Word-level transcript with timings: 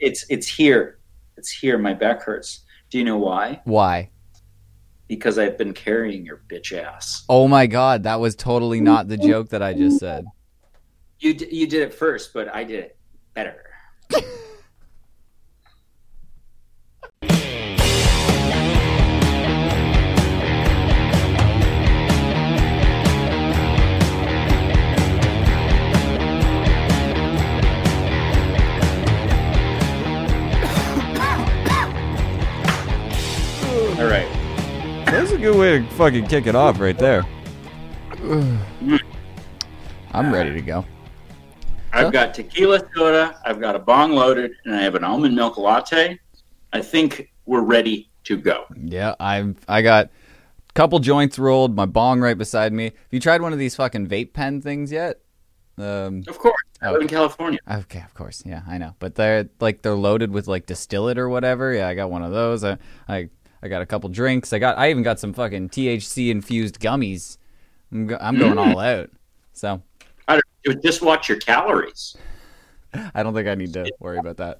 it's 0.00 0.24
it's 0.28 0.48
here. 0.48 0.98
It's 1.36 1.50
here. 1.50 1.78
My 1.78 1.94
back 1.94 2.22
hurts. 2.22 2.64
Do 2.90 2.98
you 2.98 3.04
know 3.04 3.18
why? 3.18 3.60
Why? 3.64 4.10
Because 5.06 5.38
I've 5.38 5.58
been 5.58 5.72
carrying 5.74 6.24
your 6.24 6.42
bitch 6.48 6.72
ass. 6.72 7.24
Oh 7.28 7.48
my 7.48 7.66
god, 7.66 8.04
that 8.04 8.20
was 8.20 8.34
totally 8.34 8.80
not 8.80 9.08
the 9.08 9.16
joke 9.16 9.50
that 9.50 9.62
I 9.62 9.74
just 9.74 9.98
said. 9.98 10.24
You 11.18 11.34
d- 11.34 11.48
you 11.50 11.66
did 11.66 11.82
it 11.82 11.94
first, 11.94 12.32
but 12.32 12.52
I 12.54 12.64
did 12.64 12.84
it 12.84 12.98
better. 13.34 13.64
good 35.50 35.58
way 35.58 35.78
to 35.80 35.94
fucking 35.96 36.26
kick 36.28 36.46
it 36.46 36.54
off 36.54 36.78
right 36.78 36.96
there. 36.96 37.26
I'm 40.12 40.32
ready 40.32 40.52
to 40.52 40.60
go. 40.62 40.84
I've 41.92 42.12
got 42.12 42.34
tequila 42.34 42.80
soda, 42.94 43.40
I've 43.44 43.60
got 43.60 43.74
a 43.74 43.80
bong 43.80 44.12
loaded, 44.12 44.52
and 44.64 44.74
I 44.74 44.82
have 44.82 44.94
an 44.94 45.02
almond 45.02 45.34
milk 45.34 45.56
latte. 45.58 46.20
I 46.72 46.80
think 46.82 47.32
we're 47.46 47.62
ready 47.62 48.10
to 48.24 48.36
go. 48.36 48.66
Yeah, 48.76 49.16
I've 49.18 49.56
I 49.66 49.82
got 49.82 50.06
a 50.06 50.72
couple 50.74 51.00
joints 51.00 51.36
rolled. 51.36 51.74
My 51.74 51.86
bong 51.86 52.20
right 52.20 52.38
beside 52.38 52.72
me. 52.72 52.84
Have 52.84 52.92
you 53.10 53.18
tried 53.18 53.42
one 53.42 53.52
of 53.52 53.58
these 53.58 53.74
fucking 53.74 54.06
vape 54.06 54.32
pen 54.32 54.60
things 54.60 54.92
yet? 54.92 55.20
Um, 55.78 56.22
Of 56.28 56.38
course. 56.38 56.54
I 56.80 56.92
live 56.92 57.02
in 57.02 57.08
California. 57.08 57.58
okay, 57.68 58.02
of 58.06 58.14
course. 58.14 58.42
Yeah, 58.46 58.62
I 58.68 58.78
know. 58.78 58.94
But 59.00 59.16
they're 59.16 59.48
like 59.58 59.82
they're 59.82 59.94
loaded 59.96 60.30
with 60.30 60.46
like 60.46 60.66
distillate 60.66 61.18
or 61.18 61.28
whatever. 61.28 61.72
Yeah, 61.74 61.88
I 61.88 61.94
got 61.94 62.08
one 62.10 62.22
of 62.22 62.30
those. 62.30 62.62
I 62.62 62.78
I, 63.08 63.30
I 63.62 63.68
got 63.68 63.82
a 63.82 63.86
couple 63.86 64.08
drinks. 64.08 64.52
I 64.52 64.58
got. 64.58 64.78
I 64.78 64.90
even 64.90 65.02
got 65.02 65.20
some 65.20 65.32
fucking 65.32 65.68
THC 65.70 66.30
infused 66.30 66.80
gummies. 66.80 67.38
I'm, 67.92 68.06
go, 68.06 68.18
I'm 68.20 68.38
going 68.38 68.58
all 68.58 68.78
out. 68.78 69.10
So 69.52 69.82
I 70.28 70.40
don't, 70.64 70.82
just 70.82 71.02
watch 71.02 71.28
your 71.28 71.38
calories. 71.38 72.16
I 73.14 73.22
don't 73.22 73.34
think 73.34 73.48
I 73.48 73.54
need 73.54 73.72
to 73.74 73.90
worry 74.00 74.18
about 74.18 74.38
that. 74.38 74.58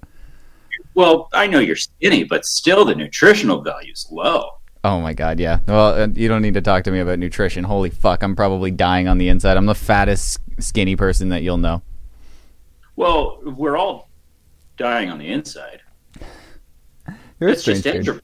Well, 0.93 1.29
I 1.33 1.47
know 1.47 1.59
you're 1.59 1.75
skinny, 1.75 2.23
but 2.23 2.45
still 2.45 2.85
the 2.85 2.95
nutritional 2.95 3.61
value 3.61 3.91
is 3.93 4.07
low. 4.11 4.49
Oh 4.83 4.99
my 4.99 5.13
god, 5.13 5.39
yeah. 5.39 5.59
Well, 5.67 6.01
uh, 6.01 6.07
you 6.13 6.27
don't 6.27 6.41
need 6.41 6.55
to 6.55 6.61
talk 6.61 6.83
to 6.85 6.91
me 6.91 6.99
about 6.99 7.19
nutrition. 7.19 7.63
Holy 7.63 7.89
fuck, 7.89 8.23
I'm 8.23 8.35
probably 8.35 8.71
dying 8.71 9.07
on 9.07 9.17
the 9.17 9.29
inside. 9.29 9.57
I'm 9.57 9.67
the 9.67 9.75
fattest 9.75 10.39
skinny 10.59 10.95
person 10.95 11.29
that 11.29 11.43
you'll 11.43 11.57
know. 11.57 11.81
Well, 12.95 13.39
we're 13.43 13.77
all 13.77 14.09
dying 14.77 15.09
on 15.09 15.19
the 15.19 15.27
inside. 15.27 15.81
You're 17.39 17.51
That's 17.51 17.63
just 17.63 17.85
intro- 17.85 18.19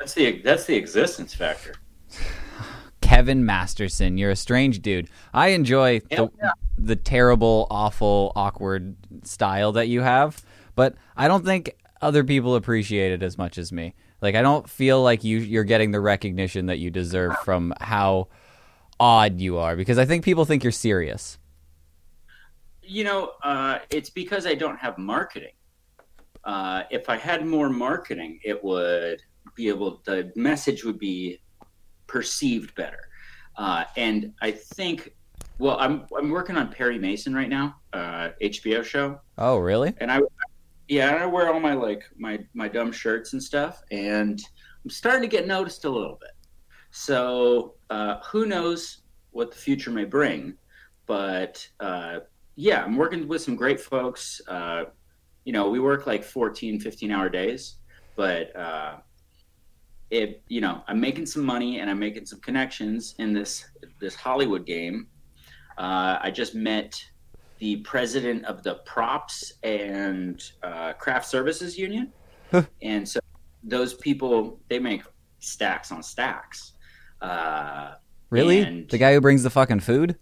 That's 0.00 0.14
the 0.14 0.40
that's 0.42 0.64
the 0.64 0.74
existence 0.74 1.34
factor. 1.34 1.74
Kevin 3.02 3.44
Masterson, 3.44 4.16
you're 4.16 4.30
a 4.30 4.36
strange 4.36 4.80
dude. 4.80 5.08
I 5.34 5.48
enjoy 5.48 6.00
the, 6.00 6.30
yeah. 6.40 6.52
the 6.78 6.96
terrible, 6.96 7.66
awful, 7.70 8.32
awkward 8.34 8.96
style 9.24 9.72
that 9.72 9.88
you 9.88 10.00
have, 10.00 10.42
but 10.74 10.94
I 11.16 11.28
don't 11.28 11.44
think 11.44 11.76
other 12.00 12.24
people 12.24 12.54
appreciate 12.54 13.12
it 13.12 13.22
as 13.22 13.36
much 13.36 13.58
as 13.58 13.72
me. 13.72 13.94
Like 14.22 14.34
I 14.34 14.42
don't 14.42 14.68
feel 14.68 15.02
like 15.02 15.22
you 15.22 15.38
you're 15.38 15.64
getting 15.64 15.90
the 15.90 16.00
recognition 16.00 16.66
that 16.66 16.78
you 16.78 16.90
deserve 16.90 17.36
from 17.44 17.74
how 17.80 18.28
odd 18.98 19.40
you 19.40 19.58
are 19.58 19.76
because 19.76 19.98
I 19.98 20.06
think 20.06 20.24
people 20.24 20.46
think 20.46 20.62
you're 20.62 20.72
serious. 20.72 21.38
You 22.82 23.04
know, 23.04 23.32
uh, 23.42 23.80
it's 23.90 24.10
because 24.10 24.46
I 24.46 24.54
don't 24.54 24.78
have 24.78 24.96
marketing. 24.96 25.52
Uh, 26.44 26.84
if 26.90 27.08
I 27.10 27.18
had 27.18 27.44
more 27.46 27.68
marketing, 27.68 28.40
it 28.42 28.62
would 28.64 29.22
be 29.56 29.68
able. 29.68 30.00
The 30.04 30.32
message 30.36 30.84
would 30.84 30.98
be 30.98 31.40
perceived 32.06 32.74
better. 32.74 33.00
Uh, 33.56 33.84
and 33.96 34.32
I 34.40 34.50
think, 34.52 35.14
well, 35.58 35.76
I'm 35.78 36.06
I'm 36.16 36.30
working 36.30 36.56
on 36.56 36.68
Perry 36.70 36.98
Mason 36.98 37.34
right 37.34 37.48
now, 37.48 37.76
uh, 37.92 38.30
HBO 38.42 38.82
show, 38.84 39.20
Oh, 39.38 39.58
really? 39.58 39.92
and 39.98 40.10
I, 40.10 40.20
yeah, 40.88 41.16
I 41.16 41.26
wear 41.26 41.52
all 41.52 41.60
my 41.60 41.74
like 41.74 42.04
my 42.16 42.38
my 42.54 42.68
dumb 42.68 42.90
shirts 42.92 43.32
and 43.32 43.42
stuff, 43.42 43.82
and 43.90 44.40
I'm 44.84 44.90
starting 44.90 45.22
to 45.22 45.28
get 45.28 45.46
noticed 45.46 45.84
a 45.84 45.90
little 45.90 46.16
bit. 46.20 46.30
So 46.90 47.74
uh, 47.90 48.16
who 48.30 48.46
knows 48.46 49.02
what 49.32 49.50
the 49.50 49.56
future 49.58 49.90
may 49.90 50.04
bring, 50.04 50.54
but 51.06 51.66
uh, 51.80 52.20
yeah, 52.56 52.82
I'm 52.84 52.96
working 52.96 53.28
with 53.28 53.42
some 53.42 53.56
great 53.56 53.80
folks. 53.80 54.40
Uh, 54.48 54.84
you 55.44 55.52
know, 55.52 55.68
we 55.70 55.80
work 55.80 56.06
like 56.06 56.24
14, 56.24 56.80
15 56.80 57.10
hour 57.10 57.28
days, 57.28 57.76
but 58.16 58.54
uh, 58.56 58.96
it 60.10 60.42
you 60.48 60.60
know 60.60 60.82
I'm 60.88 61.00
making 61.00 61.26
some 61.26 61.44
money 61.44 61.80
and 61.80 61.90
I'm 61.90 61.98
making 61.98 62.26
some 62.26 62.40
connections 62.40 63.14
in 63.18 63.32
this 63.32 63.64
this 64.00 64.14
Hollywood 64.14 64.66
game. 64.66 65.06
Uh, 65.78 66.18
I 66.20 66.30
just 66.30 66.54
met 66.54 67.02
the 67.58 67.76
president 67.78 68.44
of 68.46 68.62
the 68.62 68.76
props 68.86 69.54
and 69.62 70.42
uh, 70.62 70.92
craft 70.94 71.26
services 71.26 71.78
union, 71.78 72.12
and 72.82 73.08
so 73.08 73.20
those 73.62 73.94
people 73.94 74.60
they 74.68 74.78
make 74.78 75.02
stacks 75.38 75.92
on 75.92 76.02
stacks. 76.02 76.72
Uh, 77.20 77.94
Really? 78.30 78.84
The 78.88 78.96
guy 78.96 79.12
who 79.12 79.20
brings 79.20 79.42
the 79.42 79.50
fucking 79.50 79.80
food? 79.80 80.16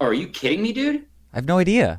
oh, 0.00 0.06
are 0.06 0.12
you 0.12 0.28
kidding 0.28 0.62
me, 0.62 0.72
dude? 0.74 1.06
I 1.32 1.36
have 1.36 1.46
no 1.46 1.56
idea. 1.56 1.98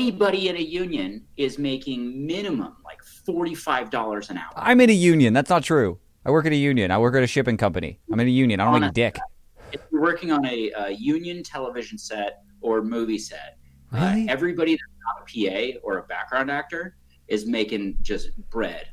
Anybody 0.00 0.50
in 0.50 0.56
a 0.58 0.60
union 0.60 1.24
is 1.38 1.58
making 1.58 2.26
minimum 2.26 2.76
like 2.84 3.02
forty 3.02 3.54
five 3.54 3.88
dollars 3.88 4.28
an 4.28 4.36
hour. 4.36 4.52
I'm 4.54 4.78
in 4.82 4.90
a 4.90 4.92
union. 4.92 5.32
That's 5.32 5.48
not 5.48 5.62
true. 5.62 5.98
I 6.26 6.30
work 6.30 6.44
at 6.44 6.52
a 6.52 6.56
union. 6.56 6.90
I 6.90 6.98
work 6.98 7.14
at 7.16 7.22
a 7.22 7.26
shipping 7.26 7.56
company. 7.56 7.98
I'm 8.12 8.20
in 8.20 8.26
a 8.26 8.30
union. 8.30 8.60
I 8.60 8.66
don't 8.66 8.74
On 8.74 8.80
make 8.82 8.90
a- 8.90 8.92
dick. 8.92 9.16
if 9.72 9.80
you're 9.90 10.02
working 10.02 10.30
on 10.30 10.44
a, 10.44 10.70
uh 10.72 10.86
union 10.88 11.42
television 11.42 11.96
set 11.96 12.42
or 12.60 12.82
movie 12.82 13.16
set, 13.16 13.56
Really? 13.90 14.28
uh, 14.28 14.32
everybody 14.32 14.72
that's 14.72 14.82
not 15.06 15.22
a 15.22 15.72
PA 15.72 15.78
or 15.82 15.96
a 15.96 16.02
background 16.02 16.50
actor 16.50 16.98
is 17.28 17.46
making 17.46 17.96
just 18.02 18.36
bread. 18.50 18.88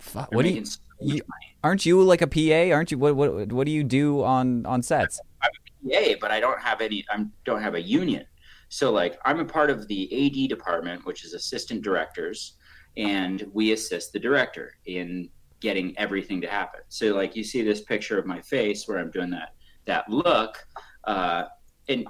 Fuck, 0.00 0.34
what 0.34 0.42
do 0.44 0.48
you, 0.50 0.64
so 0.64 0.80
you 1.00 1.20
aren't 1.62 1.86
you 1.86 2.02
like 2.02 2.22
a 2.22 2.26
PA? 2.26 2.74
Aren't 2.74 2.90
you? 2.90 2.98
What 2.98 3.14
what 3.14 3.52
what 3.52 3.66
do 3.66 3.70
you 3.70 3.84
do 3.84 4.24
on 4.24 4.66
on 4.66 4.82
sets? 4.82 5.20
I'm 5.42 5.50
a 5.88 6.14
PA, 6.14 6.18
but 6.20 6.32
I 6.32 6.40
don't 6.40 6.60
have 6.60 6.80
any. 6.80 7.04
I 7.08 7.24
don't 7.44 7.62
have 7.62 7.76
a 7.76 7.80
union. 7.80 8.24
So 8.70 8.92
like 8.92 9.18
I'm 9.24 9.40
a 9.40 9.44
part 9.44 9.68
of 9.68 9.86
the 9.88 10.04
AD 10.26 10.48
department, 10.48 11.04
which 11.04 11.24
is 11.24 11.34
assistant 11.34 11.82
directors, 11.82 12.54
and 12.96 13.44
we 13.52 13.72
assist 13.72 14.12
the 14.12 14.18
director 14.18 14.74
in 14.86 15.28
getting 15.58 15.92
everything 15.98 16.40
to 16.40 16.46
happen. 16.46 16.80
So 16.88 17.14
like 17.14 17.34
you 17.36 17.42
see 17.44 17.62
this 17.62 17.80
picture 17.82 18.18
of 18.18 18.26
my 18.26 18.40
face 18.40 18.86
where 18.88 18.98
I'm 18.98 19.10
doing 19.10 19.30
that 19.30 19.54
that 19.86 20.08
look, 20.08 20.64
uh, 21.04 21.44
and 21.88 22.06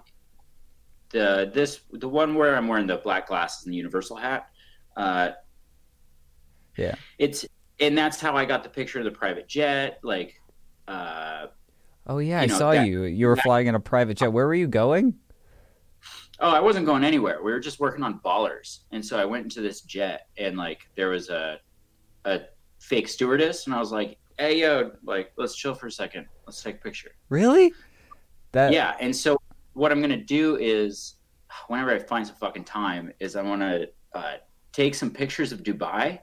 the 1.08 1.50
this 1.54 1.80
the 1.92 2.08
one 2.08 2.34
where 2.34 2.54
I'm 2.54 2.68
wearing 2.68 2.86
the 2.86 2.98
black 2.98 3.26
glasses 3.28 3.64
and 3.64 3.72
the 3.72 3.76
universal 3.78 4.16
hat. 4.16 4.48
Uh, 4.96 5.30
Yeah. 6.76 6.94
it's 7.18 7.46
and 7.80 7.96
that's 7.96 8.20
how 8.20 8.36
I 8.36 8.44
got 8.44 8.62
the 8.62 8.68
picture 8.68 8.98
of 8.98 9.06
the 9.06 9.10
private 9.10 9.48
jet. 9.48 9.98
Like, 10.02 10.34
uh, 10.86 11.46
Oh 12.06 12.18
yeah, 12.18 12.40
I 12.42 12.46
know, 12.46 12.58
saw 12.58 12.72
that- 12.72 12.86
you. 12.86 13.04
You 13.04 13.28
were 13.28 13.36
that- 13.36 13.44
flying 13.44 13.66
in 13.66 13.74
a 13.74 13.80
private 13.80 14.18
jet. 14.18 14.28
Where 14.28 14.46
were 14.46 14.54
you 14.54 14.66
going? 14.68 15.14
Oh, 16.42 16.50
I 16.50 16.60
wasn't 16.60 16.86
going 16.86 17.04
anywhere. 17.04 17.42
We 17.42 17.52
were 17.52 17.60
just 17.60 17.80
working 17.80 18.02
on 18.02 18.20
ballers, 18.20 18.80
and 18.92 19.04
so 19.04 19.18
I 19.18 19.24
went 19.26 19.44
into 19.44 19.60
this 19.60 19.82
jet, 19.82 20.28
and 20.38 20.56
like 20.56 20.88
there 20.96 21.10
was 21.10 21.28
a 21.28 21.60
a 22.24 22.40
fake 22.80 23.08
stewardess, 23.08 23.66
and 23.66 23.74
I 23.74 23.78
was 23.78 23.92
like, 23.92 24.16
"Hey, 24.38 24.58
yo, 24.58 24.92
like 25.04 25.32
let's 25.36 25.54
chill 25.54 25.74
for 25.74 25.86
a 25.86 25.92
second. 25.92 26.26
Let's 26.46 26.62
take 26.62 26.76
a 26.76 26.78
picture." 26.78 27.10
Really? 27.28 27.74
That 28.52 28.72
yeah, 28.72 28.96
and 29.00 29.14
so 29.14 29.38
what 29.74 29.92
I'm 29.92 30.00
gonna 30.00 30.16
do 30.16 30.56
is, 30.56 31.16
whenever 31.68 31.90
I 31.90 31.98
find 31.98 32.26
some 32.26 32.36
fucking 32.36 32.64
time, 32.64 33.12
is 33.20 33.36
I 33.36 33.42
want 33.42 33.60
to 33.60 33.88
uh, 34.14 34.34
take 34.72 34.94
some 34.94 35.10
pictures 35.10 35.52
of 35.52 35.62
Dubai, 35.62 36.20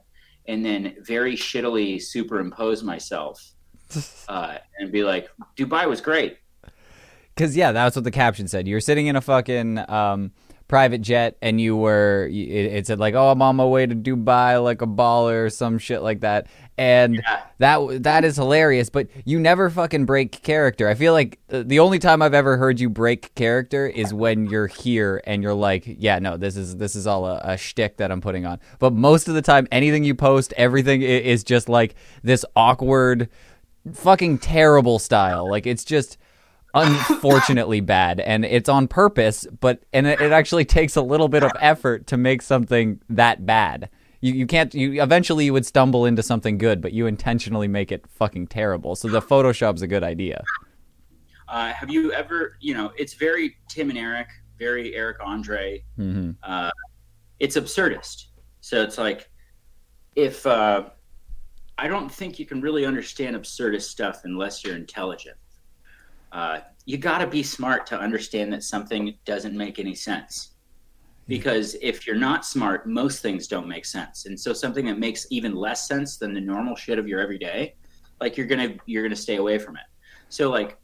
and 0.48 0.64
then 0.64 0.96
very 1.02 1.36
shittily 1.36 2.02
superimpose 2.02 2.82
myself, 2.82 3.52
uh, 4.28 4.58
and 4.80 4.90
be 4.90 5.04
like, 5.04 5.30
"Dubai 5.56 5.88
was 5.88 6.00
great." 6.00 6.38
Because 7.38 7.56
yeah, 7.56 7.70
that's 7.70 7.94
what 7.94 8.04
the 8.04 8.10
caption 8.10 8.48
said. 8.48 8.66
You 8.66 8.74
were 8.74 8.80
sitting 8.80 9.06
in 9.06 9.14
a 9.14 9.20
fucking 9.20 9.78
um, 9.88 10.32
private 10.66 11.00
jet, 11.02 11.36
and 11.40 11.60
you 11.60 11.76
were. 11.76 12.26
It, 12.28 12.34
it 12.34 12.86
said 12.88 12.98
like, 12.98 13.14
"Oh, 13.14 13.28
I'm 13.30 13.40
on 13.42 13.54
my 13.54 13.64
way 13.64 13.86
to 13.86 13.94
Dubai, 13.94 14.60
like 14.62 14.82
a 14.82 14.88
baller," 14.88 15.44
or 15.46 15.50
some 15.50 15.78
shit 15.78 16.02
like 16.02 16.20
that. 16.22 16.48
And 16.76 17.14
Yeah. 17.14 17.40
that 17.58 18.02
that 18.02 18.24
is 18.24 18.34
hilarious. 18.34 18.90
But 18.90 19.06
you 19.24 19.38
never 19.38 19.70
fucking 19.70 20.04
break 20.04 20.42
character. 20.42 20.88
I 20.88 20.94
feel 20.94 21.12
like 21.12 21.38
uh, 21.52 21.62
the 21.64 21.78
only 21.78 22.00
time 22.00 22.22
I've 22.22 22.34
ever 22.34 22.56
heard 22.56 22.80
you 22.80 22.90
break 22.90 23.32
character 23.36 23.86
is 23.86 24.12
when 24.12 24.46
you're 24.46 24.66
here 24.66 25.22
and 25.24 25.40
you're 25.40 25.54
like, 25.54 25.84
"Yeah, 25.86 26.18
no, 26.18 26.36
this 26.36 26.56
is 26.56 26.76
this 26.78 26.96
is 26.96 27.06
all 27.06 27.24
a, 27.24 27.40
a 27.44 27.56
shtick 27.56 27.98
that 27.98 28.10
I'm 28.10 28.20
putting 28.20 28.46
on." 28.46 28.58
But 28.80 28.94
most 28.94 29.28
of 29.28 29.34
the 29.36 29.42
time, 29.42 29.68
anything 29.70 30.02
you 30.02 30.16
post, 30.16 30.52
everything 30.56 31.02
is 31.02 31.44
just 31.44 31.68
like 31.68 31.94
this 32.24 32.44
awkward, 32.56 33.28
fucking 33.92 34.38
terrible 34.38 34.98
style. 34.98 35.48
Like 35.48 35.68
it's 35.68 35.84
just 35.84 36.18
unfortunately 36.78 37.80
bad 37.80 38.20
and 38.20 38.44
it's 38.44 38.68
on 38.68 38.86
purpose 38.88 39.46
but 39.60 39.82
and 39.92 40.06
it, 40.06 40.20
it 40.20 40.32
actually 40.32 40.64
takes 40.64 40.96
a 40.96 41.02
little 41.02 41.28
bit 41.28 41.42
of 41.42 41.50
effort 41.60 42.06
to 42.06 42.16
make 42.16 42.40
something 42.42 43.00
that 43.08 43.44
bad 43.44 43.88
You 44.20 44.32
you 44.34 44.46
can't 44.46 44.74
you 44.74 45.02
eventually 45.02 45.44
you 45.44 45.52
would 45.52 45.66
stumble 45.66 46.04
into 46.04 46.22
something 46.22 46.58
good, 46.58 46.80
but 46.80 46.92
you 46.92 47.06
intentionally 47.06 47.68
make 47.68 47.92
it 47.92 48.04
fucking 48.08 48.48
terrible. 48.48 48.96
So 48.96 49.08
the 49.08 49.22
Photoshop's 49.22 49.82
a 49.82 49.86
good 49.86 50.02
idea. 50.02 50.42
Uh, 51.48 51.72
have 51.72 51.88
you 51.88 52.12
ever, 52.12 52.56
you 52.60 52.74
know, 52.74 52.90
it's 52.98 53.14
very 53.14 53.56
Tim 53.68 53.90
and 53.90 53.98
Eric, 53.98 54.28
very 54.58 54.94
Eric 54.94 55.18
Andre. 55.20 55.84
hmm 55.96 56.32
Uh, 56.42 56.70
it's 57.38 57.56
absurdist. 57.56 58.26
So 58.60 58.82
it's 58.82 58.98
like, 58.98 59.30
if 60.16 60.44
uh, 60.46 60.90
I 61.78 61.86
don't 61.86 62.10
think 62.10 62.38
you 62.40 62.46
can 62.46 62.60
really 62.60 62.84
understand 62.84 63.36
absurdist 63.36 63.88
stuff 63.88 64.22
unless 64.24 64.64
you're 64.64 64.76
intelligent. 64.76 65.36
Uh, 66.32 66.60
you 66.84 66.96
got 66.98 67.18
to 67.18 67.26
be 67.26 67.42
smart 67.42 67.86
to 67.86 67.98
understand 67.98 68.52
that 68.52 68.62
something 68.62 69.14
doesn't 69.24 69.56
make 69.56 69.78
any 69.78 69.94
sense. 69.94 70.52
Because 71.26 71.76
if 71.82 72.06
you're 72.06 72.16
not 72.16 72.46
smart, 72.46 72.88
most 72.88 73.20
things 73.20 73.46
don't 73.46 73.68
make 73.68 73.84
sense. 73.84 74.24
And 74.24 74.38
so 74.38 74.54
something 74.54 74.86
that 74.86 74.98
makes 74.98 75.26
even 75.30 75.54
less 75.54 75.86
sense 75.86 76.16
than 76.16 76.32
the 76.32 76.40
normal 76.40 76.74
shit 76.74 76.98
of 76.98 77.06
your 77.06 77.20
everyday, 77.20 77.74
like 78.18 78.38
you're 78.38 78.46
gonna 78.46 78.76
you're 78.86 79.02
gonna 79.02 79.14
stay 79.14 79.36
away 79.36 79.58
from 79.58 79.76
it. 79.76 79.82
So 80.30 80.50
like 80.50 80.78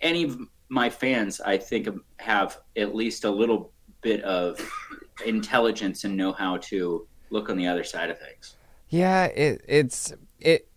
any 0.00 0.24
of 0.24 0.38
my 0.70 0.88
fans, 0.88 1.40
I 1.42 1.58
think 1.58 1.88
have 2.18 2.58
at 2.76 2.94
least 2.94 3.24
a 3.24 3.30
little 3.30 3.72
bit 4.00 4.22
of 4.22 4.58
intelligence 5.24 6.04
and 6.04 6.16
know 6.16 6.32
how 6.32 6.56
to 6.58 7.06
look 7.30 7.50
on 7.50 7.56
the 7.56 7.66
other 7.66 7.84
side 7.84 8.10
of 8.10 8.18
things. 8.18 8.56
Yeah, 8.88 9.24
it 9.26 9.62
it's 9.68 10.12
it, 10.40 10.68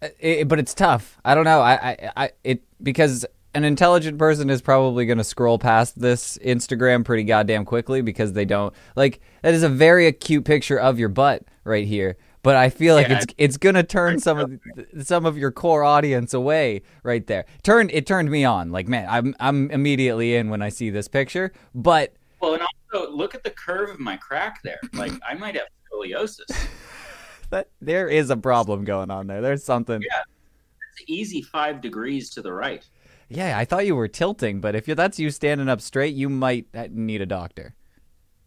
it 0.00 0.48
but 0.48 0.58
it's 0.58 0.74
tough. 0.74 1.18
I 1.24 1.34
don't 1.34 1.44
know. 1.44 1.60
I 1.60 1.90
I, 1.90 2.10
I 2.16 2.30
it 2.44 2.62
because 2.82 3.26
an 3.54 3.64
intelligent 3.64 4.18
person 4.18 4.50
is 4.50 4.60
probably 4.60 5.06
going 5.06 5.18
to 5.18 5.24
scroll 5.24 5.58
past 5.58 5.98
this 5.98 6.38
Instagram 6.38 7.04
pretty 7.04 7.24
goddamn 7.24 7.64
quickly 7.64 8.02
because 8.02 8.32
they 8.32 8.44
don't 8.44 8.74
like 8.94 9.20
that 9.42 9.54
is 9.54 9.62
a 9.62 9.68
very 9.68 10.06
acute 10.06 10.44
picture 10.44 10.78
of 10.78 10.98
your 10.98 11.08
butt 11.08 11.42
right 11.64 11.86
here. 11.86 12.16
But 12.42 12.56
I 12.56 12.70
feel 12.70 12.94
like 12.94 13.08
Yeah. 13.08 13.18
it's 13.18 13.34
it's 13.36 13.56
gonna 13.56 13.82
turn 13.82 14.20
some 14.20 14.38
of 14.38 15.04
some 15.04 15.26
of 15.26 15.36
your 15.36 15.50
core 15.50 15.82
audience 15.82 16.32
away 16.34 16.82
right 17.02 17.26
there. 17.26 17.46
Turned 17.62 17.90
it 17.92 18.06
turned 18.06 18.30
me 18.30 18.44
on. 18.44 18.70
Like 18.70 18.86
man, 18.86 19.06
I'm 19.10 19.34
I'm 19.40 19.70
immediately 19.70 20.36
in 20.36 20.48
when 20.48 20.62
I 20.62 20.68
see 20.68 20.88
this 20.90 21.08
picture. 21.08 21.52
But 21.74 22.14
Well, 22.40 22.54
and 22.54 22.62
also 22.92 23.10
look 23.10 23.34
at 23.34 23.42
the 23.42 23.50
curve 23.50 23.90
of 23.90 23.98
my 23.98 24.16
crack 24.16 24.62
there. 24.62 24.78
Like 24.92 25.12
I 25.28 25.34
might 25.34 25.56
have 25.56 25.66
scoliosis. 25.92 26.68
that, 27.50 27.68
there 27.80 28.08
is 28.08 28.30
a 28.30 28.36
problem 28.36 28.84
going 28.84 29.10
on 29.10 29.26
there. 29.26 29.40
There's 29.40 29.64
something. 29.64 30.00
Yeah. 30.00 30.22
It's 30.92 31.10
easy 31.10 31.42
five 31.42 31.80
degrees 31.80 32.30
to 32.30 32.42
the 32.42 32.52
right. 32.52 32.84
Yeah, 33.28 33.58
I 33.58 33.64
thought 33.64 33.86
you 33.86 33.94
were 33.94 34.08
tilting, 34.08 34.60
but 34.60 34.74
if 34.74 34.88
you 34.88 34.94
that's 34.94 35.18
you 35.18 35.30
standing 35.30 35.68
up 35.68 35.80
straight, 35.80 36.14
you 36.14 36.28
might 36.28 36.66
uh, 36.74 36.88
need 36.90 37.20
a 37.20 37.26
doctor. 37.26 37.74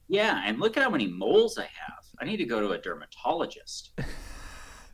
Yeah, 0.07 0.41
and 0.45 0.59
look 0.59 0.75
at 0.75 0.83
how 0.83 0.89
many 0.89 1.07
moles 1.07 1.57
I 1.57 1.63
have. 1.63 2.03
I 2.19 2.25
need 2.25 2.37
to 2.37 2.45
go 2.45 2.59
to 2.59 2.71
a 2.71 2.77
dermatologist. 2.77 3.91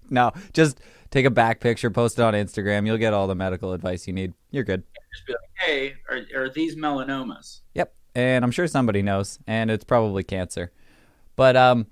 No, 0.09 0.31
just 0.53 0.79
take 1.11 1.25
a 1.25 1.29
back 1.29 1.59
picture, 1.59 1.89
post 1.89 2.19
it 2.19 2.21
on 2.21 2.33
Instagram. 2.33 2.85
You'll 2.85 2.97
get 2.97 3.13
all 3.13 3.27
the 3.27 3.35
medical 3.35 3.73
advice 3.73 4.07
you 4.07 4.13
need. 4.13 4.33
You're 4.51 4.63
good. 4.63 4.83
Just 5.13 5.27
be 5.27 5.33
like, 5.33 5.39
hey, 5.55 5.95
are, 6.09 6.43
are 6.43 6.49
these 6.49 6.75
melanomas? 6.75 7.61
Yep. 7.73 7.93
And 8.15 8.43
I'm 8.43 8.51
sure 8.51 8.67
somebody 8.67 9.01
knows, 9.01 9.39
and 9.47 9.69
it's 9.69 9.83
probably 9.83 10.23
cancer. 10.23 10.71
But 11.35 11.55
um, 11.55 11.87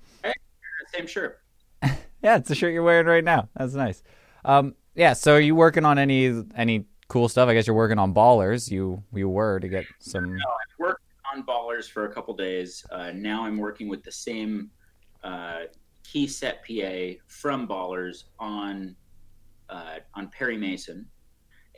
Same 0.94 1.06
shirt. 1.06 1.40
yeah, 1.82 2.36
it's 2.36 2.48
the 2.48 2.54
shirt 2.54 2.72
you're 2.72 2.82
wearing 2.82 3.06
right 3.06 3.24
now. 3.24 3.48
That's 3.56 3.74
nice. 3.74 4.02
Um, 4.44 4.74
yeah. 4.94 5.12
So 5.12 5.34
are 5.34 5.40
you 5.40 5.54
working 5.54 5.84
on 5.84 5.98
any 5.98 6.44
any 6.56 6.86
cool 7.08 7.28
stuff? 7.28 7.48
I 7.48 7.54
guess 7.54 7.66
you're 7.66 7.76
working 7.76 7.98
on 7.98 8.14
ballers. 8.14 8.70
You 8.70 9.02
you 9.14 9.28
were 9.28 9.60
to 9.60 9.68
get 9.68 9.84
some. 10.00 10.36
No, 10.36 10.44
I 10.44 10.64
worked 10.78 11.02
on 11.34 11.44
Ballers 11.44 11.90
for 11.90 12.06
a 12.06 12.12
couple 12.12 12.34
days. 12.34 12.84
Uh, 12.90 13.12
now 13.12 13.44
I'm 13.44 13.58
working 13.58 13.88
with 13.88 14.02
the 14.02 14.12
same 14.12 14.70
uh, 15.24 15.62
key 16.04 16.26
set 16.26 16.64
PA 16.66 17.20
from 17.26 17.66
Ballers 17.66 18.24
on 18.38 18.96
uh, 19.68 19.96
on 20.14 20.28
Perry 20.28 20.56
Mason. 20.56 21.06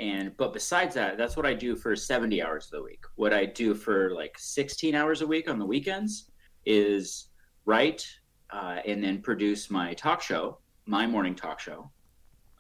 And 0.01 0.37
but 0.37 0.53
besides 0.53 0.95
that, 0.95 1.19
that's 1.19 1.37
what 1.37 1.45
I 1.45 1.55
do 1.55 1.75
for 1.75 1.97
70 1.97 2.41
hours 2.43 2.67
of 2.67 2.71
the 2.73 2.83
week. 2.83 3.03
What 3.17 3.33
I 3.33 3.47
do 3.47 3.75
for 3.75 4.11
like 4.15 4.37
16 4.39 4.95
hours 4.95 5.23
a 5.23 5.27
week 5.27 5.51
on 5.51 5.59
the 5.59 5.67
weekends 5.67 6.31
is 6.67 7.31
write 7.65 8.07
uh, 8.51 8.79
and 8.87 9.03
then 9.03 9.21
produce 9.21 9.71
my 9.71 9.95
talk 9.95 10.23
show, 10.23 10.59
my 10.87 11.07
morning 11.07 11.35
talk 11.35 11.59
show. 11.59 11.91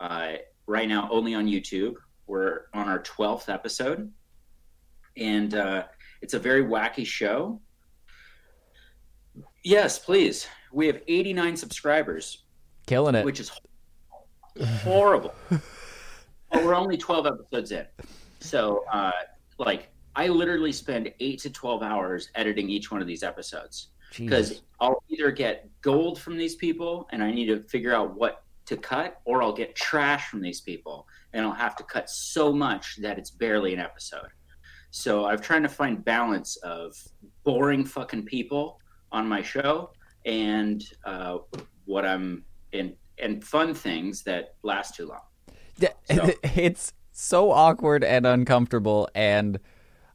Uh, 0.00 0.34
right 0.66 0.88
now, 0.88 1.08
only 1.12 1.34
on 1.34 1.46
YouTube. 1.46 1.94
We're 2.28 2.66
on 2.74 2.88
our 2.88 3.02
12th 3.02 3.48
episode, 3.48 4.12
and 5.16 5.54
uh, 5.54 5.84
it's 6.20 6.34
a 6.34 6.38
very 6.38 6.62
wacky 6.62 7.06
show. 7.06 7.60
Yes, 9.64 9.98
please. 9.98 10.46
We 10.70 10.86
have 10.88 11.00
89 11.08 11.56
subscribers, 11.56 12.44
Killing 12.86 13.14
it. 13.14 13.24
which 13.24 13.40
is 13.40 13.50
horrible. 14.82 15.34
but 15.48 16.64
we're 16.64 16.74
only 16.74 16.98
12 16.98 17.26
episodes 17.26 17.72
in. 17.72 17.86
So, 18.40 18.84
uh, 18.92 19.10
like, 19.58 19.88
I 20.14 20.28
literally 20.28 20.72
spend 20.72 21.10
8 21.20 21.38
to 21.40 21.50
12 21.50 21.82
hours 21.82 22.28
editing 22.34 22.68
each 22.68 22.90
one 22.90 23.00
of 23.00 23.06
these 23.06 23.22
episodes 23.22 23.88
because 24.18 24.62
I'll 24.80 25.02
either 25.08 25.30
get 25.30 25.68
gold 25.80 26.18
from 26.18 26.36
these 26.36 26.56
people 26.56 27.08
and 27.10 27.22
I 27.22 27.30
need 27.30 27.46
to 27.46 27.62
figure 27.62 27.94
out 27.94 28.14
what 28.14 28.42
to 28.66 28.76
cut, 28.76 29.20
or 29.24 29.42
I'll 29.42 29.54
get 29.54 29.74
trash 29.74 30.28
from 30.28 30.42
these 30.42 30.60
people 30.60 31.06
and 31.32 31.44
I'll 31.44 31.52
have 31.52 31.76
to 31.76 31.84
cut 31.84 32.08
so 32.08 32.52
much 32.52 32.96
that 33.02 33.18
it's 33.18 33.30
barely 33.30 33.74
an 33.74 33.80
episode. 33.80 34.28
So 34.90 35.26
I'm 35.26 35.38
trying 35.40 35.62
to 35.62 35.68
find 35.68 36.04
balance 36.04 36.56
of 36.58 36.94
boring 37.44 37.84
fucking 37.84 38.24
people 38.24 38.78
on 39.12 39.28
my 39.28 39.42
show 39.42 39.90
and 40.24 40.82
uh, 41.04 41.38
what 41.84 42.04
I'm 42.06 42.44
in 42.72 42.94
and 43.20 43.42
fun 43.42 43.74
things 43.74 44.22
that 44.22 44.54
last 44.62 44.94
too 44.94 45.06
long. 45.06 45.20
Yeah, 45.78 45.90
So- 46.14 46.32
it's 46.42 46.92
so 47.12 47.50
awkward 47.50 48.04
and 48.04 48.26
uncomfortable 48.26 49.08
and 49.14 49.58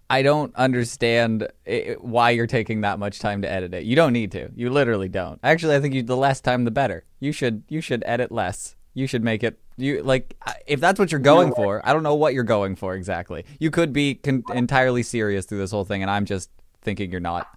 I 0.09 0.21
don't 0.21 0.55
understand 0.55 1.47
i 1.67 1.95
why 1.99 2.31
you're 2.31 2.45
taking 2.45 2.81
that 2.81 2.99
much 2.99 3.19
time 3.19 3.41
to 3.41 3.51
edit 3.51 3.73
it. 3.73 3.83
You 3.83 3.95
don't 3.95 4.13
need 4.13 4.31
to. 4.33 4.49
You 4.53 4.69
literally 4.69 5.09
don't. 5.09 5.39
Actually, 5.43 5.75
I 5.75 5.79
think 5.79 5.95
you 5.95 6.03
the 6.03 6.17
less 6.17 6.39
time 6.39 6.65
the 6.65 6.71
better. 6.71 7.05
You 7.19 7.31
should 7.31 7.63
you 7.67 7.81
should 7.81 8.03
edit 8.05 8.31
less. 8.31 8.75
You 8.93 9.07
should 9.07 9.23
make 9.23 9.43
it 9.43 9.59
you 9.77 10.03
like 10.03 10.35
if 10.67 10.79
that's 10.79 10.99
what 10.99 11.11
you're 11.11 11.19
going 11.19 11.49
No. 11.49 11.55
for. 11.55 11.81
I 11.87 11.93
don't 11.93 12.03
know 12.03 12.15
what 12.15 12.33
you're 12.33 12.43
going 12.43 12.75
for 12.75 12.93
exactly. 12.95 13.43
You 13.59 13.71
could 13.71 13.91
be 13.91 14.15
con- 14.15 14.43
entirely 14.53 15.01
serious 15.03 15.45
through 15.45 15.57
this 15.59 15.71
whole 15.71 15.85
thing 15.85 16.01
and 16.03 16.11
I'm 16.11 16.25
just 16.25 16.49
thinking 16.81 17.11
you're 17.11 17.19
not. 17.19 17.47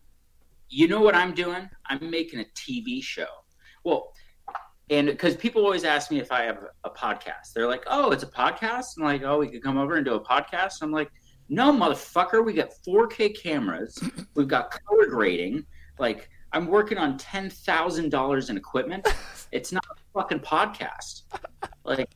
you 0.68 0.88
know 0.88 1.00
what 1.00 1.14
I'm 1.14 1.32
doing? 1.34 1.68
I'm 1.86 2.10
making 2.10 2.40
a 2.40 2.44
TV 2.54 3.02
show. 3.02 3.26
Well, 3.84 4.12
and 4.90 5.06
because 5.08 5.36
people 5.36 5.62
always 5.64 5.84
ask 5.84 6.10
me 6.10 6.18
if 6.20 6.32
I 6.32 6.42
have 6.42 6.58
a 6.84 6.90
podcast, 6.90 7.52
they're 7.54 7.68
like, 7.68 7.84
"Oh, 7.88 8.10
it's 8.12 8.22
a 8.22 8.28
podcast." 8.28 8.96
I'm 8.98 9.04
like, 9.04 9.22
"Oh, 9.24 9.38
we 9.38 9.48
could 9.48 9.62
come 9.62 9.78
over 9.78 9.96
and 9.96 10.04
do 10.04 10.14
a 10.14 10.20
podcast." 10.24 10.74
I'm 10.82 10.90
like, 10.92 11.10
"No, 11.48 11.72
motherfucker, 11.72 12.44
we 12.44 12.52
got 12.52 12.70
4K 12.86 13.28
cameras, 13.36 13.98
we've 14.34 14.48
got 14.48 14.70
color 14.70 15.06
grading. 15.06 15.64
Like, 15.98 16.28
I'm 16.52 16.66
working 16.66 16.98
on 16.98 17.18
ten 17.18 17.50
thousand 17.50 18.10
dollars 18.10 18.50
in 18.50 18.56
equipment. 18.56 19.06
It's 19.52 19.70
not 19.70 19.86
a 19.88 19.94
fucking 20.12 20.40
podcast. 20.40 21.22
Like, 21.84 22.10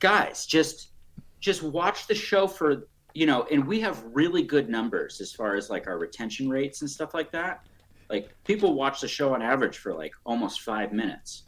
guys, 0.00 0.44
just 0.44 0.90
just 1.38 1.62
watch 1.62 2.08
the 2.08 2.14
show 2.14 2.48
for 2.48 2.88
you 3.14 3.26
know." 3.26 3.46
And 3.50 3.64
we 3.64 3.78
have 3.80 4.02
really 4.12 4.42
good 4.42 4.68
numbers 4.68 5.20
as 5.20 5.32
far 5.32 5.54
as 5.54 5.70
like 5.70 5.86
our 5.86 5.98
retention 5.98 6.50
rates 6.50 6.80
and 6.80 6.90
stuff 6.90 7.14
like 7.14 7.30
that 7.30 7.64
like 8.10 8.34
people 8.44 8.74
watch 8.74 9.00
the 9.00 9.08
show 9.08 9.34
on 9.34 9.42
average 9.42 9.78
for 9.78 9.94
like 9.94 10.12
almost 10.24 10.60
five 10.60 10.92
minutes 10.92 11.44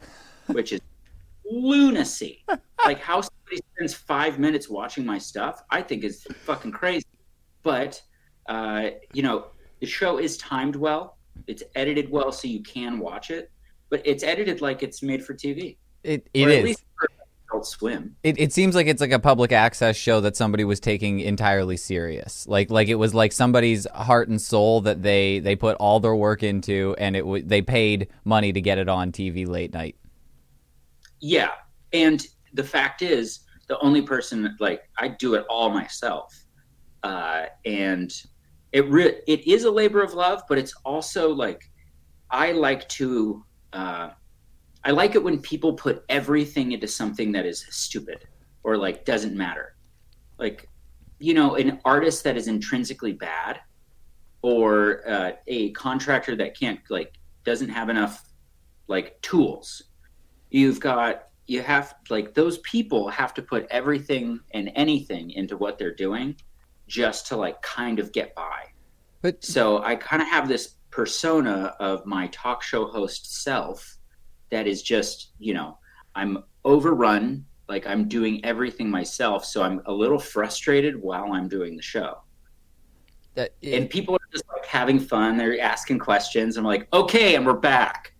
which 0.47 0.73
is 0.73 0.81
lunacy 1.49 2.45
like 2.85 3.01
how 3.01 3.21
somebody 3.21 3.61
spends 3.75 3.95
five 3.95 4.39
minutes 4.39 4.69
watching 4.69 5.05
my 5.05 5.19
stuff 5.19 5.63
i 5.71 5.81
think 5.81 6.03
is 6.03 6.27
fucking 6.45 6.73
crazy 6.73 7.05
but 7.63 8.01
uh, 8.49 8.91
you 9.13 9.23
know 9.23 9.47
the 9.81 9.87
show 9.87 10.19
is 10.19 10.37
timed 10.37 10.77
well 10.77 11.16
it's 11.47 11.63
edited 11.75 12.11
well 12.11 12.33
so 12.33 12.49
you 12.49 12.63
can 12.63 12.99
watch 12.99 13.31
it 13.31 13.51
but 13.91 14.01
it's 14.05 14.23
edited 14.23 14.61
like 14.61 14.83
it's 14.83 15.03
made 15.03 15.25
for 15.25 15.35
tv 15.35 15.77
It 16.03 16.29
it 16.35 16.49
is. 16.49 16.65
least 16.65 16.85
for 16.99 17.09
adult 17.51 17.67
swim 17.67 18.17
It, 18.25 18.39
it 18.41 18.53
seems 18.53 18.75
like 18.75 18.89
it's 18.89 19.01
like 19.01 19.13
a 19.13 19.19
public 19.21 19.53
access 19.53 19.95
show 19.97 20.21
that 20.23 20.37
somebody 20.37 20.65
was 20.65 20.81
taking 20.81 21.21
entirely 21.21 21.77
serious. 21.77 22.45
Like 22.49 22.71
like 22.71 22.89
it 22.89 22.97
was 22.97 23.15
like 23.15 23.31
somebody's 23.33 23.87
heart 23.95 24.29
and 24.29 24.41
soul 24.41 24.81
that 24.81 25.03
they 25.05 25.39
they 25.39 25.55
put 25.55 25.77
all 25.77 26.01
their 26.01 26.17
work 26.17 26.43
into, 26.43 26.97
and 26.99 27.15
it 27.15 27.21
w- 27.21 27.45
they 27.45 27.63
paid 27.63 28.09
money 28.25 28.53
to 28.53 28.61
get 28.61 28.79
it 28.79 28.89
on 28.89 29.13
TV 29.13 29.47
late 29.47 29.73
night. 29.73 29.95
Yeah, 31.21 31.51
and 31.93 32.27
the 32.53 32.65
fact 32.65 33.01
is, 33.03 33.41
the 33.69 33.79
only 33.79 34.03
person 34.03 34.57
like 34.59 34.83
I 34.99 35.07
do 35.09 35.35
it 35.35 35.45
all 35.49 35.71
myself, 35.71 36.35
uh, 37.05 37.45
and 37.65 38.13
it 38.77 38.91
re- 38.91 39.23
it 39.27 39.47
is 39.47 39.65
a 39.65 39.71
labor 39.71 40.03
of 40.03 40.13
love, 40.13 40.43
but 40.51 40.59
it's 40.59 40.75
also 40.85 41.33
like 41.33 41.71
I 42.31 42.53
like 42.53 42.87
to. 42.91 43.43
Uh, 43.73 44.11
I 44.85 44.91
like 44.91 45.15
it 45.15 45.25
when 45.25 45.41
people 45.41 45.73
put 45.73 46.05
everything 46.11 46.73
into 46.73 46.87
something 46.87 47.33
that 47.33 47.47
is 47.47 47.65
stupid 47.71 48.27
or 48.65 48.77
like 48.77 49.07
doesn't 49.07 49.35
matter. 49.35 49.77
Like, 50.39 50.69
you 51.19 51.33
know, 51.33 51.55
an 51.55 51.81
artist 51.87 52.23
that 52.25 52.37
is 52.37 52.49
intrinsically 52.49 53.15
bad 53.15 53.61
or 54.43 55.09
uh, 55.09 55.33
a 55.47 55.71
contractor 55.73 56.37
that 56.37 56.59
can't 56.59 56.81
like 56.91 57.15
doesn't 57.45 57.71
have 57.71 57.89
enough 57.89 58.29
like 58.89 59.19
tools. 59.23 59.85
You've 60.51 60.81
got 60.81 61.29
you 61.47 61.63
have 61.63 61.95
like 62.11 62.35
those 62.35 62.59
people 62.59 63.09
have 63.09 63.33
to 63.35 63.43
put 63.43 63.67
everything 63.71 64.39
and 64.53 64.71
anything 64.75 65.31
into 65.31 65.57
what 65.57 65.79
they're 65.79 65.95
doing 65.95 66.37
just 66.87 67.27
to 67.29 67.37
like 67.37 67.61
kind 67.63 67.99
of 67.99 68.13
get 68.13 68.35
by. 68.35 68.65
But 69.23 69.45
So 69.45 69.83
I 69.83 69.97
kind 69.97 70.23
of 70.23 70.29
have 70.29 70.49
this 70.49 70.75
persona 70.91 71.75
of 71.81 72.07
my 72.07 72.29
talk 72.29 72.63
show 72.63 72.87
host 72.87 73.43
self 73.43 73.99
that 74.51 74.67
is 74.67 74.83
just, 74.83 75.33
you 75.39 75.55
know, 75.55 75.79
I'm 76.15 76.45
overrun, 76.65 77.45
like 77.69 77.87
I'm 77.87 78.09
doing 78.09 78.45
everything 78.45 78.89
myself. 78.89 79.45
So 79.45 79.63
I'm 79.63 79.83
a 79.87 79.93
little 79.93 80.19
frustrated 80.19 81.01
while 81.01 81.33
I'm 81.33 81.49
doing 81.49 81.77
the 81.77 81.83
show. 81.83 82.23
that, 83.35 83.53
And 83.63 83.91
people 83.91 84.15
are 84.15 84.29
just 84.33 84.45
like 84.53 84.65
having 84.65 84.99
fun. 84.99 85.37
They're 85.37 85.61
asking 85.61 85.99
questions. 85.99 86.57
I'm 86.57 86.65
like, 86.65 86.89
okay, 86.93 87.35
and 87.35 87.45
we're 87.45 87.55
back. 87.55 88.13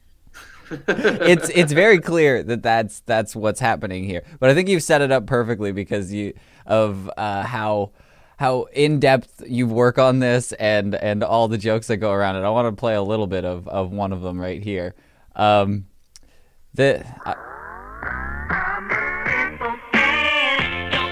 it's 0.89 1.49
it's 1.51 1.73
very 1.73 2.01
clear 2.01 2.43
that 2.43 2.61
that's 2.61 2.99
that's 3.07 3.37
what's 3.37 3.61
happening 3.61 4.03
here. 4.03 4.25
But 4.41 4.51
I 4.51 4.55
think 4.55 4.69
you've 4.69 4.83
set 4.83 5.01
it 5.01 5.13
up 5.13 5.27
perfectly 5.27 5.71
because 5.71 6.13
you 6.13 6.35
of 6.67 7.09
uh, 7.17 7.45
how 7.45 7.93
how 8.37 8.65
in 8.73 9.01
depth 9.01 9.43
you 9.47 9.67
work 9.67 9.99
on 9.99 10.19
this 10.21 10.53
and 10.53 10.95
and 10.95 11.25
all 11.25 11.49
the 11.49 11.59
jokes 11.59 11.87
that 11.89 11.97
go 11.97 12.13
around 12.13 12.37
it. 12.37 12.41
I 12.45 12.51
want 12.51 12.75
to 12.75 12.79
play 12.79 12.95
a 12.95 13.03
little 13.03 13.27
bit 13.27 13.45
of 13.45 13.67
of 13.69 13.91
one 13.91 14.13
of 14.13 14.21
them 14.21 14.39
right 14.39 14.63
here. 14.63 14.95
Um, 15.35 15.87
the 16.75 17.05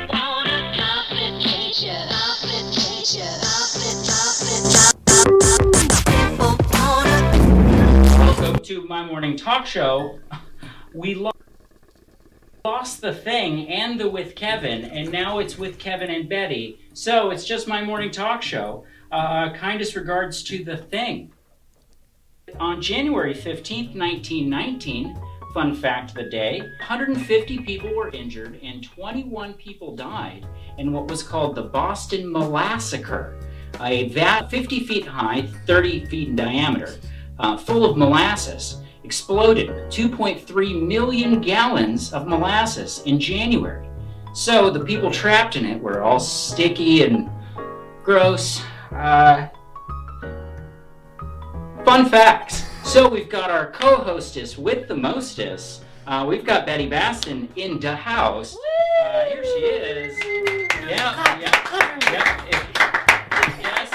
wanna 0.09 0.73
Welcome 8.19 8.57
to 8.65 8.87
my 8.87 9.05
morning 9.05 9.37
talk 9.37 9.67
show. 9.67 10.19
We 10.95 11.15
lo- 11.15 11.31
lost 12.67 13.03
the 13.03 13.13
thing 13.13 13.69
and 13.69 14.01
the 14.01 14.09
with 14.09 14.35
Kevin, 14.35 14.87
and 14.87 15.13
now 15.13 15.39
it's 15.39 15.59
with 15.59 15.79
Kevin 15.79 16.09
and 16.09 16.31
Betty. 16.31 16.79
So 16.95 17.29
it's 17.29 17.45
just 17.45 17.69
my 17.69 17.85
morning 17.85 18.11
talk 18.11 18.41
show. 18.41 18.87
Uh, 19.13 19.53
kindest 19.53 19.95
regards 19.95 20.43
to 20.45 20.65
the 20.65 20.79
thing. 20.79 21.31
On 22.59 22.81
January 22.81 23.35
15th, 23.35 23.95
1919, 23.95 25.15
fun 25.53 25.75
fact 25.75 26.13
of 26.13 26.17
the 26.17 26.31
day, 26.31 26.59
150 26.59 27.59
people 27.59 27.95
were 27.95 28.09
injured 28.09 28.59
and 28.63 28.83
21 28.83 29.53
people 29.53 29.95
died 29.95 30.47
in 30.79 30.91
what 30.91 31.09
was 31.09 31.23
called 31.23 31.55
the 31.55 31.65
Boston 31.65 32.25
Molassacre, 32.25 33.43
a 33.83 34.09
vat 34.09 34.49
50 34.49 34.87
feet 34.87 35.07
high, 35.07 35.43
30 35.67 36.07
feet 36.07 36.29
in 36.31 36.37
diameter, 36.37 36.95
uh, 37.39 37.59
full 37.59 37.85
of 37.85 37.99
molasses, 37.99 38.79
exploded 39.05 39.69
2.3 39.91 40.87
million 40.87 41.41
gallons 41.41 42.13
of 42.13 42.27
molasses 42.27 43.03
in 43.05 43.21
January. 43.21 43.89
So 44.35 44.71
the 44.71 44.85
people 44.85 45.11
trapped 45.11 45.55
in 45.57 45.65
it 45.65 45.81
were 45.81 46.03
all 46.03 46.19
sticky 46.19 47.05
and 47.05 47.31
gross. 48.03 48.63
Uh, 48.91 49.49
fun 51.85 52.09
facts. 52.09 52.65
So 52.83 53.09
we've 53.09 53.29
got 53.29 53.51
our 53.51 53.71
co-hostess 53.71 54.59
with 54.59 54.89
the 54.89 54.97
mostess. 54.97 55.83
Uh, 56.07 56.25
we've 56.29 56.45
got 56.45 56.67
Betty 56.67 56.89
Baston 56.89 57.49
in 57.57 57.79
the 57.81 57.95
house. 57.95 58.57
Uh, 59.03 59.25
here 59.27 59.45
she 59.45 59.51
is. 59.51 60.19
Yeah, 60.25 61.39
yeah, 61.41 62.11
yeah. 62.13 62.47
If- 62.49 63.61
yes, 63.61 63.91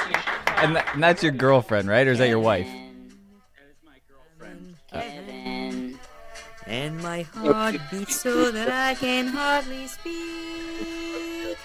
and, 0.58 0.76
that, 0.76 0.90
and 0.94 1.04
that's 1.04 1.22
your 1.22 1.32
girlfriend, 1.32 1.88
right? 1.88 2.08
Or 2.08 2.12
is 2.12 2.20
that 2.20 2.30
your 2.30 2.40
wife? 2.40 2.68
My 7.10 7.22
heart 7.34 7.78
beats 7.90 8.22
so 8.22 8.52
that 8.52 8.70
I 8.70 8.94
can 8.94 9.28
hardly 9.28 9.88
speak. 9.88 11.58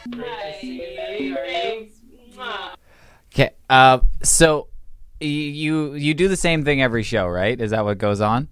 Okay. 3.32 3.50
Uh, 3.68 3.98
so 4.22 4.68
you 5.20 5.94
you 5.94 6.14
do 6.14 6.28
the 6.28 6.36
same 6.36 6.64
thing 6.64 6.80
every 6.80 7.02
show, 7.02 7.26
right? 7.26 7.60
Is 7.60 7.72
that 7.72 7.84
what 7.84 7.98
goes 7.98 8.20
on? 8.20 8.48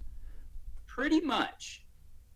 Pretty 0.85 1.21
much. 1.21 1.83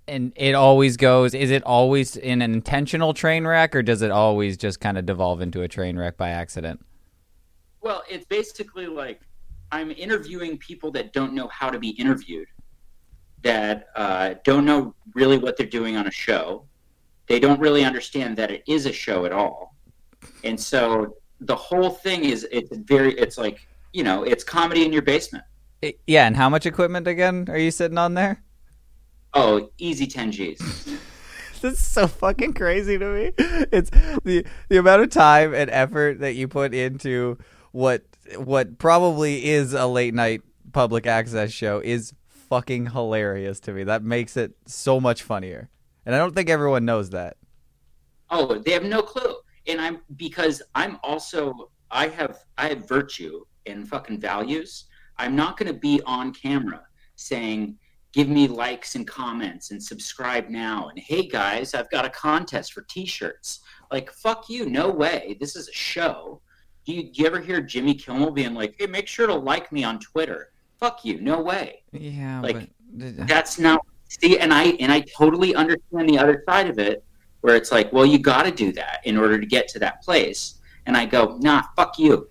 And 0.08 0.32
it 0.36 0.56
always 0.56 0.98
goes. 0.98 1.34
Is 1.34 1.52
it 1.52 1.62
always 1.64 2.16
in 2.16 2.42
an 2.42 2.54
intentional 2.54 3.14
train 3.14 3.46
wreck, 3.46 3.76
or 3.76 3.84
does 3.84 4.02
it 4.02 4.10
always 4.10 4.58
just 4.58 4.80
kind 4.80 4.98
of 4.98 5.06
devolve 5.06 5.42
into 5.42 5.62
a 5.62 5.68
train 5.68 6.00
wreck 6.00 6.18
by 6.18 6.30
accident? 6.30 6.84
Well, 7.82 8.04
it's 8.10 8.26
basically 8.26 8.88
like 8.88 9.22
I'm 9.72 9.92
interviewing 9.92 10.58
people 10.58 10.90
that 10.92 11.14
don't 11.14 11.34
know 11.34 11.48
how 11.50 11.70
to 11.70 11.78
be 11.78 11.90
interviewed, 11.90 12.48
that 13.44 13.88
uh, 13.96 14.36
don't 14.44 14.66
know 14.66 14.94
really 15.14 15.38
what 15.38 15.58
they're 15.58 15.68
doing 15.68 15.96
on 15.96 16.08
a 16.08 16.12
show. 16.12 16.66
They 17.28 17.40
don't 17.40 17.60
really 17.60 17.84
understand 17.84 18.38
that 18.38 18.52
it 18.52 18.64
is 18.68 18.86
a 18.86 18.94
show 18.94 19.26
at 19.26 19.32
all, 19.32 19.76
and 20.44 20.60
so 20.60 21.16
the 21.42 21.56
whole 21.56 21.90
thing 21.90 22.24
is 22.24 22.48
it's 22.52 22.76
very 22.78 23.14
it's 23.18 23.38
like 23.38 23.68
you 23.94 24.04
know 24.04 24.24
it's 24.24 24.44
comedy 24.44 24.86
in 24.86 24.94
your 24.94 25.02
basement. 25.02 25.44
Yeah. 26.08 26.26
And 26.26 26.36
how 26.36 26.50
much 26.50 26.66
equipment 26.66 27.08
again 27.08 27.46
are 27.50 27.58
you 27.58 27.70
sitting 27.70 27.98
on 27.98 28.16
there? 28.16 28.42
Oh, 29.34 29.70
easy 29.78 30.08
ten 30.08 30.32
G's. 30.32 30.98
This 31.60 31.74
is 31.74 31.80
so 31.80 32.08
fucking 32.08 32.54
crazy 32.54 33.00
to 33.00 33.06
me. 33.06 33.32
It's 33.72 33.90
the 34.24 34.46
the 34.70 34.78
amount 34.78 35.02
of 35.02 35.10
time 35.10 35.56
and 35.56 35.72
effort 35.72 36.20
that 36.20 36.36
you 36.36 36.48
put 36.48 36.74
into 36.74 37.40
what 37.72 38.04
what 38.36 38.78
probably 38.78 39.44
is 39.46 39.74
a 39.74 39.88
late 39.88 40.14
night 40.14 40.42
public 40.72 41.08
access 41.08 41.52
show 41.52 41.80
is 41.80 42.14
fucking 42.50 42.88
hilarious 42.88 43.60
to 43.62 43.74
me. 43.74 43.84
That 43.84 44.04
makes 44.04 44.38
it 44.38 44.54
so 44.66 45.00
much 45.00 45.24
funnier. 45.24 45.70
And 46.06 46.16
I 46.16 46.20
don't 46.20 46.34
think 46.34 46.50
everyone 46.50 46.86
knows 46.86 47.10
that. 47.12 47.38
Oh, 48.30 48.58
they 48.58 48.72
have 48.72 48.84
no 48.84 49.02
clue. 49.02 49.36
And 49.68 49.82
I'm 49.82 50.00
because 50.16 50.62
I'm 50.76 50.98
also 51.04 51.72
I 51.92 52.08
have 52.08 52.46
I 52.58 52.70
have 52.70 52.88
virtue 52.88 53.44
and 53.66 53.88
fucking 53.88 54.20
values. 54.20 54.86
I'm 55.18 55.36
not 55.36 55.58
going 55.58 55.72
to 55.72 55.78
be 55.78 56.02
on 56.06 56.34
camera 56.34 56.84
saying 57.16 57.78
give 58.14 58.30
me 58.30 58.48
likes 58.48 58.96
and 58.96 59.06
comments 59.06 59.72
and 59.72 59.84
subscribe 59.84 60.50
now 60.50 60.88
and 60.88 60.98
hey 60.98 61.28
guys, 61.28 61.74
I've 61.74 61.90
got 61.90 62.06
a 62.06 62.10
contest 62.10 62.74
for 62.74 62.84
t-shirts. 62.84 63.60
Like 63.92 64.12
fuck 64.12 64.50
you, 64.50 64.70
no 64.70 64.90
way. 64.90 65.36
This 65.40 65.56
is 65.56 65.68
a 65.68 65.74
show. 65.74 66.42
Do 66.86 66.94
you, 66.94 67.12
do 67.12 67.22
you 67.22 67.28
ever 67.28 67.42
hear 67.42 67.60
Jimmy 67.60 67.94
Kimmel 67.94 68.32
being 68.32 68.54
like, 68.54 68.76
"Hey, 68.80 68.88
make 68.88 69.08
sure 69.10 69.28
to 69.28 69.36
like 69.36 69.74
me 69.74 69.84
on 69.84 70.00
Twitter." 70.00 70.52
Fuck 70.80 71.04
you, 71.04 71.20
no 71.22 71.42
way. 71.42 71.84
Yeah, 71.92 72.42
Like, 72.42 72.70
but 72.94 73.28
That's 73.28 73.60
not 73.60 73.82
see, 74.10 74.40
and 74.40 74.54
I 74.54 74.66
and 74.80 74.92
I 74.92 75.02
totally 75.02 75.56
understand 75.56 76.10
the 76.10 76.18
other 76.20 76.44
side 76.48 76.70
of 76.70 76.80
it, 76.80 77.04
where 77.42 77.56
it's 77.56 77.72
like, 77.72 77.92
well, 77.92 78.06
you 78.06 78.20
got 78.20 78.44
to 78.44 78.52
do 78.52 78.72
that 78.74 79.02
in 79.04 79.18
order 79.18 79.40
to 79.40 79.46
get 79.46 79.68
to 79.70 79.80
that 79.80 80.02
place. 80.04 80.56
And 80.86 80.96
I 80.96 81.06
go, 81.06 81.38
nah, 81.42 81.64
fuck 81.76 82.00
you. 82.00 82.30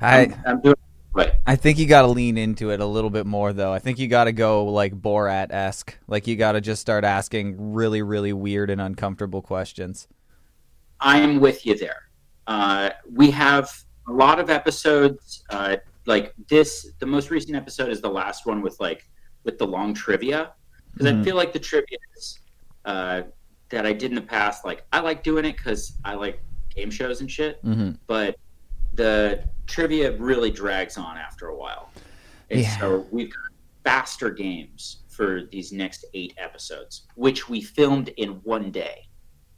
I 0.00 0.22
I'm, 0.22 0.42
I'm 0.46 0.60
doing 0.60 0.76
right. 1.12 1.32
I 1.46 1.56
think 1.56 1.78
you 1.78 1.86
got 1.86 2.02
to 2.02 2.08
lean 2.08 2.36
into 2.36 2.70
it 2.70 2.80
a 2.80 2.86
little 2.86 3.10
bit 3.10 3.26
more, 3.26 3.52
though. 3.52 3.72
I 3.72 3.78
think 3.78 3.98
you 3.98 4.08
got 4.08 4.24
to 4.24 4.32
go 4.32 4.66
like 4.66 4.94
Borat 4.94 5.52
esque. 5.52 5.96
Like 6.06 6.26
you 6.26 6.36
got 6.36 6.52
to 6.52 6.60
just 6.60 6.80
start 6.80 7.04
asking 7.04 7.72
really, 7.72 8.02
really 8.02 8.32
weird 8.32 8.70
and 8.70 8.80
uncomfortable 8.80 9.42
questions. 9.42 10.08
I'm 11.00 11.40
with 11.40 11.66
you 11.66 11.76
there. 11.76 12.08
Uh, 12.46 12.90
we 13.10 13.30
have 13.30 13.70
a 14.08 14.12
lot 14.12 14.38
of 14.38 14.50
episodes. 14.50 15.44
Uh, 15.48 15.76
like 16.06 16.32
this, 16.48 16.92
the 16.98 17.06
most 17.06 17.30
recent 17.30 17.56
episode 17.56 17.90
is 17.90 18.00
the 18.00 18.08
last 18.10 18.46
one 18.46 18.60
with 18.62 18.76
like 18.80 19.02
with 19.44 19.58
the 19.58 19.66
long 19.66 19.94
trivia 19.94 20.52
because 20.92 21.12
Mhm. 21.12 21.20
I 21.20 21.24
feel 21.24 21.36
like 21.36 21.52
the 21.52 21.58
trivia 21.58 21.98
is, 22.16 22.38
uh, 22.84 23.22
that 23.70 23.86
I 23.86 23.92
did 23.92 24.10
in 24.10 24.14
the 24.14 24.20
past. 24.22 24.64
Like 24.64 24.84
I 24.92 25.00
like 25.00 25.22
doing 25.22 25.44
it 25.44 25.56
because 25.56 25.98
I 26.04 26.14
like 26.14 26.40
game 26.74 26.90
shows 26.90 27.20
and 27.20 27.30
shit. 27.30 27.58
hmm 27.62 27.92
but 28.06 28.36
the 28.94 29.42
trivia 29.66 30.12
really 30.18 30.50
drags 30.50 30.96
on 30.98 31.16
after 31.16 31.48
a 31.48 31.56
while. 31.56 31.90
And 32.50 32.60
Yeah. 32.60 32.78
so 32.78 33.06
we've 33.10 33.30
got 33.30 33.38
faster 33.84 34.30
games 34.30 35.02
for 35.08 35.42
these 35.50 35.72
next 35.72 36.04
eight 36.14 36.34
episodes, 36.38 37.06
which 37.16 37.48
we 37.48 37.60
filmed 37.60 38.08
in 38.16 38.30
one 38.44 38.70
day. 38.70 39.08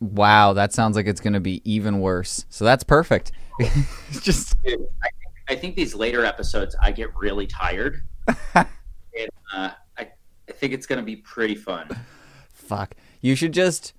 Wow, 0.00 0.52
that 0.54 0.72
sounds 0.72 0.94
like 0.96 1.06
it's 1.06 1.20
going 1.20 1.32
to 1.34 1.40
be 1.40 1.60
even 1.70 2.00
worse. 2.00 2.44
So 2.50 2.64
that's 2.64 2.84
perfect. 2.84 3.32
just 4.22 4.54
Dude, 4.62 4.86
I, 5.02 5.08
I 5.48 5.54
think 5.54 5.76
these 5.76 5.94
later 5.94 6.24
episodes, 6.24 6.74
I 6.82 6.92
get 6.92 7.14
really 7.16 7.46
tired. 7.46 8.02
and 8.54 9.30
uh, 9.54 9.70
I, 9.96 10.08
I 10.48 10.52
think 10.52 10.72
it's 10.72 10.86
going 10.86 10.98
to 10.98 11.04
be 11.04 11.16
pretty 11.16 11.54
fun. 11.54 11.88
fuck. 12.52 12.94
You 13.20 13.34
should 13.34 13.52
just 13.52 13.92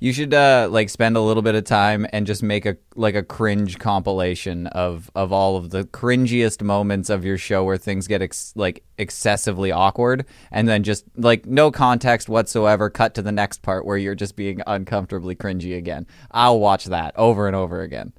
you 0.00 0.12
should 0.12 0.32
uh 0.32 0.68
like 0.70 0.88
spend 0.88 1.16
a 1.16 1.20
little 1.20 1.42
bit 1.42 1.54
of 1.54 1.64
time 1.64 2.06
and 2.12 2.26
just 2.26 2.42
make 2.42 2.64
a 2.66 2.76
like 2.94 3.14
a 3.14 3.22
cringe 3.22 3.78
compilation 3.78 4.66
of 4.68 5.10
of 5.14 5.32
all 5.32 5.56
of 5.56 5.70
the 5.70 5.84
cringiest 5.84 6.62
moments 6.62 7.10
of 7.10 7.24
your 7.24 7.36
show 7.36 7.64
where 7.64 7.76
things 7.76 8.06
get 8.06 8.22
ex- 8.22 8.52
like 8.54 8.84
excessively 8.96 9.72
awkward 9.72 10.24
and 10.52 10.68
then 10.68 10.82
just 10.82 11.04
like 11.16 11.46
no 11.46 11.70
context 11.70 12.28
whatsoever 12.28 12.88
cut 12.90 13.14
to 13.14 13.22
the 13.22 13.32
next 13.32 13.62
part 13.62 13.84
where 13.84 13.96
you're 13.96 14.14
just 14.14 14.36
being 14.36 14.62
uncomfortably 14.66 15.34
cringy 15.34 15.76
again. 15.76 16.06
I'll 16.30 16.60
watch 16.60 16.84
that 16.86 17.16
over 17.16 17.46
and 17.46 17.56
over 17.56 17.82
again. 17.82 18.12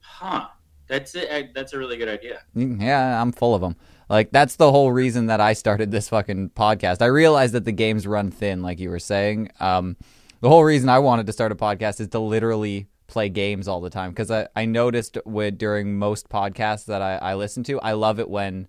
Huh. 0.00 0.48
That's 0.92 1.14
it. 1.14 1.54
That's 1.54 1.72
a 1.72 1.78
really 1.78 1.96
good 1.96 2.10
idea. 2.10 2.42
Mm, 2.54 2.82
Yeah, 2.82 3.22
I'm 3.22 3.32
full 3.32 3.54
of 3.54 3.62
them. 3.62 3.76
Like 4.10 4.30
that's 4.30 4.56
the 4.56 4.70
whole 4.70 4.92
reason 4.92 5.24
that 5.26 5.40
I 5.40 5.54
started 5.54 5.90
this 5.90 6.10
fucking 6.10 6.50
podcast. 6.50 7.00
I 7.00 7.06
realized 7.06 7.54
that 7.54 7.64
the 7.64 7.72
games 7.72 8.06
run 8.06 8.30
thin, 8.30 8.60
like 8.60 8.78
you 8.78 8.90
were 8.90 8.98
saying. 8.98 9.50
Um, 9.58 9.96
the 10.42 10.50
whole 10.50 10.64
reason 10.64 10.90
I 10.90 10.98
wanted 10.98 11.24
to 11.28 11.32
start 11.32 11.50
a 11.50 11.54
podcast 11.54 11.98
is 11.98 12.08
to 12.08 12.18
literally 12.18 12.88
play 13.06 13.30
games 13.30 13.68
all 13.68 13.80
the 13.80 13.88
time 13.88 14.10
because 14.10 14.30
I, 14.30 14.48
I 14.54 14.66
noticed 14.66 15.16
with 15.24 15.56
during 15.56 15.96
most 15.98 16.28
podcasts 16.28 16.84
that 16.86 17.00
I, 17.00 17.16
I 17.16 17.34
listen 17.36 17.62
to, 17.64 17.80
I 17.80 17.92
love 17.92 18.20
it 18.20 18.28
when 18.28 18.68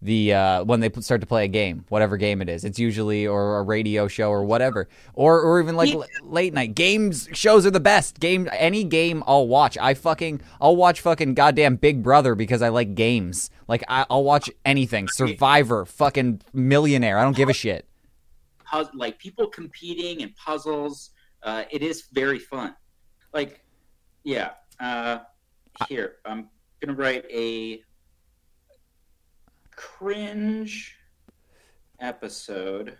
the 0.00 0.32
uh, 0.32 0.64
when 0.64 0.78
they 0.80 0.90
start 1.00 1.20
to 1.22 1.26
play 1.26 1.44
a 1.44 1.48
game, 1.48 1.84
whatever 1.88 2.16
game 2.16 2.40
it 2.40 2.48
is. 2.48 2.64
It's 2.64 2.78
usually 2.78 3.26
or 3.26 3.58
a 3.58 3.62
radio 3.62 4.06
show 4.06 4.30
or 4.30 4.44
whatever, 4.44 4.88
or 5.14 5.40
or 5.40 5.60
even 5.60 5.74
like 5.74 5.88
Yeah. 5.90 5.96
l- 5.96 6.06
late 6.22 6.54
night 6.54 6.74
games. 6.76 7.28
Shows 7.32 7.66
are 7.66 7.70
the 7.72 7.80
best. 7.80 8.20
Game 8.20 8.48
any 8.52 8.84
game 8.84 9.24
I'll 9.26 9.48
watch. 9.48 9.76
I 9.80 9.94
fucking 9.94 10.40
I'll 10.60 10.76
watch 10.76 11.00
fucking 11.00 11.34
goddamn 11.34 11.76
Big 11.76 12.02
Brother 12.02 12.34
because 12.36 12.62
I 12.62 12.68
like 12.68 12.94
games. 12.94 13.50
Like 13.66 13.82
I, 13.88 14.06
I'll 14.08 14.22
watch 14.24 14.48
anything. 14.64 15.08
Survivor, 15.08 15.84
fucking 15.84 16.42
Millionaire. 16.52 17.18
I 17.18 17.24
don't 17.24 17.36
give 17.36 17.48
a 17.48 17.52
shit. 17.54 17.84
puz- 18.72 18.90
like 18.94 19.18
people 19.18 19.48
competing 19.48 20.22
and 20.22 20.34
puzzles. 20.36 21.10
Uh, 21.42 21.64
it 21.70 21.82
is 21.82 22.04
very 22.12 22.38
fun. 22.38 22.74
Like, 23.32 23.64
yeah. 24.24 24.50
Uh, 24.80 25.18
here, 25.88 26.16
I'm 26.24 26.48
gonna 26.80 26.96
write 26.96 27.24
a 27.32 27.82
cringe 29.78 30.96
episode. 32.00 32.96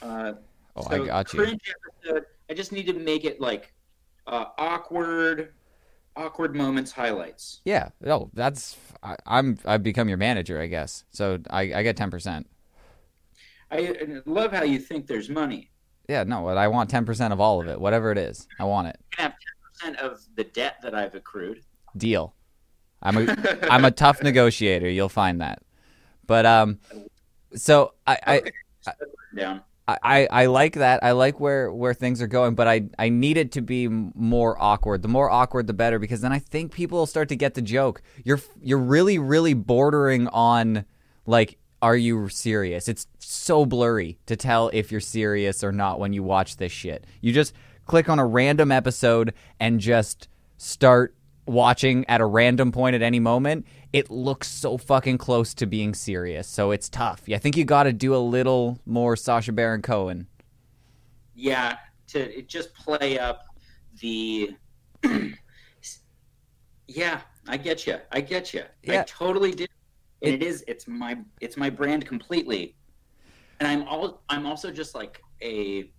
Uh, 0.00 0.32
Oh, 0.74 0.80
so 0.88 1.02
I 1.02 1.06
got 1.06 1.30
you. 1.34 1.38
Cringe 1.38 1.60
episode. 1.68 2.24
I 2.48 2.54
just 2.54 2.72
need 2.72 2.86
to 2.86 2.94
make 2.94 3.26
it 3.26 3.42
like 3.42 3.74
uh, 4.26 4.46
awkward, 4.56 5.52
awkward 6.16 6.56
moments 6.56 6.90
highlights. 6.90 7.60
Yeah. 7.66 7.90
Oh, 8.06 8.30
that's 8.32 8.78
I, 9.02 9.16
I'm 9.26 9.58
I've 9.66 9.82
become 9.82 10.08
your 10.08 10.16
manager, 10.16 10.58
I 10.58 10.68
guess. 10.68 11.04
So 11.10 11.40
I, 11.50 11.74
I 11.74 11.82
get 11.82 11.98
ten 11.98 12.10
percent. 12.10 12.48
I 13.70 13.76
I 13.80 14.06
love 14.24 14.52
how 14.52 14.62
you 14.62 14.78
think 14.78 15.06
there's 15.06 15.28
money. 15.28 15.70
Yeah. 16.08 16.24
No, 16.24 16.42
but 16.42 16.56
I 16.56 16.68
want 16.68 16.88
ten 16.88 17.04
percent 17.04 17.34
of 17.34 17.40
all 17.40 17.60
of 17.60 17.68
it, 17.68 17.78
whatever 17.78 18.10
it 18.10 18.16
is. 18.16 18.48
I 18.58 18.64
want 18.64 18.88
it. 18.88 18.96
You 18.98 19.16
can 19.18 19.24
have 19.24 19.34
ten 19.78 19.92
percent 19.92 20.10
of 20.10 20.22
the 20.36 20.44
debt 20.44 20.76
that 20.82 20.94
I've 20.94 21.14
accrued. 21.14 21.60
Deal. 21.98 22.34
I'm 23.02 23.28
a 23.28 23.58
I'm 23.70 23.84
a 23.84 23.90
tough 23.90 24.22
negotiator. 24.22 24.88
You'll 24.88 25.10
find 25.10 25.42
that. 25.42 25.58
But 26.32 26.46
um, 26.46 26.78
so 27.54 27.92
I 28.06 28.18
I, 28.26 28.38
Okay, 28.38 28.52
just 28.82 28.98
put 28.98 29.08
it 29.08 29.36
down. 29.36 29.60
I 29.86 30.26
I 30.30 30.46
like 30.46 30.76
that. 30.76 31.04
I 31.04 31.12
like 31.12 31.38
where 31.40 31.70
where 31.70 31.92
things 31.92 32.22
are 32.22 32.26
going. 32.26 32.54
But 32.54 32.68
I 32.68 32.84
I 32.98 33.10
need 33.10 33.36
it 33.36 33.52
to 33.52 33.60
be 33.60 33.86
more 33.86 34.56
awkward. 34.58 35.02
The 35.02 35.08
more 35.08 35.30
awkward, 35.30 35.66
the 35.66 35.74
better. 35.74 35.98
Because 35.98 36.22
then 36.22 36.32
I 36.32 36.38
think 36.38 36.72
people 36.72 36.96
will 37.00 37.06
start 37.06 37.28
to 37.28 37.36
get 37.36 37.52
the 37.52 37.60
joke. 37.60 38.00
You're 38.24 38.40
you're 38.62 38.78
really 38.78 39.18
really 39.18 39.52
bordering 39.52 40.26
on 40.28 40.86
like. 41.26 41.58
Are 41.82 41.96
you 41.96 42.28
serious? 42.30 42.88
It's 42.88 43.08
so 43.18 43.66
blurry 43.66 44.16
to 44.26 44.36
tell 44.36 44.70
if 44.72 44.90
you're 44.90 45.00
serious 45.00 45.62
or 45.62 45.72
not 45.72 45.98
when 45.98 46.14
you 46.14 46.22
watch 46.22 46.56
this 46.56 46.72
shit. 46.72 47.04
You 47.20 47.32
just 47.32 47.52
click 47.84 48.08
on 48.08 48.18
a 48.20 48.24
random 48.24 48.72
episode 48.72 49.34
and 49.60 49.80
just 49.80 50.28
start 50.56 51.14
watching 51.46 52.04
at 52.08 52.20
a 52.20 52.26
random 52.26 52.72
point 52.72 52.94
at 52.94 53.02
any 53.02 53.18
moment, 53.20 53.66
it 53.92 54.10
looks 54.10 54.48
so 54.48 54.78
fucking 54.78 55.18
close 55.18 55.54
to 55.54 55.66
being 55.66 55.94
serious. 55.94 56.46
So 56.48 56.70
it's 56.70 56.88
tough. 56.88 57.22
Yeah, 57.26 57.36
I 57.36 57.38
think 57.40 57.56
you 57.56 57.64
got 57.64 57.82
to 57.84 57.92
do 57.92 58.14
a 58.14 58.18
little 58.18 58.78
more 58.86 59.16
Sacha 59.16 59.52
Baron 59.52 59.82
Cohen. 59.82 60.26
yeah 61.34 61.76
to 62.08 62.42
just 62.42 62.74
play 62.74 63.18
up 63.18 63.44
the 64.00 64.50
yeah 66.86 67.20
i 67.48 67.56
get 67.56 67.86
you 67.86 67.96
i 68.10 68.20
get 68.20 68.52
you 68.52 68.62
Yeah. 68.82 69.00
i 69.00 69.04
totally 69.04 69.52
do 69.52 69.66
and 70.22 70.34
it 70.34 70.42
is 70.42 70.64
it's 70.68 70.86
my 70.86 71.16
it's 71.40 71.56
my 71.56 71.70
brand 71.70 72.04
completely 72.06 72.76
and 73.60 73.66
i'm 73.68 73.82
all 73.88 74.22
i'm 74.28 74.44
also 74.46 74.70
just 74.70 74.94
like 74.94 75.22
a 75.42 75.90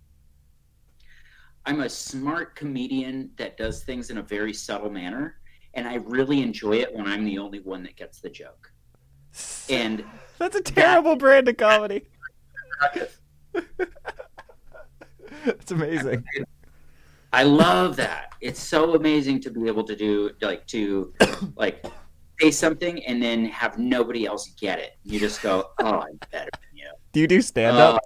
i'm 1.66 1.80
a 1.80 1.88
smart 1.88 2.54
comedian 2.54 3.30
that 3.36 3.56
does 3.56 3.82
things 3.82 4.10
in 4.10 4.18
a 4.18 4.22
very 4.22 4.52
subtle 4.52 4.90
manner 4.90 5.36
and 5.74 5.86
i 5.88 5.94
really 5.96 6.42
enjoy 6.42 6.76
it 6.76 6.92
when 6.94 7.06
i'm 7.06 7.24
the 7.24 7.38
only 7.38 7.60
one 7.60 7.82
that 7.82 7.96
gets 7.96 8.20
the 8.20 8.30
joke 8.30 8.70
and 9.70 10.04
That's 10.38 10.56
a 10.56 10.60
terrible 10.60 11.14
brand 11.16 11.48
of 11.48 11.56
comedy. 11.56 12.06
It's 15.46 15.70
amazing. 15.70 16.24
I 17.32 17.42
love 17.42 17.96
that. 17.96 18.32
It's 18.40 18.60
so 18.60 18.94
amazing 18.94 19.40
to 19.42 19.50
be 19.50 19.66
able 19.66 19.84
to 19.84 19.94
do 19.96 20.30
like 20.40 20.66
to 20.68 21.12
like 21.56 21.84
say 22.40 22.50
something 22.50 23.04
and 23.04 23.22
then 23.22 23.44
have 23.46 23.78
nobody 23.78 24.26
else 24.26 24.48
get 24.58 24.78
it. 24.78 24.92
You 25.02 25.18
just 25.20 25.42
go, 25.42 25.70
"Oh, 25.80 26.00
I'm 26.00 26.18
better 26.32 26.50
than 26.52 26.76
you." 26.78 26.90
Do 27.12 27.20
you 27.20 27.26
do 27.26 27.42
stand 27.42 27.76
Uh, 27.76 27.94
up? 27.94 28.00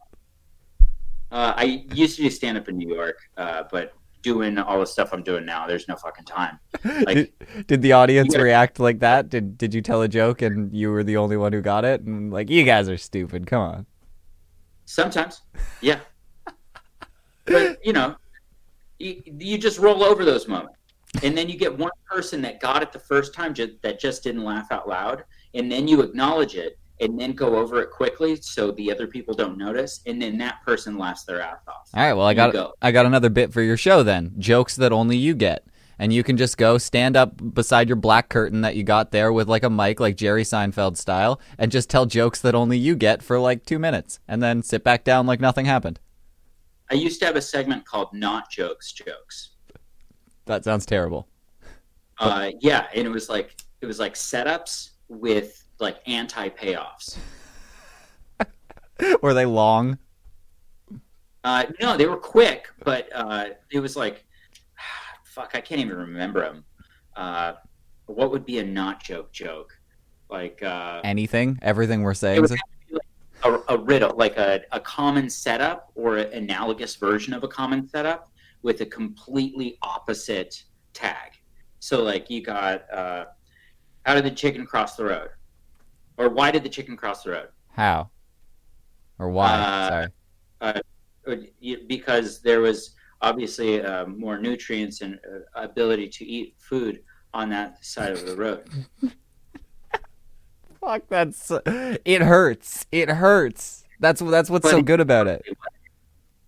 uh, 1.31 1.53
I 1.57 1.85
used 1.93 2.17
to 2.17 2.23
do 2.23 2.31
stand 2.31 2.59
up 2.59 2.69
in 2.69 2.77
New 2.77 2.93
York, 2.95 3.19
uh, 3.37 3.65
but 3.71 3.93
doing 4.23 4.59
all 4.59 4.81
the 4.81 4.87
stuff 4.87 5.11
I'm 5.13 5.23
doing 5.23 5.45
now, 5.45 5.67
there's 5.67 5.89
no 5.89 5.97
fucking 5.97 6.25
time. 6.25 6.59
Like, 6.85 7.15
did, 7.15 7.67
did 7.67 7.83
the 7.83 7.93
audience 7.93 8.33
gotta- 8.35 8.45
react 8.45 8.79
like 8.81 9.01
that? 9.01 9.29
Did 9.29 9.59
did 9.59 9.75
you 9.75 9.81
tell 9.83 10.03
a 10.03 10.09
joke 10.09 10.43
and 10.43 10.75
you 10.75 10.91
were 10.91 11.05
the 11.05 11.17
only 11.17 11.37
one 11.37 11.53
who 11.53 11.61
got 11.61 11.85
it? 11.85 12.03
And 12.03 12.33
like, 12.33 12.49
you 12.51 12.65
guys 12.65 12.89
are 12.89 12.97
stupid. 12.99 13.47
Come 13.47 13.63
on. 13.63 13.87
sometimes, 14.85 15.43
yeah. 15.81 16.01
But 17.45 17.79
you 17.85 17.93
know, 17.93 18.17
you, 18.99 19.23
you 19.39 19.59
just 19.59 19.79
roll 19.79 20.03
over 20.05 20.25
those 20.25 20.49
moments, 20.49 20.77
and 21.23 21.37
then 21.37 21.49
you 21.49 21.57
get 21.57 21.77
one 21.77 21.91
person 22.07 22.43
that 22.43 22.61
got 22.61 22.83
it 22.83 22.93
the 22.93 22.99
first 22.99 23.33
time 23.35 23.55
that 23.83 23.99
just 23.99 24.23
didn't 24.23 24.45
laugh 24.45 24.71
out 24.71 24.89
loud, 24.89 25.25
and 25.55 25.71
then 25.71 25.89
you 25.89 26.03
acknowledge 26.03 26.55
it, 26.57 26.79
and 27.01 27.19
then 27.19 27.33
go 27.33 27.57
over 27.57 27.81
it 27.81 27.91
quickly 27.91 28.37
so 28.37 28.71
the 28.73 28.91
other 28.91 29.07
people 29.07 29.35
don't 29.35 29.57
notice, 29.57 30.01
and 30.07 30.21
then 30.21 30.39
that 30.39 30.63
person 30.65 30.99
laughs 30.99 31.25
their 31.25 31.41
ass 31.41 31.59
off. 31.67 31.89
All 31.95 32.03
right. 32.03 32.15
Well, 32.15 32.27
I 32.27 32.35
got 32.35 32.53
go. 32.53 32.75
I 32.83 32.93
got 32.93 33.07
another 33.07 33.31
bit 33.31 33.53
for 33.53 33.63
your 33.63 33.77
show 33.77 34.03
then. 34.03 34.35
Jokes 34.39 34.77
that 34.77 34.93
only 34.93 35.17
you 35.17 35.35
get. 35.35 35.65
And 36.01 36.13
you 36.13 36.23
can 36.23 36.37
just 36.37 36.57
go 36.57 36.79
stand 36.79 37.17
up 37.17 37.55
beside 37.55 37.89
your 37.89 37.97
black 37.97 38.29
curtain 38.29 38.61
that 38.61 38.77
you 38.77 38.85
got 38.85 39.11
there 39.11 39.33
with 39.33 39.49
like 39.49 39.65
a 39.65 39.71
mic, 39.71 39.99
like 39.99 40.17
Jerry 40.17 40.45
Seinfeld 40.45 40.97
style, 40.97 41.41
and 41.59 41.73
just 41.73 41.91
tell 41.91 42.07
jokes 42.07 42.41
that 42.43 42.55
only 42.55 42.79
you 42.79 42.95
get 42.95 43.21
for 43.21 43.41
like 43.41 43.67
two 43.67 43.81
minutes, 43.81 44.21
and 44.29 44.41
then 44.41 44.63
sit 44.63 44.85
back 44.85 45.03
down 45.03 45.27
like 45.27 45.41
nothing 45.41 45.67
happened. 45.67 45.99
I 46.89 46.95
used 46.95 47.19
to 47.21 47.27
have 47.27 47.35
a 47.35 47.43
segment 47.43 47.85
called 47.85 48.13
"Not 48.13 48.49
Jokes, 48.49 48.93
Jokes." 48.93 49.51
That 50.45 50.63
sounds 50.63 50.87
terrible. 50.87 51.27
Uh, 52.19 52.53
yeah, 52.61 52.87
and 52.95 53.07
it 53.07 53.11
was 53.11 53.29
like 53.29 53.57
it 53.81 53.87
was 53.87 53.99
like 53.99 54.15
setups 54.15 54.91
with 55.09 55.65
like 55.81 55.99
anti 56.07 56.49
payoffs. 56.49 57.19
Were 59.23 59.35
they 59.35 59.47
long? 59.47 59.99
Uh, 61.45 61.65
no, 61.81 61.97
they 61.97 62.07
were 62.07 62.17
quick, 62.17 62.69
but 62.85 63.09
uh, 63.15 63.47
it 63.71 63.81
was 63.81 63.97
like, 63.97 64.25
fuck, 65.25 65.53
I 65.55 65.61
can't 65.61 65.81
even 65.81 65.97
remember 65.97 66.41
them. 66.41 66.65
Uh, 67.17 67.55
what 68.07 68.31
would 68.31 68.45
be 68.45 68.59
a 68.59 68.65
not 68.65 69.03
joke 69.03 69.33
joke? 69.33 69.79
Like 70.29 70.63
uh, 70.63 71.01
Anything? 71.05 71.59
Everything 71.63 72.03
we're 72.03 72.15
saying? 72.15 72.39
it 72.39 72.41
would 72.41 72.51
have 72.51 72.59
to 72.59 72.87
be 72.89 72.95
like 72.95 73.63
a, 73.69 73.75
a 73.75 73.79
riddle, 73.79 74.15
like 74.17 74.37
a, 74.37 74.63
a 74.73 74.81
common 74.81 75.31
setup 75.31 75.91
or 75.95 76.17
an 76.19 76.33
analogous 76.33 76.97
version 76.97 77.33
of 77.33 77.45
a 77.45 77.49
common 77.49 77.89
setup 77.89 78.31
with 78.63 78.81
a 78.81 78.87
completely 78.87 79.79
opposite 79.83 80.65
tag. 80.93 81.33
So, 81.81 82.03
like, 82.03 82.29
you 82.29 82.43
got 82.43 82.93
uh, 82.93 83.27
how 84.05 84.15
did 84.15 84.25
the 84.25 84.31
chicken 84.31 84.67
cross 84.67 84.97
the 84.97 85.05
road? 85.05 85.29
Or 86.19 86.29
why 86.29 86.51
did 86.51 86.63
the 86.65 86.69
chicken 86.69 86.97
cross 86.97 87.23
the 87.23 87.31
road? 87.31 87.49
How? 87.73 88.11
Or 89.19 89.31
why? 89.31 89.53
Uh, 89.53 89.89
Sorry. 90.61 90.83
Or 91.27 91.37
you- 91.61 91.85
because 91.87 92.41
there 92.43 92.61
was 92.61 92.95
obviously 93.23 93.83
uh, 93.83 94.07
more 94.07 94.39
nutrients 94.39 95.01
and 95.01 95.19
uh, 95.55 95.61
ability 95.63 96.09
to 96.09 96.25
eat 96.25 96.55
food 96.59 97.01
on 97.35 97.49
that 97.51 97.85
side 97.85 98.13
of 98.13 98.27
the 98.27 98.37
road. 98.37 98.69
Fuck, 100.81 101.03
that's 101.09 101.51
it 101.67 102.23
hurts. 102.23 102.87
It 102.93 103.11
hurts. 103.11 103.85
That's 104.01 104.21
that's 104.21 104.49
what's 104.49 104.71
so 104.71 104.81
good 104.81 105.01
about 105.01 105.27
it. 105.27 105.45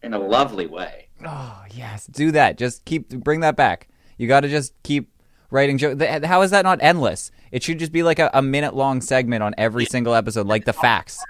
In 0.02 0.14
a 0.14 0.18
lovely 0.18 0.66
way. 0.66 1.08
Oh 1.24 1.62
yes, 1.72 2.06
do 2.06 2.30
that. 2.32 2.56
Just 2.56 2.84
keep 2.84 3.08
bring 3.08 3.40
that 3.40 3.56
back. 3.56 3.88
You 4.16 4.28
got 4.28 4.40
to 4.40 4.48
just 4.48 4.72
keep 4.82 5.10
writing 5.50 5.78
jokes. 5.78 6.02
How 6.24 6.42
is 6.42 6.50
that 6.50 6.62
not 6.62 6.78
endless? 6.80 7.30
It 7.52 7.62
should 7.62 7.78
just 7.78 7.92
be 7.92 8.02
like 8.02 8.18
a, 8.18 8.30
a 8.32 8.42
minute 8.42 8.74
long 8.74 9.00
segment 9.00 9.42
on 9.42 9.54
every 9.58 9.84
single 9.84 10.14
episode, 10.14 10.46
like 10.46 10.64
the 10.64 10.72
facts. 10.72 11.22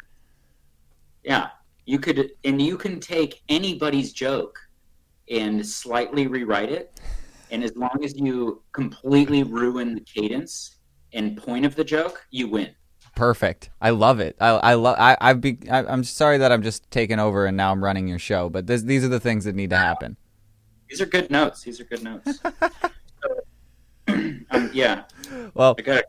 Yeah, 1.25 1.49
you 1.87 1.99
could, 1.99 2.31
and 2.45 2.61
you 2.61 2.77
can 2.77 3.01
take 3.01 3.43
anybody's 3.49 4.13
joke 4.13 4.59
and 5.31 5.67
slightly 5.67 6.27
rewrite 6.27 6.71
it, 6.71 7.01
and 7.51 7.63
as 7.65 7.75
long 7.77 8.01
as 8.03 8.19
you 8.19 8.63
completely 8.73 9.43
ruin 9.43 9.95
the 9.95 10.01
cadence 10.01 10.77
and 11.13 11.37
point 11.37 11.65
of 11.65 11.75
the 11.75 11.85
joke, 11.85 12.27
you 12.31 12.49
win. 12.49 12.71
Perfect. 13.17 13.71
I 13.81 13.91
love 13.91 14.21
it. 14.21 14.37
I 14.41 14.49
I 14.49 14.75
love. 14.75 14.97
I 14.99 15.17
I've 15.21 15.41
be. 15.41 15.59
I, 15.71 15.85
I'm 15.85 16.05
sorry 16.05 16.39
that 16.39 16.53
I'm 16.53 16.63
just 16.63 16.91
taking 16.91 17.19
over 17.19 17.45
and 17.45 17.57
now 17.57 17.73
I'm 17.73 17.83
running 17.83 18.09
your 18.09 18.19
show, 18.19 18.49
but 18.49 18.67
this, 18.67 18.83
these 18.83 19.05
are 19.05 19.09
the 19.09 19.21
things 19.21 19.45
that 19.45 19.55
need 19.55 19.71
to 19.71 19.77
happen. 19.77 20.17
These 20.89 21.01
are 21.01 21.07
good 21.07 21.31
notes. 21.31 21.63
These 21.63 21.81
are 21.81 21.85
good 21.85 22.03
notes. 22.03 22.41
Um, 24.51 24.71
yeah, 24.73 25.05
Well, 25.55 25.75
got. 25.75 26.05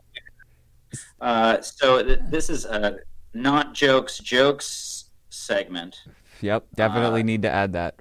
Uh, 1.20 1.60
so 1.60 2.02
th- 2.02 2.18
this 2.28 2.50
is 2.50 2.64
a 2.64 2.96
not 3.34 3.72
jokes 3.74 4.18
jokes 4.18 5.04
segment. 5.30 6.02
Yep, 6.40 6.66
definitely 6.74 7.20
Uh, 7.20 7.24
need 7.24 7.42
to 7.42 7.50
add 7.50 7.72
that. 7.74 7.94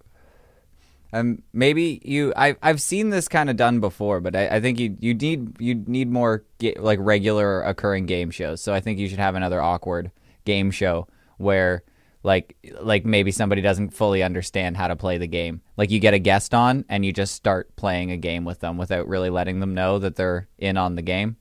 Um, 1.13 1.43
maybe 1.53 2.01
you. 2.03 2.33
I've 2.35 2.57
I've 2.63 2.81
seen 2.81 3.09
this 3.09 3.27
kind 3.27 3.49
of 3.49 3.57
done 3.57 3.79
before, 3.81 4.19
but 4.21 4.35
I, 4.35 4.47
I 4.47 4.61
think 4.61 4.79
you 4.79 4.95
you 4.99 5.13
need 5.13 5.59
you 5.61 5.75
need 5.75 6.09
more 6.09 6.43
ga- 6.57 6.77
like 6.79 6.99
regular 7.01 7.61
occurring 7.61 8.05
game 8.05 8.31
shows. 8.31 8.61
So 8.61 8.73
I 8.73 8.79
think 8.79 8.97
you 8.97 9.07
should 9.09 9.19
have 9.19 9.35
another 9.35 9.61
awkward 9.61 10.11
game 10.45 10.71
show 10.71 11.07
where 11.37 11.83
like 12.23 12.55
like 12.79 13.05
maybe 13.05 13.31
somebody 13.31 13.61
doesn't 13.61 13.91
fully 13.91 14.21
understand 14.21 14.77
how 14.77 14.87
to 14.87 14.95
play 14.95 15.17
the 15.17 15.27
game. 15.27 15.61
Like 15.77 15.91
you 15.91 15.99
get 15.99 16.13
a 16.13 16.19
guest 16.19 16.53
on 16.53 16.85
and 16.89 17.05
you 17.05 17.11
just 17.11 17.35
start 17.35 17.75
playing 17.75 18.11
a 18.11 18.17
game 18.17 18.45
with 18.45 18.59
them 18.59 18.77
without 18.77 19.07
really 19.07 19.29
letting 19.29 19.59
them 19.59 19.73
know 19.73 19.99
that 19.99 20.15
they're 20.15 20.47
in 20.57 20.77
on 20.77 20.95
the 20.95 21.01
game. 21.01 21.37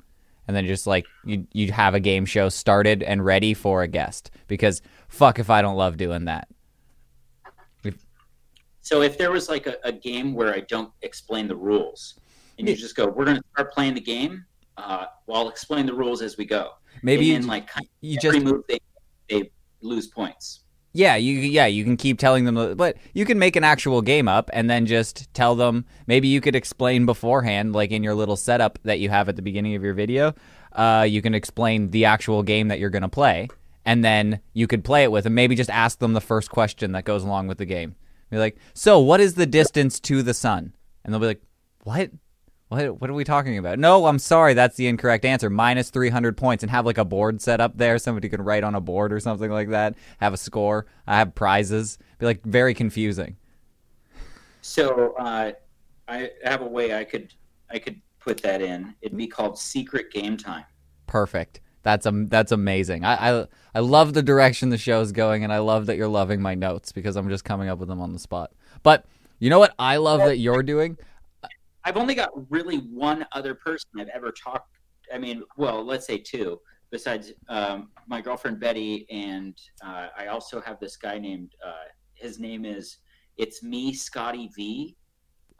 And 0.48 0.56
then 0.56 0.66
just 0.66 0.86
like 0.86 1.06
you 1.24 1.46
you 1.52 1.72
have 1.72 1.94
a 1.94 2.00
game 2.00 2.24
show 2.24 2.48
started 2.48 3.02
and 3.02 3.24
ready 3.24 3.54
for 3.54 3.82
a 3.82 3.88
guest 3.88 4.30
because 4.48 4.82
fuck 5.08 5.38
if 5.38 5.50
I 5.50 5.62
don't 5.62 5.76
love 5.76 5.96
doing 5.96 6.24
that. 6.24 6.48
So 8.82 9.02
if 9.02 9.18
there 9.18 9.30
was 9.30 9.48
like 9.48 9.66
a, 9.66 9.76
a 9.84 9.92
game 9.92 10.34
where 10.34 10.54
I 10.54 10.60
don't 10.60 10.90
explain 11.02 11.46
the 11.46 11.56
rules, 11.56 12.14
and 12.58 12.68
you 12.68 12.74
just 12.74 12.96
go, 12.96 13.06
"We're 13.06 13.24
going 13.24 13.36
to 13.36 13.42
start 13.52 13.72
playing 13.72 13.94
the 13.94 14.00
game," 14.00 14.44
uh, 14.76 15.06
well, 15.26 15.42
I'll 15.42 15.48
explain 15.48 15.86
the 15.86 15.94
rules 15.94 16.22
as 16.22 16.36
we 16.36 16.44
go. 16.44 16.72
Maybe 17.02 17.34
and 17.34 17.44
you, 17.44 17.50
like 17.50 17.68
you 18.00 18.18
every 18.24 18.40
just 18.40 18.44
move 18.44 18.64
they 18.68 18.80
they 19.28 19.50
lose 19.80 20.08
points. 20.08 20.60
Yeah 20.92 21.16
you 21.16 21.38
yeah 21.38 21.66
you 21.66 21.84
can 21.84 21.96
keep 21.96 22.18
telling 22.18 22.44
them 22.44 22.76
but 22.76 22.96
you 23.14 23.24
can 23.24 23.38
make 23.38 23.56
an 23.56 23.64
actual 23.64 24.02
game 24.02 24.26
up 24.28 24.50
and 24.52 24.68
then 24.68 24.86
just 24.86 25.32
tell 25.34 25.54
them. 25.54 25.84
Maybe 26.06 26.28
you 26.28 26.40
could 26.40 26.56
explain 26.56 27.06
beforehand 27.06 27.72
like 27.72 27.90
in 27.90 28.02
your 28.02 28.14
little 28.14 28.36
setup 28.36 28.78
that 28.82 28.98
you 28.98 29.08
have 29.08 29.28
at 29.28 29.36
the 29.36 29.42
beginning 29.42 29.74
of 29.74 29.82
your 29.82 29.94
video 29.94 30.34
uh, 30.72 31.06
you 31.08 31.22
can 31.22 31.34
explain 31.34 31.90
the 31.90 32.04
actual 32.04 32.42
game 32.42 32.68
that 32.68 32.78
you're 32.78 32.90
going 32.90 33.02
to 33.02 33.08
play 33.08 33.48
and 33.84 34.04
then 34.04 34.40
you 34.52 34.66
could 34.66 34.84
play 34.84 35.02
it 35.02 35.10
with 35.10 35.24
them. 35.24 35.34
Maybe 35.34 35.54
just 35.54 35.70
ask 35.70 35.98
them 35.98 36.12
the 36.12 36.20
first 36.20 36.50
question 36.50 36.92
that 36.92 37.04
goes 37.04 37.24
along 37.24 37.48
with 37.48 37.58
the 37.58 37.64
game. 37.64 37.96
Be 38.30 38.38
like 38.38 38.56
so 38.74 39.00
what 39.00 39.20
is 39.20 39.34
the 39.34 39.46
distance 39.46 39.98
to 40.00 40.22
the 40.22 40.34
sun? 40.34 40.74
And 41.04 41.12
they'll 41.12 41.20
be 41.20 41.26
like 41.26 41.42
what 41.82 42.10
what 42.70 43.00
what 43.00 43.10
are 43.10 43.14
we 43.14 43.24
talking 43.24 43.58
about? 43.58 43.80
No, 43.80 44.06
I'm 44.06 44.20
sorry, 44.20 44.54
that's 44.54 44.76
the 44.76 44.86
incorrect 44.86 45.24
answer. 45.24 45.50
Minus 45.50 45.90
300 45.90 46.36
points 46.36 46.62
and 46.62 46.70
have 46.70 46.86
like 46.86 46.98
a 46.98 47.04
board 47.04 47.42
set 47.42 47.60
up 47.60 47.76
there. 47.76 47.98
Somebody 47.98 48.28
can 48.28 48.42
write 48.42 48.62
on 48.62 48.76
a 48.76 48.80
board 48.80 49.12
or 49.12 49.18
something 49.18 49.50
like 49.50 49.70
that. 49.70 49.96
Have 50.20 50.32
a 50.32 50.36
score. 50.36 50.86
I 51.04 51.18
have 51.18 51.34
prizes. 51.34 51.98
Be 52.20 52.26
like 52.26 52.44
very 52.44 52.72
confusing. 52.72 53.36
So 54.62 55.14
uh, 55.18 55.52
I 56.06 56.30
have 56.44 56.62
a 56.62 56.66
way 56.66 56.94
I 56.94 57.02
could 57.02 57.34
I 57.68 57.80
could 57.80 58.00
put 58.20 58.40
that 58.42 58.62
in. 58.62 58.94
It'd 59.02 59.18
be 59.18 59.26
called 59.26 59.58
Secret 59.58 60.12
Game 60.12 60.36
Time. 60.36 60.64
Perfect. 61.08 61.60
That's 61.82 62.06
um 62.06 62.28
that's 62.28 62.52
amazing. 62.52 63.04
I, 63.04 63.40
I 63.40 63.46
I 63.74 63.80
love 63.80 64.14
the 64.14 64.22
direction 64.22 64.68
the 64.68 64.78
show's 64.78 65.10
going, 65.10 65.42
and 65.42 65.52
I 65.52 65.58
love 65.58 65.86
that 65.86 65.96
you're 65.96 66.06
loving 66.06 66.40
my 66.40 66.54
notes 66.54 66.92
because 66.92 67.16
I'm 67.16 67.28
just 67.28 67.44
coming 67.44 67.68
up 67.68 67.80
with 67.80 67.88
them 67.88 68.00
on 68.00 68.12
the 68.12 68.20
spot. 68.20 68.52
But 68.84 69.06
you 69.40 69.50
know 69.50 69.58
what 69.58 69.74
I 69.76 69.96
love 69.96 70.20
that 70.20 70.38
you're 70.38 70.62
doing? 70.62 70.98
I've 71.84 71.96
only 71.96 72.14
got 72.14 72.30
really 72.50 72.78
one 72.78 73.24
other 73.32 73.54
person 73.54 73.88
I've 73.98 74.08
ever 74.08 74.32
talked. 74.32 74.78
I 75.12 75.18
mean, 75.18 75.42
well, 75.56 75.84
let's 75.84 76.06
say 76.06 76.18
two. 76.18 76.60
Besides 76.90 77.32
um, 77.48 77.90
my 78.08 78.20
girlfriend 78.20 78.58
Betty, 78.58 79.06
and 79.10 79.56
uh, 79.84 80.08
I 80.18 80.26
also 80.26 80.60
have 80.60 80.80
this 80.80 80.96
guy 80.96 81.18
named. 81.18 81.54
Uh, 81.64 81.86
his 82.14 82.38
name 82.38 82.64
is 82.64 82.98
it's 83.38 83.62
me 83.62 83.94
Scotty 83.94 84.50
V 84.56 84.96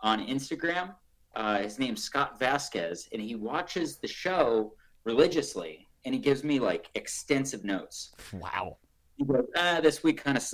on 0.01 0.27
Instagram. 0.27 0.95
Uh, 1.37 1.59
his 1.59 1.79
name's 1.79 2.03
Scott 2.03 2.39
Vasquez, 2.39 3.09
and 3.13 3.23
he 3.23 3.37
watches 3.37 3.99
the 3.99 4.09
show 4.09 4.75
religiously, 5.05 5.89
and 6.05 6.13
he 6.15 6.21
gives 6.21 6.43
me 6.43 6.59
like 6.59 6.91
extensive 6.97 7.65
notes. 7.65 8.13
Wow. 8.33 8.77
He 9.17 9.25
goes, 9.25 9.47
ah, 9.57 9.81
this 9.81 10.03
week 10.03 10.23
kind 10.23 10.37
of 10.37 10.45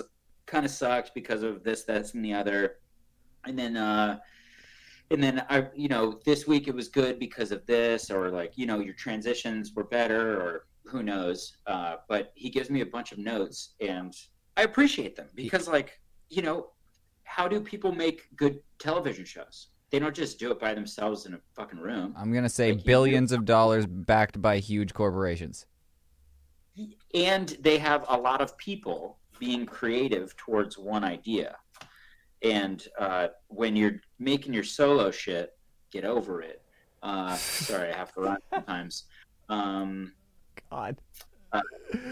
kind 0.45 0.67
of 0.67 0.71
sucked 0.71 1.13
because 1.15 1.43
of 1.43 1.65
this, 1.65 1.85
that's, 1.85 2.15
and 2.15 2.25
the 2.25 2.35
other, 2.35 2.77
and 3.47 3.59
then. 3.59 3.77
uh 3.77 4.19
and 5.11 5.23
then 5.23 5.45
I, 5.49 5.69
you 5.75 5.89
know, 5.89 6.19
this 6.25 6.47
week 6.47 6.69
it 6.69 6.75
was 6.75 6.89
good 6.89 7.19
because 7.19 7.53
of 7.53 7.65
this, 7.67 8.11
or 8.11 8.31
like, 8.31 8.57
you 8.59 8.67
know, 8.67 8.81
your 8.81 8.95
transitions 8.95 9.73
were 9.75 9.85
better, 9.85 10.41
or 10.41 10.67
who 10.85 11.03
knows. 11.03 11.57
Uh, 11.67 11.97
but 12.09 12.33
he 12.35 12.51
gives 12.51 12.71
me 12.71 12.81
a 12.81 12.87
bunch 12.87 13.13
of 13.13 13.19
notes, 13.19 13.75
and 13.81 14.15
I 14.57 14.63
appreciate 14.63 15.17
them 15.17 15.29
because, 15.35 15.69
like, 15.69 16.01
you 16.29 16.43
know, 16.43 16.71
how 17.25 17.47
do 17.49 17.61
people 17.61 17.93
make 17.93 18.23
good 18.37 18.61
television 18.79 19.25
shows? 19.25 19.69
They 19.91 19.99
don't 20.01 20.15
just 20.15 20.39
do 20.39 20.51
it 20.51 20.59
by 20.59 20.75
themselves 20.75 21.27
in 21.27 21.35
a 21.35 21.39
fucking 21.55 21.79
room. 21.79 22.15
I'm 22.17 22.33
gonna 22.33 22.49
say 22.49 22.71
Like 22.73 22.81
you 22.81 22.85
billions 22.87 23.31
of 23.33 23.45
dollars 23.45 23.87
backed 23.87 24.43
by 24.43 24.59
huge 24.59 24.93
corporations. 24.93 25.67
and 27.15 27.49
they 27.61 27.79
have 27.79 28.05
a 28.09 28.17
lot 28.17 28.41
of 28.41 28.57
people 28.59 29.19
being 29.39 29.65
creative 29.67 30.37
towards 30.37 30.77
one 30.79 31.05
idea. 31.05 31.57
And 32.43 32.83
uh, 32.99 33.29
when 33.49 33.77
you're 33.77 34.01
making 34.19 34.53
your 34.53 34.65
solo 34.65 35.11
shit, 35.11 35.57
get 35.91 36.05
over 36.05 36.43
it. 36.43 36.63
Uh, 37.03 37.37
sorry, 37.37 37.93
I 37.93 37.97
have 37.97 38.13
to 38.15 38.21
run 38.21 38.39
sometimes. 38.53 39.05
Um, 39.49 40.13
God. 40.71 40.97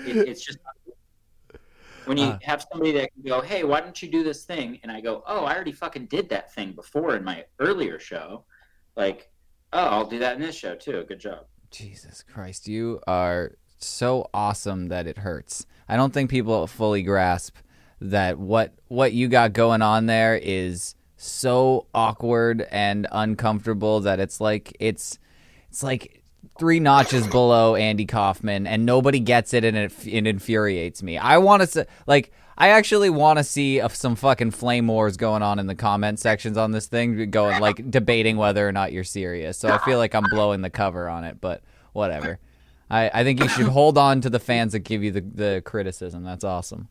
it, 0.06 0.16
it's 0.28 0.44
just 0.44 0.58
when 2.04 2.16
you 2.18 2.26
Uh. 2.26 2.38
have 2.42 2.66
somebody 2.70 2.92
that 2.92 3.12
can 3.12 3.22
go, 3.22 3.40
"Hey, 3.40 3.64
why 3.64 3.80
don't 3.80 4.00
you 4.00 4.08
do 4.10 4.22
this 4.22 4.44
thing?" 4.44 4.78
and 4.82 4.92
I 4.92 5.00
go, 5.00 5.22
"Oh, 5.26 5.44
I 5.44 5.54
already 5.54 5.72
fucking 5.72 6.06
did 6.06 6.28
that 6.28 6.52
thing 6.54 6.72
before 6.72 7.16
in 7.16 7.24
my 7.24 7.44
earlier 7.58 7.98
show." 7.98 8.44
Like, 8.96 9.30
oh, 9.72 9.78
I'll 9.80 10.06
do 10.06 10.18
that 10.20 10.36
in 10.36 10.42
this 10.42 10.54
show 10.56 10.74
too. 10.76 11.04
Good 11.08 11.18
job. 11.20 11.46
Jesus 11.70 12.22
Christ, 12.22 12.68
you 12.68 13.00
are 13.06 13.56
so 13.78 14.30
awesome 14.32 14.88
that 14.88 15.06
it 15.06 15.18
hurts. 15.18 15.66
I 15.88 15.96
don't 15.96 16.12
think 16.14 16.30
people 16.30 16.66
fully 16.66 17.02
grasp 17.02 17.56
that 18.00 18.38
what 18.38 18.74
what 18.88 19.12
you 19.12 19.26
got 19.28 19.52
going 19.52 19.82
on 19.82 20.06
there 20.06 20.36
is 20.40 20.94
so 21.24 21.87
awkward 21.94 22.66
and 22.70 23.06
uncomfortable 23.12 24.00
that 24.00 24.20
it's 24.20 24.40
like 24.40 24.76
it's 24.80 25.18
it's 25.68 25.82
like 25.82 26.22
three 26.58 26.80
notches 26.80 27.26
below 27.26 27.74
Andy 27.74 28.06
Kaufman 28.06 28.66
and 28.66 28.87
nobody 28.87 29.18
gets 29.20 29.54
it 29.54 29.64
and 29.64 29.76
it, 29.76 29.92
it 30.06 30.26
infuriates 30.26 31.02
me. 31.02 31.18
I 31.18 31.38
want 31.38 31.68
to 31.68 31.87
like 32.06 32.32
I 32.56 32.68
actually 32.68 33.10
want 33.10 33.38
to 33.38 33.44
see 33.44 33.80
some 33.88 34.14
fucking 34.14 34.52
flame 34.52 34.87
wars 34.87 35.16
going 35.16 35.42
on 35.42 35.58
in 35.58 35.66
the 35.66 35.74
comment 35.74 36.20
sections 36.20 36.56
on 36.56 36.70
this 36.70 36.87
thing, 36.87 37.30
going 37.30 37.60
like 37.60 37.90
debating 37.90 38.37
whether 38.37 38.66
or 38.66 38.72
not 38.72 38.92
you're 38.92 39.02
serious. 39.02 39.58
So 39.58 39.68
I 39.68 39.78
feel 39.78 39.98
like 39.98 40.14
I'm 40.14 40.24
blowing 40.30 40.60
the 40.60 40.70
cover 40.70 41.08
on 41.08 41.24
it, 41.24 41.40
but 41.40 41.62
whatever. 41.92 42.38
I, 42.90 43.10
I 43.12 43.24
think 43.24 43.40
you 43.40 43.48
should 43.48 43.66
hold 43.66 43.98
on 43.98 44.20
to 44.20 44.30
the 44.30 44.38
fans 44.38 44.72
that 44.72 44.80
give 44.80 45.02
you 45.02 45.10
the, 45.10 45.20
the 45.22 45.62
criticism. 45.64 46.22
That's 46.22 46.44
awesome. 46.44 46.88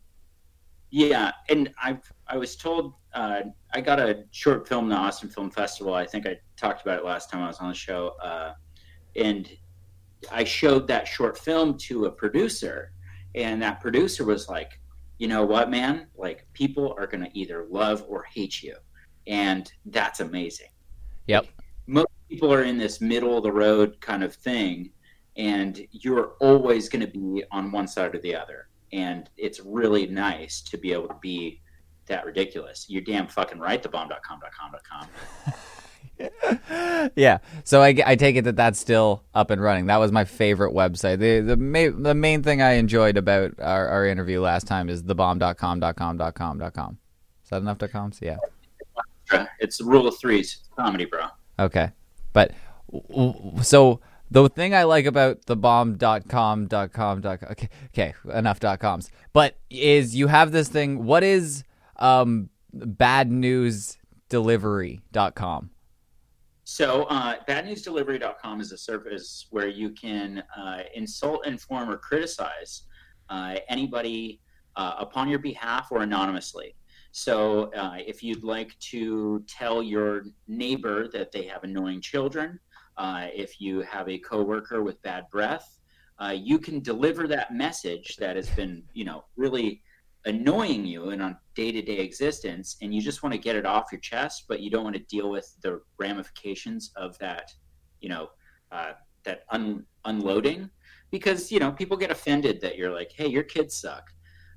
Yeah, 0.90 1.32
and 1.48 1.72
I 1.78 1.98
I 2.28 2.36
was 2.36 2.56
told 2.56 2.94
uh, 3.14 3.42
I 3.72 3.80
got 3.80 3.98
a 3.98 4.24
short 4.30 4.68
film 4.68 4.88
the 4.88 4.94
Austin 4.94 5.28
Film 5.28 5.50
Festival. 5.50 5.94
I 5.94 6.06
think 6.06 6.26
I 6.26 6.38
talked 6.56 6.82
about 6.82 6.98
it 6.98 7.04
last 7.04 7.30
time 7.30 7.42
I 7.42 7.46
was 7.46 7.58
on 7.58 7.68
the 7.68 7.74
show, 7.74 8.14
uh, 8.22 8.54
and 9.16 9.50
I 10.32 10.44
showed 10.44 10.86
that 10.88 11.06
short 11.06 11.38
film 11.38 11.78
to 11.78 12.06
a 12.06 12.10
producer, 12.10 12.92
and 13.34 13.62
that 13.62 13.80
producer 13.80 14.24
was 14.24 14.48
like, 14.48 14.80
"You 15.18 15.28
know 15.28 15.44
what, 15.44 15.70
man? 15.70 16.06
Like 16.16 16.46
people 16.52 16.94
are 16.98 17.06
gonna 17.06 17.30
either 17.34 17.66
love 17.70 18.04
or 18.08 18.24
hate 18.24 18.62
you, 18.62 18.76
and 19.26 19.72
that's 19.86 20.20
amazing." 20.20 20.70
Yep. 21.26 21.46
Most 21.86 22.08
people 22.28 22.52
are 22.52 22.62
in 22.62 22.78
this 22.78 23.00
middle 23.00 23.36
of 23.36 23.44
the 23.44 23.52
road 23.52 24.00
kind 24.00 24.22
of 24.22 24.34
thing, 24.34 24.90
and 25.36 25.86
you're 25.90 26.34
always 26.40 26.88
going 26.88 27.00
to 27.00 27.06
be 27.06 27.44
on 27.50 27.72
one 27.72 27.86
side 27.88 28.14
or 28.14 28.18
the 28.18 28.34
other 28.34 28.68
and 28.94 29.28
it's 29.36 29.60
really 29.60 30.06
nice 30.06 30.60
to 30.62 30.78
be 30.78 30.92
able 30.92 31.08
to 31.08 31.18
be 31.20 31.60
that 32.06 32.24
ridiculous. 32.24 32.86
You're 32.88 33.02
damn 33.02 33.26
fucking 33.26 33.58
right. 33.58 33.82
The 33.82 33.88
bomb.com.com.com. 33.88 35.08
yeah. 37.16 37.38
So 37.64 37.82
I, 37.82 37.94
I 38.04 38.16
take 38.16 38.36
it 38.36 38.42
that 38.42 38.56
that's 38.56 38.78
still 38.78 39.24
up 39.34 39.50
and 39.50 39.60
running. 39.60 39.86
That 39.86 39.98
was 39.98 40.12
my 40.12 40.24
favorite 40.24 40.72
website. 40.72 41.18
The 41.18 41.40
the, 41.40 41.56
ma- 41.56 41.96
the 41.96 42.14
main 42.14 42.42
thing 42.42 42.62
I 42.62 42.72
enjoyed 42.72 43.16
about 43.16 43.58
our, 43.58 43.88
our 43.88 44.06
interview 44.06 44.40
last 44.40 44.66
time 44.66 44.88
is 44.88 45.02
thebomb.com.com.com.com. 45.02 46.98
Is 47.42 47.50
that 47.50 47.56
enough 47.56 47.78
.coms? 47.78 48.20
Yeah. 48.22 48.36
It's 49.58 49.78
the 49.78 49.84
rule 49.84 50.06
of 50.06 50.18
threes. 50.18 50.58
It's 50.60 50.68
comedy, 50.76 51.04
bro. 51.04 51.26
Okay. 51.58 51.90
But 52.32 52.52
so 53.62 54.00
the 54.30 54.48
thing 54.48 54.74
I 54.74 54.84
like 54.84 55.06
about 55.06 55.46
the 55.46 55.56
bomb.com.com 55.56 57.22
okay, 57.24 57.68
okay, 57.86 58.14
enough 58.32 58.60
.coms. 58.78 59.10
But 59.32 59.56
is 59.70 60.14
you 60.16 60.28
have 60.28 60.52
this 60.52 60.68
thing 60.68 61.04
what 61.04 61.22
is 61.22 61.64
um 61.98 62.50
bad 62.72 63.30
news 63.30 63.98
delivery.com? 64.28 65.70
So, 66.66 67.02
uh, 67.04 67.36
badnewsdelivery.com 67.46 68.60
is 68.60 68.72
a 68.72 68.78
service 68.78 69.46
where 69.50 69.68
you 69.68 69.90
can 69.90 70.42
uh, 70.56 70.84
insult, 70.94 71.46
inform, 71.46 71.90
or 71.90 71.98
criticize 71.98 72.84
uh, 73.28 73.56
anybody 73.68 74.40
uh, 74.76 74.94
upon 74.98 75.28
your 75.28 75.38
behalf 75.38 75.88
or 75.90 76.02
anonymously. 76.02 76.74
So, 77.12 77.70
uh, 77.74 77.98
if 77.98 78.22
you'd 78.22 78.44
like 78.44 78.76
to 78.90 79.44
tell 79.46 79.82
your 79.82 80.24
neighbor 80.48 81.06
that 81.08 81.32
they 81.32 81.44
have 81.44 81.64
annoying 81.64 82.00
children, 82.00 82.58
uh, 82.96 83.26
if 83.34 83.60
you 83.60 83.82
have 83.82 84.08
a 84.08 84.18
coworker 84.18 84.82
with 84.82 85.00
bad 85.02 85.24
breath, 85.30 85.78
you 86.32 86.58
can 86.58 86.80
deliver 86.80 87.28
that 87.28 87.52
message 87.52 88.16
that 88.16 88.36
has 88.36 88.48
been, 88.50 88.82
you 88.94 89.04
know, 89.04 89.24
really 89.36 89.82
annoying 90.26 90.84
you 90.84 91.10
in 91.10 91.20
on 91.20 91.36
day-to-day 91.54 91.98
existence 91.98 92.76
and 92.80 92.94
you 92.94 93.00
just 93.00 93.22
want 93.22 93.32
to 93.32 93.38
get 93.38 93.56
it 93.56 93.66
off 93.66 93.92
your 93.92 94.00
chest 94.00 94.44
but 94.48 94.60
you 94.60 94.70
don't 94.70 94.84
want 94.84 94.96
to 94.96 95.02
deal 95.02 95.30
with 95.30 95.54
the 95.62 95.80
ramifications 95.98 96.90
of 96.96 97.18
that 97.18 97.52
you 98.00 98.08
know 98.08 98.28
uh, 98.72 98.92
that 99.24 99.44
un- 99.50 99.84
unloading 100.06 100.68
because 101.10 101.52
you 101.52 101.58
know 101.58 101.70
people 101.70 101.96
get 101.96 102.10
offended 102.10 102.60
that 102.60 102.76
you're 102.76 102.92
like 102.92 103.12
hey 103.12 103.26
your 103.26 103.42
kids 103.42 103.76
suck 103.76 104.10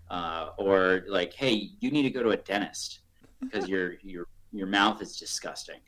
uh, 0.10 0.50
or 0.58 1.04
like 1.08 1.34
hey 1.34 1.70
you 1.80 1.92
need 1.92 2.04
to 2.04 2.10
go 2.10 2.24
to 2.24 2.30
a 2.30 2.38
dentist 2.38 3.02
because 3.42 3.68
your 3.68 3.96
your 4.02 4.26
your 4.54 4.68
mouth 4.68 5.02
is 5.02 5.18
disgusting. 5.18 5.80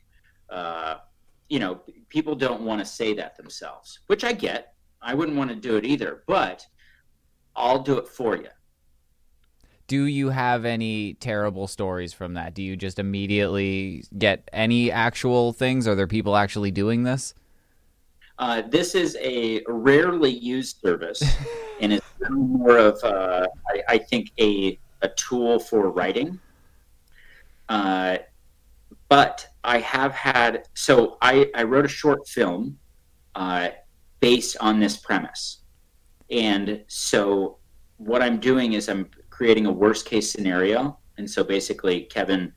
Uh, 0.50 0.96
you 1.48 1.58
know 1.58 1.80
people 2.08 2.34
don't 2.34 2.62
want 2.62 2.78
to 2.78 2.84
say 2.84 3.12
that 3.12 3.36
themselves 3.36 4.00
which 4.06 4.24
i 4.24 4.32
get. 4.32 4.74
I 5.02 5.14
wouldn't 5.14 5.36
want 5.36 5.50
to 5.50 5.56
do 5.56 5.76
it 5.76 5.84
either 5.84 6.22
but 6.26 6.64
i'll 7.56 7.82
do 7.82 7.98
it 7.98 8.06
for 8.06 8.36
you 8.36 8.48
Do 9.90 10.04
you 10.04 10.28
have 10.28 10.64
any 10.64 11.14
terrible 11.14 11.66
stories 11.66 12.12
from 12.12 12.34
that? 12.34 12.54
Do 12.54 12.62
you 12.62 12.76
just 12.76 13.00
immediately 13.00 14.04
get 14.16 14.48
any 14.52 14.92
actual 14.92 15.52
things? 15.52 15.88
Are 15.88 15.96
there 15.96 16.06
people 16.06 16.36
actually 16.36 16.70
doing 16.70 17.02
this? 17.02 17.34
Uh, 18.38 18.62
this 18.68 18.94
is 18.94 19.18
a 19.20 19.64
rarely 19.66 20.30
used 20.30 20.80
service, 20.80 21.20
and 21.80 21.92
it's 21.92 22.06
more 22.30 22.78
of, 22.78 23.02
uh, 23.02 23.48
I, 23.68 23.82
I 23.88 23.98
think, 23.98 24.30
a, 24.38 24.78
a 25.02 25.08
tool 25.08 25.58
for 25.58 25.90
writing. 25.90 26.38
Uh, 27.68 28.18
but 29.08 29.44
I 29.64 29.78
have 29.80 30.12
had, 30.12 30.68
so 30.74 31.18
I, 31.20 31.50
I 31.56 31.64
wrote 31.64 31.84
a 31.84 31.88
short 31.88 32.28
film 32.28 32.78
uh, 33.34 33.70
based 34.20 34.56
on 34.60 34.78
this 34.78 34.96
premise. 34.98 35.62
And 36.30 36.84
so 36.86 37.56
what 37.96 38.22
I'm 38.22 38.38
doing 38.38 38.74
is 38.74 38.88
I'm 38.88 39.10
creating 39.40 39.64
a 39.64 39.72
worst 39.72 40.04
case 40.04 40.30
scenario. 40.30 40.98
And 41.16 41.28
so 41.28 41.42
basically, 41.42 42.02
Kevin 42.02 42.52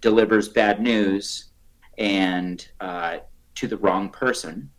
delivers 0.00 0.48
bad 0.48 0.80
news 0.80 1.50
and 1.98 2.66
uh, 2.80 3.18
to 3.56 3.68
the 3.68 3.76
wrong 3.76 4.08
person 4.08 4.70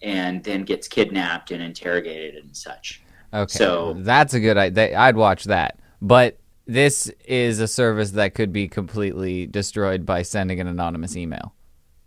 and 0.00 0.42
then 0.42 0.62
gets 0.62 0.88
kidnapped 0.88 1.50
and 1.50 1.62
interrogated 1.62 2.42
and 2.42 2.56
such. 2.56 3.02
Okay, 3.34 3.58
So- 3.58 3.94
that's 3.98 4.32
a 4.32 4.40
good 4.40 4.56
idea. 4.56 4.98
I'd 4.98 5.16
watch 5.16 5.44
that. 5.44 5.78
But 6.00 6.38
this 6.64 7.12
is 7.26 7.60
a 7.60 7.68
service 7.68 8.12
that 8.12 8.34
could 8.34 8.50
be 8.50 8.66
completely 8.66 9.44
destroyed 9.44 10.06
by 10.06 10.22
sending 10.22 10.60
an 10.60 10.66
anonymous 10.66 11.14
email, 11.14 11.52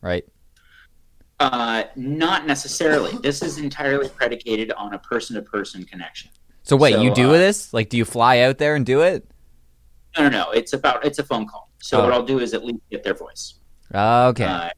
right? 0.02 0.26
Uh, 1.40 1.84
not 1.96 2.48
necessarily. 2.48 3.12
this 3.22 3.44
is 3.44 3.60
entirely 3.60 4.10
predicated 4.10 4.72
on 4.72 4.96
a 4.96 5.00
person 5.00 5.36
to 5.36 5.44
person 5.44 5.84
connection. 5.84 6.32
So 6.64 6.78
wait, 6.78 6.98
you 7.00 7.14
do 7.14 7.30
uh, 7.30 7.34
this? 7.34 7.74
Like, 7.74 7.90
do 7.90 7.98
you 7.98 8.06
fly 8.06 8.40
out 8.40 8.58
there 8.58 8.76
and 8.76 8.86
do 8.86 9.02
it? 9.02 9.30
No, 10.18 10.24
no, 10.24 10.30
no. 10.30 10.52
It's 10.52 10.74
about 10.74 11.06
it's 11.06 11.20
a 11.20 11.24
phone 11.24 11.48
call. 11.48 11.70
So 11.82 12.00
Oh. 12.00 12.04
what 12.04 12.14
I'll 12.14 12.24
do 12.26 12.40
is 12.40 12.54
at 12.54 12.64
least 12.64 12.80
get 12.90 13.04
their 13.04 13.14
voice. 13.14 13.56
Okay. 13.94 14.46
Uh, 14.46 14.70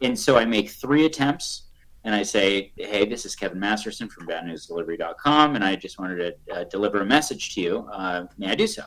and 0.00 0.18
so 0.18 0.36
I 0.36 0.44
make 0.44 0.70
three 0.70 1.06
attempts, 1.06 1.68
and 2.02 2.14
I 2.14 2.22
say, 2.24 2.72
"Hey, 2.76 3.06
this 3.06 3.24
is 3.24 3.36
Kevin 3.36 3.60
Masterson 3.60 4.08
from 4.08 4.26
BadNewsDelivery.com, 4.26 5.54
and 5.54 5.64
I 5.64 5.76
just 5.76 5.98
wanted 5.98 6.36
to 6.48 6.54
uh, 6.54 6.64
deliver 6.64 7.00
a 7.00 7.06
message 7.06 7.54
to 7.54 7.60
you. 7.60 7.88
Uh, 7.92 8.26
may 8.36 8.48
I 8.50 8.54
do 8.54 8.66
so?" 8.66 8.82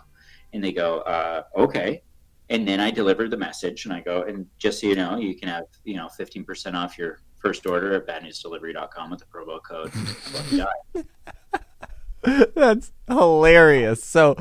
And 0.54 0.64
they 0.64 0.74
go, 0.74 1.00
uh, 1.00 1.44
"Okay." 1.56 2.04
And 2.50 2.68
then 2.68 2.80
I 2.80 2.92
deliver 2.92 3.28
the 3.28 3.38
message, 3.38 3.86
and 3.86 3.94
I 3.94 4.02
go, 4.02 4.24
"And 4.24 4.46
just 4.58 4.80
so 4.82 4.88
you 4.88 4.96
know, 4.96 5.18
you 5.18 5.36
can 5.36 5.48
have 5.48 5.64
you 5.86 5.96
know 5.96 6.10
fifteen 6.10 6.44
percent 6.44 6.76
off 6.76 6.98
your 6.98 7.22
first 7.40 7.66
order 7.66 7.94
at 7.94 8.06
BadNewsDelivery.com 8.06 9.10
with 9.12 9.20
the 9.20 9.26
promo 9.26 9.60
code." 9.64 9.92
That's 12.56 12.92
hilarious. 13.08 14.04
So, 14.04 14.36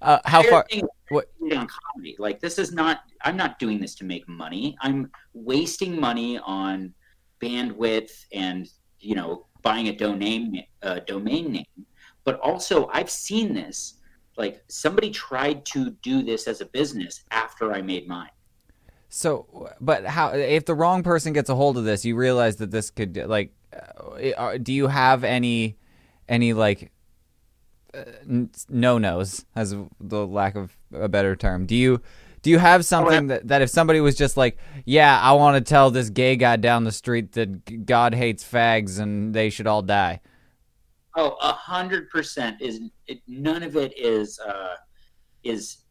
uh, 0.00 0.18
how 0.24 0.42
far? 0.42 0.66
What- 1.08 1.28
comedy. 1.40 2.16
Like 2.18 2.40
this 2.40 2.58
is 2.58 2.72
not. 2.72 3.00
I'm 3.22 3.36
not 3.36 3.58
doing 3.58 3.80
this 3.80 3.94
to 3.96 4.04
make 4.04 4.28
money. 4.28 4.76
I'm 4.80 5.10
wasting 5.34 5.98
money 5.98 6.38
on 6.38 6.94
bandwidth 7.40 8.24
and 8.32 8.68
you 8.98 9.14
know 9.14 9.46
buying 9.62 9.88
a 9.88 9.96
domain 9.96 10.64
uh, 10.82 11.00
domain 11.06 11.52
name. 11.52 11.86
But 12.24 12.40
also, 12.40 12.88
I've 12.92 13.10
seen 13.10 13.54
this. 13.54 13.94
Like 14.36 14.62
somebody 14.68 15.10
tried 15.10 15.64
to 15.66 15.90
do 16.02 16.22
this 16.22 16.48
as 16.48 16.60
a 16.60 16.66
business 16.66 17.24
after 17.30 17.72
I 17.72 17.82
made 17.82 18.08
mine. 18.08 18.30
So, 19.14 19.68
but 19.78 20.06
how? 20.06 20.30
If 20.30 20.64
the 20.64 20.74
wrong 20.74 21.02
person 21.02 21.34
gets 21.34 21.50
a 21.50 21.54
hold 21.54 21.76
of 21.76 21.84
this, 21.84 22.02
you 22.04 22.16
realize 22.16 22.56
that 22.56 22.70
this 22.70 22.90
could 22.90 23.16
like. 23.16 23.52
Uh, 23.72 24.30
uh, 24.36 24.58
do 24.58 24.72
you 24.72 24.86
have 24.86 25.24
any, 25.24 25.76
any 26.28 26.52
like, 26.54 26.92
no 28.68 28.98
nos, 28.98 29.44
as 29.54 29.74
the 30.00 30.26
lack 30.26 30.54
of 30.54 30.76
a 30.92 31.08
better 31.08 31.36
term? 31.36 31.66
Do 31.66 31.76
you? 31.76 32.00
Do 32.42 32.50
you 32.50 32.58
have 32.58 32.84
something 32.84 33.28
that, 33.28 33.46
that 33.46 33.62
if 33.62 33.70
somebody 33.70 34.00
was 34.00 34.16
just 34.16 34.36
like, 34.36 34.58
yeah, 34.84 35.20
I 35.20 35.30
want 35.34 35.64
to 35.64 35.68
tell 35.68 35.92
this 35.92 36.10
gay 36.10 36.34
guy 36.34 36.56
down 36.56 36.82
the 36.82 36.90
street 36.90 37.32
that 37.32 37.86
God 37.86 38.14
hates 38.14 38.42
fags 38.42 38.98
and 38.98 39.32
they 39.32 39.48
should 39.48 39.68
all 39.68 39.80
die? 39.80 40.20
Oh, 41.14 41.36
a 41.40 41.52
hundred 41.52 42.10
percent 42.10 42.60
is 42.60 42.80
it, 43.06 43.20
none 43.28 43.62
of 43.62 43.76
it 43.76 43.96
is 43.96 44.40
uh, 44.40 44.74
is 45.44 45.84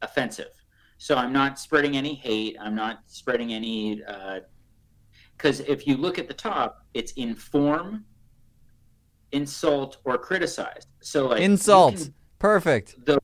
offensive. 0.00 0.52
So 0.96 1.16
I'm 1.16 1.32
not 1.32 1.58
spreading 1.58 1.96
any 1.96 2.14
hate. 2.14 2.56
I'm 2.60 2.74
not 2.74 3.00
spreading 3.06 3.52
any 3.52 4.02
because 5.36 5.60
if 5.60 5.86
you 5.86 5.96
look 5.96 6.18
at 6.18 6.28
the 6.28 6.34
top, 6.34 6.84
it's 6.94 7.12
inform, 7.12 8.04
insult, 9.32 9.98
or 10.04 10.18
criticize. 10.18 10.86
So 11.00 11.28
like 11.28 11.40
Insult. 11.42 11.96
can- 11.96 12.14
Perfect. 12.38 13.04
the 13.04 13.18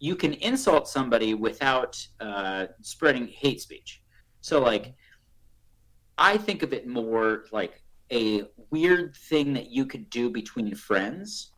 you 0.00 0.16
can 0.16 0.34
insult 0.34 0.86
somebody 0.88 1.34
without 1.34 1.96
uh, 2.20 2.66
spreading 2.82 3.26
hate 3.28 3.60
speech. 3.60 4.02
So 4.40 4.60
like, 4.60 4.94
I 6.18 6.36
think 6.36 6.62
of 6.62 6.72
it 6.72 6.86
more 6.86 7.44
like 7.52 7.82
a 8.12 8.42
weird 8.70 9.16
thing 9.16 9.54
that 9.54 9.70
you 9.70 9.86
could 9.86 10.10
do 10.10 10.28
between 10.30 10.74
friends 10.74 11.52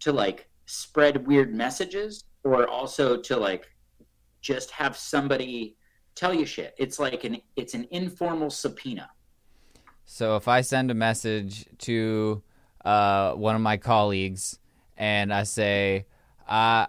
to 0.00 0.12
like 0.12 0.48
spread 0.66 1.26
weird 1.26 1.54
messages, 1.54 2.24
or 2.44 2.68
also 2.68 3.16
to 3.16 3.36
like 3.36 3.66
just 4.40 4.70
have 4.70 4.96
somebody 4.96 5.76
tell 6.14 6.32
you 6.32 6.46
shit. 6.46 6.74
It's 6.78 6.98
like 7.00 7.24
an 7.24 7.38
it's 7.56 7.74
an 7.74 7.86
informal 7.90 8.50
subpoena. 8.50 9.10
So 10.04 10.36
if 10.36 10.46
I 10.46 10.60
send 10.60 10.90
a 10.92 10.94
message 10.94 11.66
to 11.78 12.42
uh, 12.86 13.32
one 13.34 13.56
of 13.56 13.60
my 13.60 13.76
colleagues 13.76 14.58
and 14.96 15.34
I 15.34 15.42
say, 15.42 16.06
I, 16.48 16.86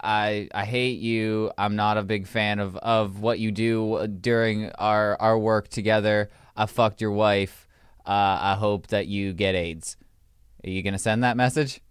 I 0.54 0.62
I 0.62 0.66
hate 0.66 1.00
you. 1.00 1.52
I'm 1.58 1.76
not 1.76 1.98
a 1.98 2.04
big 2.04 2.28
fan 2.28 2.60
of, 2.60 2.76
of 2.78 3.20
what 3.20 3.40
you 3.40 3.52
do 3.52 4.08
during 4.08 4.70
our, 4.74 5.20
our 5.20 5.38
work 5.38 5.68
together. 5.68 6.30
I 6.56 6.68
fucked 6.68 7.02
your 7.02 7.12
wife. 7.12 7.68
Uh, 8.06 8.38
I 8.52 8.56
hope 8.56 8.88
that 8.88 9.08
you 9.08 9.34
get 9.34 9.56
AIDS. 9.56 9.98
Are 10.64 10.70
you 10.70 10.84
gonna 10.84 11.00
send 11.00 11.24
that 11.24 11.36
message? 11.36 11.82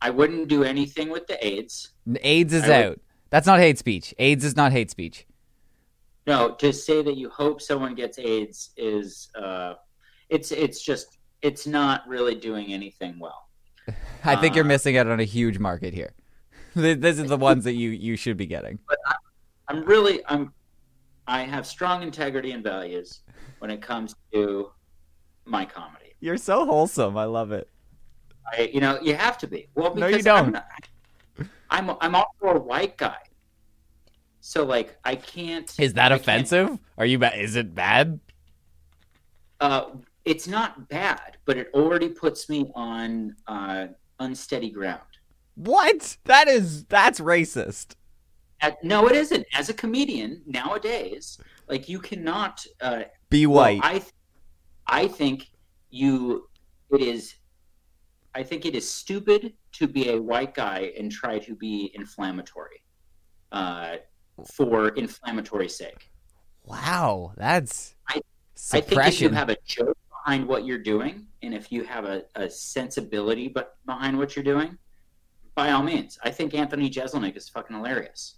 I 0.00 0.10
wouldn't 0.10 0.46
do 0.48 0.62
anything 0.62 1.08
with 1.10 1.26
the 1.26 1.44
AIDS. 1.44 1.90
AIDS 2.22 2.52
is 2.54 2.62
I 2.64 2.68
would- 2.68 2.86
out. 2.86 3.00
That's 3.30 3.46
not 3.46 3.58
hate 3.58 3.76
speech. 3.76 4.14
AIDS 4.18 4.44
is 4.44 4.54
not 4.54 4.70
hate 4.70 4.88
speech. 4.90 5.26
No, 6.28 6.54
to 6.54 6.72
say 6.72 7.02
that 7.02 7.16
you 7.16 7.28
hope 7.28 7.60
someone 7.60 7.94
gets 7.96 8.18
AIDS 8.18 8.70
is 8.76 9.28
uh, 9.34 9.74
it's 10.28 10.52
it's 10.52 10.80
just 10.80 11.18
it's 11.46 11.66
not 11.66 12.06
really 12.08 12.34
doing 12.34 12.72
anything 12.72 13.18
well. 13.20 13.48
I 14.24 14.34
think 14.36 14.54
you're 14.56 14.64
Uh, 14.64 14.74
missing 14.74 14.96
out 14.98 15.06
on 15.06 15.20
a 15.20 15.24
huge 15.24 15.58
market 15.58 15.94
here. 15.94 16.12
This 16.74 17.18
is 17.18 17.28
the 17.28 17.38
ones 17.38 17.64
that 17.64 17.72
you, 17.72 17.88
you 17.90 18.16
should 18.16 18.36
be 18.36 18.44
getting. 18.46 18.78
But 18.88 18.98
I'm 19.68 19.82
really 19.84 20.20
I'm 20.26 20.52
I 21.26 21.40
have 21.54 21.66
strong 21.66 22.02
integrity 22.02 22.50
and 22.52 22.62
values 22.62 23.20
when 23.60 23.70
it 23.70 23.80
comes 23.80 24.14
to 24.32 24.70
my 25.46 25.64
comedy. 25.64 26.10
You're 26.20 26.36
so 26.36 26.66
wholesome. 26.66 27.16
I 27.16 27.24
love 27.24 27.50
it. 27.52 27.66
I 28.52 28.70
you 28.74 28.80
know 28.80 28.98
you 29.00 29.14
have 29.14 29.38
to 29.38 29.46
be 29.46 29.68
well 29.74 29.94
No, 29.94 30.06
you 30.08 30.22
don't. 30.22 30.46
I'm, 30.46 30.52
not, 30.52 30.66
I'm 31.70 31.86
I'm 32.02 32.14
also 32.14 32.44
a 32.56 32.60
white 32.60 32.96
guy, 32.98 33.22
so 34.40 34.58
like 34.64 34.98
I 35.04 35.14
can't. 35.16 35.68
Is 35.80 35.94
that 35.94 36.12
I 36.12 36.18
can't- 36.18 36.20
offensive? 36.20 36.78
Are 36.98 37.06
you? 37.06 37.18
Ba- 37.18 37.40
is 37.40 37.56
it 37.56 37.74
bad? 37.74 38.20
Uh, 39.60 39.84
it's 40.26 40.46
not 40.48 40.88
bad, 40.88 41.38
but 41.46 41.56
it 41.56 41.70
already 41.72 42.08
puts 42.08 42.48
me 42.50 42.70
on 42.74 43.34
uh, 43.46 43.86
unsteady 44.18 44.70
ground. 44.70 45.00
What? 45.54 46.18
That 46.24 46.48
is 46.48 46.84
that's 46.84 47.20
racist. 47.20 47.94
No, 48.82 49.06
it 49.08 49.14
isn't. 49.16 49.46
As 49.54 49.68
a 49.68 49.74
comedian 49.74 50.42
nowadays, 50.46 51.38
like 51.68 51.88
you 51.88 52.00
cannot. 52.00 52.64
Uh, 52.80 53.04
Be 53.30 53.46
well, 53.46 53.56
white. 53.64 53.80
I, 53.82 53.98
th- 54.00 54.12
I 54.86 55.08
think 55.08 55.48
you. 55.90 56.48
It 56.90 57.00
is. 57.02 57.34
I 58.34 58.42
think 58.42 58.66
it 58.66 58.74
is 58.74 58.88
stupid 58.90 59.54
to 59.72 59.86
be 59.88 60.10
a 60.10 60.20
white 60.20 60.54
guy 60.54 60.92
and 60.98 61.10
try 61.10 61.38
to 61.38 61.54
be 61.54 61.90
inflammatory, 61.94 62.82
uh, 63.52 63.96
for 64.54 64.88
inflammatory 64.90 65.68
sake. 65.68 66.10
wow, 66.64 67.32
that's 67.36 67.94
I- 68.08 68.20
I 68.72 68.80
think 68.80 68.84
if 68.84 68.90
you 68.90 68.96
suppression. 68.96 69.32
have 69.34 69.48
a 69.50 69.56
joke 69.66 69.96
behind 70.26 70.48
what 70.48 70.66
you're 70.66 70.78
doing, 70.78 71.24
and 71.42 71.54
if 71.54 71.70
you 71.70 71.84
have 71.84 72.04
a, 72.04 72.24
a 72.34 72.50
sensibility 72.50 73.46
but 73.46 73.76
behind 73.86 74.18
what 74.18 74.34
you're 74.34 74.44
doing, 74.44 74.76
by 75.54 75.70
all 75.70 75.84
means. 75.84 76.18
I 76.24 76.30
think 76.30 76.52
Anthony 76.52 76.90
Jeselnik 76.90 77.36
is 77.36 77.48
fucking 77.48 77.76
hilarious. 77.76 78.34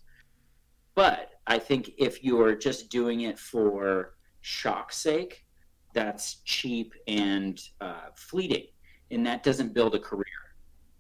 But 0.95 1.31
I 1.47 1.59
think 1.59 1.93
if 1.97 2.23
you're 2.23 2.55
just 2.55 2.91
doing 2.91 3.23
it 3.23 3.39
for 3.39 4.17
shock's 4.43 4.99
sake, 4.99 5.47
that's 5.95 6.43
cheap 6.45 6.93
and 7.07 7.59
uh, 7.81 8.11
fleeting, 8.15 8.67
and 9.11 9.27
that 9.27 9.43
doesn't 9.43 9.73
build 9.73 9.95
a 9.95 9.99
career. 9.99 10.25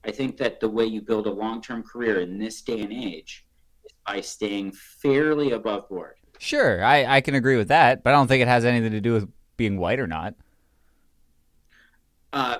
I 0.04 0.10
think 0.10 0.38
that 0.38 0.58
the 0.58 0.70
way 0.70 0.86
you 0.86 1.02
build 1.02 1.26
a 1.26 1.32
long-term 1.32 1.82
career 1.82 2.20
in 2.20 2.38
this 2.38 2.62
day 2.62 2.80
and 2.80 2.92
age 2.92 3.46
is 3.84 3.92
by 4.06 4.22
staying 4.22 4.72
fairly 4.72 5.52
above 5.52 5.86
board. 5.90 6.14
Sure, 6.38 6.82
I, 6.82 7.16
I 7.16 7.20
can 7.20 7.34
agree 7.34 7.58
with 7.58 7.68
that, 7.68 8.02
but 8.02 8.14
I 8.14 8.16
don't 8.16 8.26
think 8.26 8.40
it 8.40 8.48
has 8.48 8.64
anything 8.64 8.92
to 8.92 9.02
do 9.02 9.12
with 9.12 9.28
being 9.58 9.76
white 9.76 10.00
or 10.00 10.06
not. 10.06 10.34
Uh, 12.32 12.58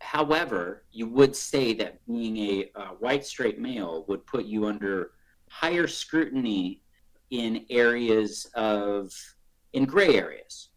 however, 0.00 0.84
you 0.92 1.06
would 1.06 1.34
say 1.34 1.72
that 1.74 2.04
being 2.06 2.36
a 2.36 2.70
uh, 2.74 2.88
white 2.98 3.24
straight 3.24 3.58
male 3.58 4.04
would 4.08 4.26
put 4.26 4.44
you 4.44 4.66
under 4.66 5.12
higher 5.48 5.86
scrutiny 5.86 6.82
in 7.30 7.64
areas 7.70 8.46
of 8.54 9.12
in 9.72 9.84
gray 9.84 10.16
areas. 10.16 10.70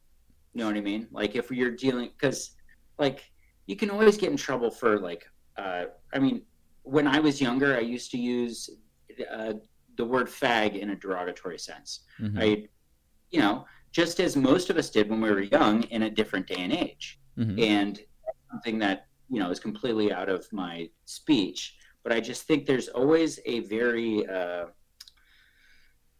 You 0.53 0.59
know 0.61 0.67
what 0.67 0.77
I 0.77 0.81
mean? 0.81 1.07
Like 1.11 1.35
if 1.35 1.49
you're 1.51 1.71
dealing 1.71 2.09
because 2.17 2.55
like 2.99 3.31
you 3.65 3.75
can 3.75 3.89
always 3.89 4.17
get 4.17 4.29
in 4.29 4.37
trouble 4.37 4.69
for 4.69 4.99
like 4.99 5.23
uh, 5.57 5.85
I 6.13 6.19
mean 6.19 6.43
when 6.83 7.07
I 7.07 7.19
was 7.19 7.41
younger 7.41 7.75
I 7.75 7.79
used 7.79 8.11
to 8.11 8.17
use 8.17 8.69
uh, 9.31 9.53
the 9.97 10.05
word 10.05 10.27
fag 10.27 10.77
in 10.79 10.91
a 10.91 10.95
derogatory 10.95 11.57
sense. 11.59 12.01
Mhm. 12.19 12.39
I 12.39 12.67
you 13.31 13.39
know 13.39 13.65
just 13.91 14.19
as 14.19 14.35
most 14.35 14.69
of 14.69 14.77
us 14.77 14.89
did 14.89 15.09
when 15.09 15.21
we 15.21 15.31
were 15.31 15.41
young 15.41 15.83
in 15.83 16.03
a 16.03 16.09
different 16.09 16.45
day 16.47 16.57
and 16.59 16.73
age 16.73 17.19
Mhm. 17.37 17.59
and 17.63 17.99
something 18.53 18.77
that 18.79 19.07
you 19.29 19.39
know 19.39 19.49
is 19.49 19.59
completely 19.59 20.13
out 20.13 20.29
of 20.29 20.45
my 20.53 20.87
speech 21.05 21.75
but 22.03 22.13
i 22.13 22.19
just 22.19 22.43
think 22.43 22.65
there's 22.65 22.87
always 22.89 23.39
a 23.45 23.61
very 23.61 24.27
uh, 24.27 24.65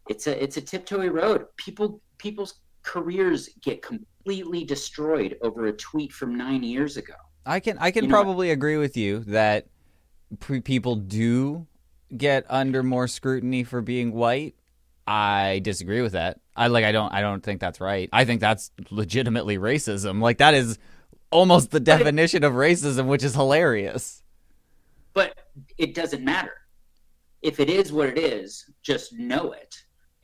it's 0.08 0.26
a 0.26 0.42
it's 0.42 0.56
a 0.56 0.62
tiptoey 0.62 1.12
road 1.12 1.46
people 1.56 2.00
people's 2.18 2.54
careers 2.82 3.48
get 3.62 3.80
completely 3.82 4.64
destroyed 4.64 5.36
over 5.42 5.66
a 5.66 5.72
tweet 5.72 6.12
from 6.12 6.36
nine 6.36 6.62
years 6.62 6.96
ago 6.96 7.14
I 7.46 7.60
can 7.60 7.76
I 7.78 7.90
can 7.90 8.04
You 8.04 8.10
know 8.10 8.16
what? 8.16 8.24
probably 8.24 8.50
agree 8.50 8.76
with 8.78 8.96
you 8.96 9.20
that 9.24 9.66
pre- 10.40 10.60
people 10.60 10.96
do 10.96 11.66
get 12.16 12.46
under 12.48 12.82
more 12.82 13.06
scrutiny 13.06 13.64
for 13.64 13.82
being 13.82 14.12
white. 14.12 14.54
I 15.06 15.60
disagree 15.62 16.00
with 16.00 16.12
that. 16.12 16.40
I 16.56 16.68
like 16.68 16.84
I 16.84 16.92
don't 16.92 17.12
I 17.12 17.20
don't 17.20 17.42
think 17.42 17.60
that's 17.60 17.80
right. 17.80 18.08
I 18.12 18.24
think 18.24 18.40
that's 18.40 18.70
legitimately 18.90 19.58
racism. 19.58 20.22
Like 20.22 20.38
that 20.38 20.54
is 20.54 20.78
almost 21.34 21.70
the 21.70 21.76
it- 21.78 21.84
definition 21.84 22.44
of 22.44 22.52
racism, 22.54 23.06
which 23.06 23.22
is 23.24 23.34
hilarious. 23.34 24.22
but 25.12 25.36
it 25.78 25.94
doesn't 25.94 26.24
matter 26.24 26.54
if 27.42 27.60
it 27.60 27.68
is 27.68 27.92
what 27.92 28.08
it 28.08 28.18
is 28.18 28.70
just 28.82 29.12
know 29.12 29.52
it 29.52 29.74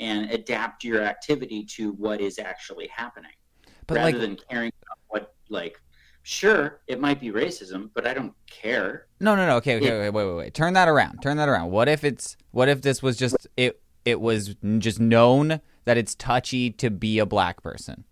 and 0.01 0.31
adapt 0.31 0.83
your 0.83 1.03
activity 1.03 1.65
to 1.65 1.93
what 1.93 2.21
is 2.21 2.39
actually 2.39 2.89
happening 2.89 3.31
But 3.87 3.97
rather 3.99 4.13
like 4.13 4.21
than 4.21 4.37
caring 4.49 4.73
about 4.83 4.99
what 5.09 5.35
like 5.51 5.79
sure 6.23 6.81
it 6.87 6.99
might 7.01 7.21
be 7.21 7.31
racism 7.31 7.91
but 7.95 8.07
i 8.07 8.15
don't 8.15 8.33
care 8.49 9.07
No, 9.21 9.37
no, 9.37 9.47
no. 9.47 9.57
Okay, 9.57 9.77
okay, 9.77 9.87
Yeah. 9.87 9.99
wait, 10.01 10.11
wait, 10.15 10.27
wait, 10.27 10.37
wait. 10.37 10.55
Turn 10.55 10.73
that 10.75 10.89
around. 10.89 11.21
Turn 11.23 11.37
that 11.37 11.49
around. 11.49 11.71
What 11.71 11.89
if 11.89 12.03
it's 12.05 12.37
what 12.53 12.69
if 12.71 12.81
this 12.81 13.03
was 13.03 13.17
just 13.19 13.47
it 13.57 13.81
it 14.07 14.19
was 14.21 14.55
just 14.79 14.99
known 14.99 15.61
that 15.85 15.97
it's 15.99 16.15
touchy 16.15 16.71
to 16.71 16.89
be 16.91 17.19
a 17.19 17.27
black 17.27 17.63
person. 17.63 18.05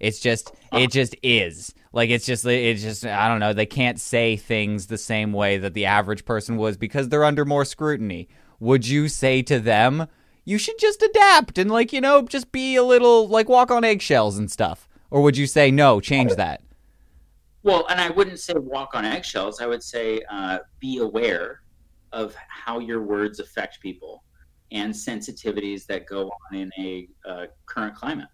It's 0.00 0.18
just 0.20 0.50
it 0.50 0.56
uh-huh. 0.72 0.86
just 0.90 1.14
is. 1.22 1.72
Like 1.96 2.10
it's 2.10 2.26
just 2.26 2.44
it's 2.44 2.82
just 2.82 3.06
I 3.06 3.26
don't 3.26 3.40
know, 3.40 3.54
they 3.54 3.64
can't 3.64 3.98
say 3.98 4.36
things 4.36 4.88
the 4.88 4.98
same 4.98 5.32
way 5.32 5.56
that 5.56 5.72
the 5.72 5.86
average 5.86 6.26
person 6.26 6.58
was 6.58 6.76
because 6.76 7.08
they're 7.08 7.24
under 7.24 7.46
more 7.46 7.64
scrutiny. 7.64 8.28
Would 8.60 8.86
you 8.86 9.08
say 9.08 9.40
to 9.44 9.58
them, 9.58 10.06
you 10.44 10.58
should 10.58 10.78
just 10.78 11.00
adapt 11.00 11.56
and 11.56 11.70
like, 11.70 11.94
you 11.94 12.02
know, 12.02 12.20
just 12.20 12.52
be 12.52 12.76
a 12.76 12.82
little 12.82 13.26
like 13.28 13.48
walk 13.48 13.70
on 13.70 13.82
eggshells 13.82 14.36
and 14.36 14.50
stuff? 14.50 14.90
Or 15.10 15.22
would 15.22 15.38
you 15.38 15.46
say 15.46 15.70
no, 15.70 15.98
change 15.98 16.34
that? 16.34 16.60
Well, 17.62 17.86
and 17.88 17.98
I 17.98 18.10
wouldn't 18.10 18.40
say 18.40 18.52
walk 18.52 18.94
on 18.94 19.06
eggshells. 19.06 19.62
I 19.62 19.66
would 19.66 19.82
say 19.82 20.20
uh, 20.28 20.58
be 20.78 20.98
aware 20.98 21.62
of 22.12 22.36
how 22.46 22.78
your 22.78 23.00
words 23.00 23.40
affect 23.40 23.80
people 23.80 24.22
and 24.70 24.92
sensitivities 24.92 25.86
that 25.86 26.04
go 26.04 26.30
on 26.50 26.58
in 26.58 26.70
a 26.78 27.08
uh, 27.26 27.46
current 27.64 27.94
climate. 27.94 28.28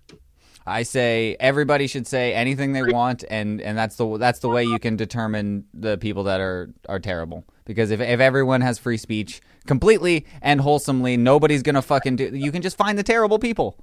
I 0.66 0.82
say 0.84 1.36
everybody 1.40 1.86
should 1.86 2.06
say 2.06 2.34
anything 2.34 2.72
they 2.72 2.82
want, 2.82 3.24
and, 3.28 3.60
and 3.60 3.76
that's 3.76 3.96
the 3.96 4.18
that's 4.18 4.38
the 4.38 4.48
way 4.48 4.64
you 4.64 4.78
can 4.78 4.96
determine 4.96 5.64
the 5.74 5.98
people 5.98 6.24
that 6.24 6.40
are, 6.40 6.70
are 6.88 7.00
terrible. 7.00 7.44
Because 7.64 7.90
if, 7.90 8.00
if 8.00 8.20
everyone 8.20 8.60
has 8.60 8.78
free 8.78 8.96
speech 8.96 9.40
completely 9.66 10.26
and 10.40 10.60
wholesomely, 10.60 11.16
nobody's 11.16 11.62
gonna 11.62 11.82
fucking 11.82 12.16
do. 12.16 12.30
You 12.32 12.52
can 12.52 12.62
just 12.62 12.76
find 12.76 12.98
the 12.98 13.02
terrible 13.02 13.38
people. 13.38 13.76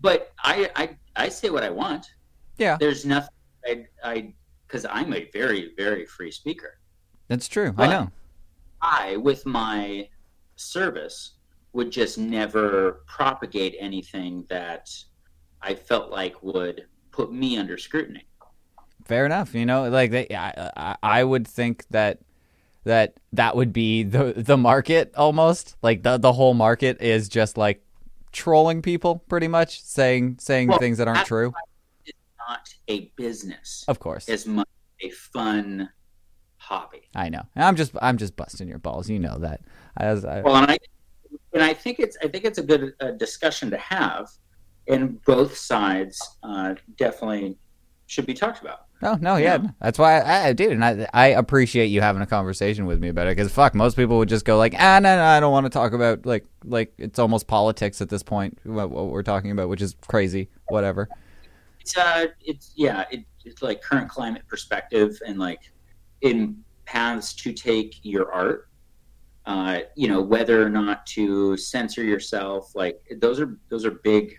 But 0.00 0.32
I, 0.42 0.70
I, 0.76 0.96
I 1.16 1.28
say 1.28 1.50
what 1.50 1.62
I 1.62 1.70
want. 1.70 2.12
Yeah, 2.58 2.76
There's 2.78 3.04
nothing 3.04 3.30
I, 3.66 3.84
I, 4.02 4.34
because 4.66 4.86
I'm 4.90 5.12
a 5.14 5.28
very, 5.32 5.72
very 5.76 6.06
free 6.06 6.30
speaker. 6.30 6.78
that's 7.28 7.48
true. 7.48 7.74
I 7.78 7.86
know. 7.86 8.10
I, 8.82 9.16
with 9.16 9.46
my 9.46 10.08
service, 10.56 11.32
would 11.72 11.90
just 11.90 12.18
never 12.18 13.02
propagate 13.06 13.74
anything 13.78 14.44
that 14.48 14.90
I 15.64 15.74
felt 15.74 16.10
like 16.10 16.42
would 16.42 16.86
put 17.10 17.32
me 17.32 17.56
under 17.56 17.78
scrutiny. 17.78 18.26
Fair 19.04 19.26
enough. 19.26 19.54
You 19.54 19.66
know, 19.66 19.88
like 19.88 20.10
they, 20.10 20.26
I, 20.30 20.70
I, 20.76 20.96
I 21.02 21.24
would 21.24 21.46
think 21.46 21.86
that 21.90 22.20
that 22.84 23.14
that 23.32 23.56
would 23.56 23.72
be 23.72 24.02
the 24.02 24.34
the 24.36 24.56
market 24.56 25.14
almost. 25.16 25.76
Like 25.82 26.02
the 26.02 26.18
the 26.18 26.32
whole 26.32 26.54
market 26.54 27.00
is 27.00 27.28
just 27.28 27.56
like 27.56 27.82
trolling 28.32 28.82
people, 28.82 29.24
pretty 29.28 29.48
much 29.48 29.82
saying 29.82 30.36
saying 30.40 30.68
Well, 30.68 30.78
things 30.78 30.98
that 30.98 31.08
aren't 31.08 31.26
true. 31.26 31.52
It's 32.04 32.18
not 32.38 32.74
a 32.88 33.10
business 33.16 33.84
Of 33.88 34.00
course. 34.00 34.28
as 34.28 34.46
much 34.46 34.68
a 35.00 35.10
fun 35.10 35.88
hobby. 36.56 37.08
I 37.14 37.28
know. 37.28 37.42
I'm 37.56 37.76
just 37.76 37.92
I'm 38.00 38.18
just 38.18 38.36
busting 38.36 38.68
your 38.68 38.78
balls. 38.78 39.08
You 39.08 39.18
know 39.18 39.38
that. 39.38 39.60
As 39.96 40.24
I, 40.24 40.40
Well, 40.40 40.56
and 40.56 40.70
I 40.70 40.78
and 41.52 41.62
I 41.62 41.72
think 41.72 42.00
it's 42.00 42.16
I 42.22 42.28
think 42.28 42.44
it's 42.44 42.58
a 42.58 42.62
good 42.62 42.94
uh, 43.00 43.12
discussion 43.12 43.70
to 43.70 43.78
have, 43.78 44.28
and 44.88 45.22
both 45.24 45.56
sides 45.56 46.20
uh, 46.42 46.74
definitely 46.96 47.56
should 48.06 48.26
be 48.26 48.34
talked 48.34 48.60
about. 48.60 48.86
no, 49.02 49.14
no, 49.14 49.36
yeah. 49.36 49.58
Yeah. 49.62 49.70
That's 49.80 49.98
why 49.98 50.20
I, 50.20 50.48
I 50.48 50.52
dude, 50.52 50.72
and 50.72 50.84
I 50.84 51.06
I 51.12 51.26
appreciate 51.28 51.86
you 51.86 52.00
having 52.00 52.22
a 52.22 52.26
conversation 52.26 52.86
with 52.86 53.00
me 53.00 53.08
about 53.08 53.26
it 53.26 53.36
because 53.36 53.52
fuck, 53.52 53.74
most 53.74 53.96
people 53.96 54.18
would 54.18 54.28
just 54.28 54.44
go 54.44 54.56
like, 54.56 54.74
ah, 54.78 54.98
no, 54.98 55.16
no, 55.16 55.24
I 55.24 55.40
don't 55.40 55.52
want 55.52 55.66
to 55.66 55.70
talk 55.70 55.92
about 55.92 56.26
like 56.26 56.46
like 56.64 56.92
it's 56.98 57.18
almost 57.18 57.46
politics 57.46 58.00
at 58.00 58.08
this 58.08 58.22
point. 58.22 58.58
What, 58.64 58.90
what 58.90 59.06
we're 59.06 59.22
talking 59.22 59.50
about, 59.50 59.68
which 59.68 59.82
is 59.82 59.96
crazy. 60.06 60.48
Whatever. 60.68 61.08
It's 61.80 61.96
uh, 61.96 62.26
it's 62.40 62.72
yeah, 62.76 63.04
it, 63.10 63.24
it's 63.44 63.62
like 63.62 63.82
current 63.82 64.08
climate 64.08 64.42
perspective 64.48 65.18
and 65.26 65.38
like 65.38 65.60
in 66.22 66.64
paths 66.86 67.34
to 67.34 67.52
take 67.52 67.96
your 68.02 68.32
art. 68.32 68.68
Uh, 69.46 69.80
you 69.94 70.08
know 70.08 70.22
whether 70.22 70.64
or 70.64 70.70
not 70.70 71.04
to 71.04 71.54
censor 71.58 72.02
yourself, 72.02 72.74
like 72.74 73.02
those 73.20 73.38
are 73.38 73.58
those 73.68 73.84
are 73.84 73.90
big, 73.90 74.38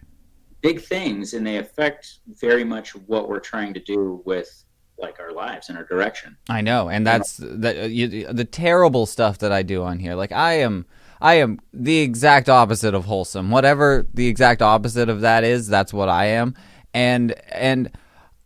big 0.66 0.82
things, 0.82 1.36
and 1.36 1.46
they 1.46 1.58
affect 1.58 2.20
very 2.28 2.64
much 2.64 2.96
what 2.96 3.30
we're 3.30 3.40
trying 3.40 3.72
to 3.72 3.80
do 3.80 4.22
with 4.26 4.64
like 4.98 5.20
our 5.20 5.32
lives 5.32 5.70
and 5.70 5.78
our 5.78 5.84
direction. 5.84 6.36
I 6.50 6.62
know, 6.62 6.90
and 6.90 7.06
that's 7.06 7.38
the 7.38 7.88
you, 7.90 8.34
the 8.34 8.46
terrible 8.46 9.06
stuff 9.06 9.38
that 9.40 9.52
I 9.52 9.62
do 9.62 9.84
on 9.84 10.00
here. 10.00 10.16
Like 10.16 10.32
I 10.32 10.54
am, 10.54 10.88
I 11.22 11.36
am 11.36 11.60
the 11.72 12.00
exact 12.00 12.50
opposite 12.50 12.96
of 12.96 13.06
wholesome. 13.06 13.52
Whatever 13.52 14.08
the 14.12 14.28
exact 14.28 14.64
opposite 14.64 15.08
of 15.08 15.22
that 15.22 15.44
is, 15.44 15.68
that's 15.68 15.94
what 15.94 16.10
I 16.10 16.26
am. 16.28 16.56
And 16.96 17.34
and 17.52 17.92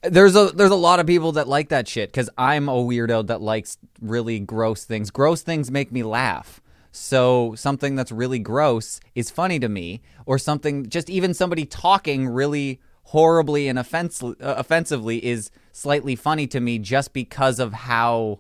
there's 0.01 0.36
a 0.36 0.47
there's 0.47 0.71
a 0.71 0.75
lot 0.75 0.99
of 0.99 1.08
people 1.08 1.32
that 1.34 1.47
like 1.47 1.69
that 1.69 1.88
shit 1.88 2.10
because 2.10 2.29
I'm 2.38 2.67
a 2.67 2.74
weirdo 2.74 3.28
that 3.28 3.41
likes 3.41 3.78
really 4.01 4.39
gross 4.39 4.84
things. 4.84 5.09
Gross 5.09 5.41
things 5.41 5.72
make 5.72 5.91
me 5.91 6.03
laugh. 6.03 6.59
So 6.91 7.53
something 7.55 7.95
that's 7.95 8.11
really 8.11 8.39
gross 8.39 8.99
is 9.15 9.29
funny 9.29 9.59
to 9.59 9.69
me, 9.69 10.01
or 10.25 10.37
something 10.37 10.87
just 10.89 11.09
even 11.09 11.33
somebody 11.33 11.65
talking 11.65 12.27
really 12.27 12.79
horribly 13.03 13.67
and 13.67 13.79
offens- 13.79 14.23
uh, 14.23 14.33
offensively 14.39 15.23
is 15.25 15.49
slightly 15.71 16.15
funny 16.15 16.45
to 16.47 16.59
me 16.59 16.77
just 16.77 17.13
because 17.13 17.59
of 17.59 17.73
how 17.73 18.39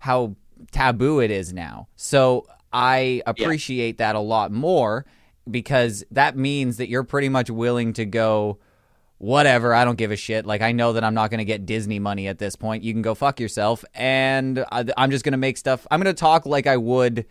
how 0.00 0.36
taboo 0.70 1.20
it 1.20 1.30
is 1.30 1.52
now. 1.52 1.88
So 1.96 2.46
I 2.72 3.22
appreciate 3.26 3.98
that 3.98 4.14
a 4.14 4.20
lot 4.20 4.52
more 4.52 5.04
because 5.50 6.04
that 6.10 6.36
means 6.36 6.76
that 6.76 6.88
you're 6.88 7.04
pretty 7.04 7.28
much 7.28 7.50
willing 7.50 7.92
to 7.94 8.04
go 8.04 8.58
whatever, 9.18 9.72
I 9.74 9.84
don't 9.84 9.96
give 9.96 10.10
a 10.10 10.16
shit. 10.16 10.44
Like 10.44 10.60
I 10.60 10.72
know 10.72 10.92
that 10.92 11.04
I'm 11.04 11.14
not 11.14 11.30
going 11.30 11.38
to 11.38 11.44
get 11.44 11.66
Disney 11.66 11.98
money 11.98 12.28
at 12.28 12.38
this 12.38 12.56
point. 12.56 12.84
You 12.84 12.92
can 12.92 13.02
go 13.02 13.14
fuck 13.14 13.40
yourself 13.40 13.84
and 13.94 14.64
I, 14.70 14.84
I'm 14.96 15.10
just 15.10 15.24
going 15.24 15.32
to 15.32 15.38
make 15.38 15.56
stuff 15.56 15.86
I'm 15.90 16.00
going 16.00 16.14
to 16.14 16.20
talk 16.20 16.46
like 16.46 16.66
I 16.66 16.76
would 16.76 17.26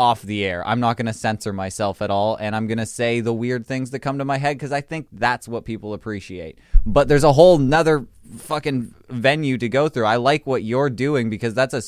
off 0.00 0.22
the 0.22 0.46
air. 0.46 0.66
I'm 0.66 0.80
not 0.80 0.96
going 0.96 1.08
to 1.08 1.12
censor 1.12 1.52
myself 1.52 2.00
at 2.00 2.10
all 2.10 2.36
and 2.36 2.56
I'm 2.56 2.66
going 2.66 2.78
to 2.78 2.86
say 2.86 3.20
the 3.20 3.34
weird 3.34 3.66
things 3.66 3.90
that 3.90 3.98
come 3.98 4.16
to 4.16 4.24
my 4.24 4.38
head 4.38 4.58
cuz 4.58 4.72
I 4.72 4.80
think 4.80 5.08
that's 5.12 5.46
what 5.46 5.66
people 5.66 5.92
appreciate. 5.92 6.58
But 6.86 7.06
there's 7.06 7.22
a 7.22 7.34
whole 7.34 7.58
nother 7.58 8.06
fucking 8.38 8.94
venue 9.10 9.58
to 9.58 9.68
go 9.68 9.90
through. 9.90 10.06
I 10.06 10.16
like 10.16 10.46
what 10.46 10.62
you're 10.62 10.88
doing 10.88 11.28
because 11.28 11.52
that's 11.52 11.74
a 11.74 11.82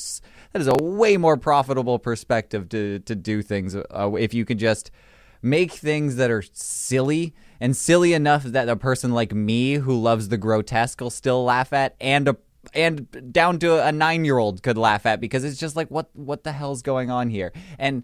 that 0.51 0.61
is 0.61 0.67
a 0.67 0.75
way 0.75 1.17
more 1.17 1.37
profitable 1.37 1.97
perspective 1.97 2.69
to 2.69 2.99
to 2.99 3.15
do 3.15 3.41
things 3.41 3.75
uh, 3.75 4.11
if 4.19 4.35
you 4.35 4.45
could 4.45 4.59
just 4.59 4.91
make 5.41 5.71
things 5.71 6.15
that 6.17 6.29
are 6.29 6.43
silly 6.53 7.33
and 7.59 7.75
silly 7.75 8.13
enough 8.13 8.43
that 8.43 8.69
a 8.69 8.75
person 8.75 9.11
like 9.11 9.33
me 9.33 9.73
who 9.73 9.99
loves 9.99 10.29
the 10.29 10.37
grotesque 10.37 11.01
will 11.01 11.09
still 11.09 11.43
laugh 11.43 11.73
at 11.73 11.95
and 11.99 12.27
a 12.27 12.37
and 12.73 13.31
down 13.33 13.59
to 13.59 13.85
a 13.87 13.91
9-year-old 13.91 14.63
could 14.63 14.77
laugh 14.77 15.05
at 15.05 15.19
because 15.19 15.43
it's 15.43 15.59
just 15.59 15.75
like 15.75 15.89
what 15.89 16.09
what 16.13 16.43
the 16.43 16.51
hell's 16.51 16.81
going 16.81 17.11
on 17.11 17.29
here 17.29 17.51
and 17.77 18.03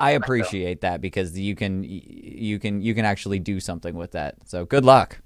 I 0.00 0.12
appreciate 0.12 0.80
that 0.80 1.00
because 1.00 1.38
you 1.38 1.54
can 1.54 1.84
you 1.84 2.58
can 2.58 2.82
you 2.82 2.94
can 2.94 3.04
actually 3.04 3.38
do 3.38 3.60
something 3.60 3.94
with 3.94 4.12
that. 4.12 4.34
So 4.46 4.64
good 4.64 4.84
luck. 4.84 5.18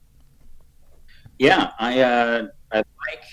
yeah 1.39 1.71
i 1.79 2.01
uh 2.01 2.47
i 2.73 2.77
like 2.77 3.25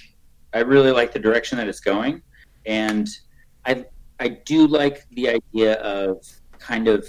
i 0.53 0.59
really 0.59 0.91
like 0.91 1.11
the 1.11 1.19
direction 1.19 1.57
that 1.57 1.67
it's 1.67 1.79
going 1.79 2.21
and 2.65 3.07
i 3.65 3.85
i 4.19 4.27
do 4.27 4.67
like 4.67 5.05
the 5.11 5.29
idea 5.29 5.75
of 5.81 6.25
kind 6.59 6.87
of 6.87 7.07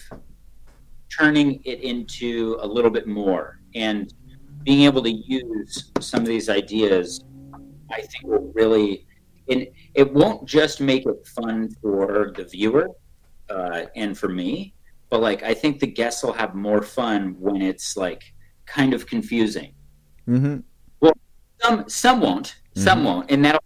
turning 1.08 1.60
it 1.64 1.80
into 1.80 2.56
a 2.60 2.66
little 2.66 2.90
bit 2.90 3.06
more 3.06 3.60
and 3.74 4.14
being 4.64 4.82
able 4.82 5.02
to 5.02 5.10
use 5.10 5.92
some 6.00 6.20
of 6.20 6.26
these 6.26 6.48
ideas 6.48 7.24
i 7.94 8.00
think 8.00 8.24
will 8.24 8.50
really 8.54 9.06
and 9.48 9.66
it 9.94 10.12
won't 10.12 10.46
just 10.46 10.80
make 10.80 11.04
it 11.06 11.26
fun 11.26 11.68
for 11.80 12.32
the 12.36 12.44
viewer 12.44 12.88
uh, 13.50 13.82
and 13.94 14.16
for 14.16 14.28
me 14.28 14.74
but 15.10 15.20
like 15.20 15.42
i 15.42 15.54
think 15.54 15.80
the 15.80 15.86
guests 15.86 16.22
will 16.22 16.32
have 16.32 16.54
more 16.54 16.82
fun 16.82 17.36
when 17.38 17.60
it's 17.62 17.96
like 17.96 18.22
kind 18.66 18.94
of 18.94 19.06
confusing 19.06 19.74
Mm-hmm. 20.28 20.60
Well, 21.00 21.12
some 21.60 21.88
some 21.88 22.20
won't, 22.20 22.56
some 22.74 23.04
won't, 23.04 23.30
and 23.30 23.44
that'll 23.44 23.62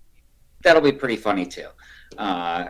that'll 0.62 0.82
be 0.82 0.92
pretty 0.92 1.16
funny 1.16 1.46
too. 1.46 1.68
Uh, 2.16 2.68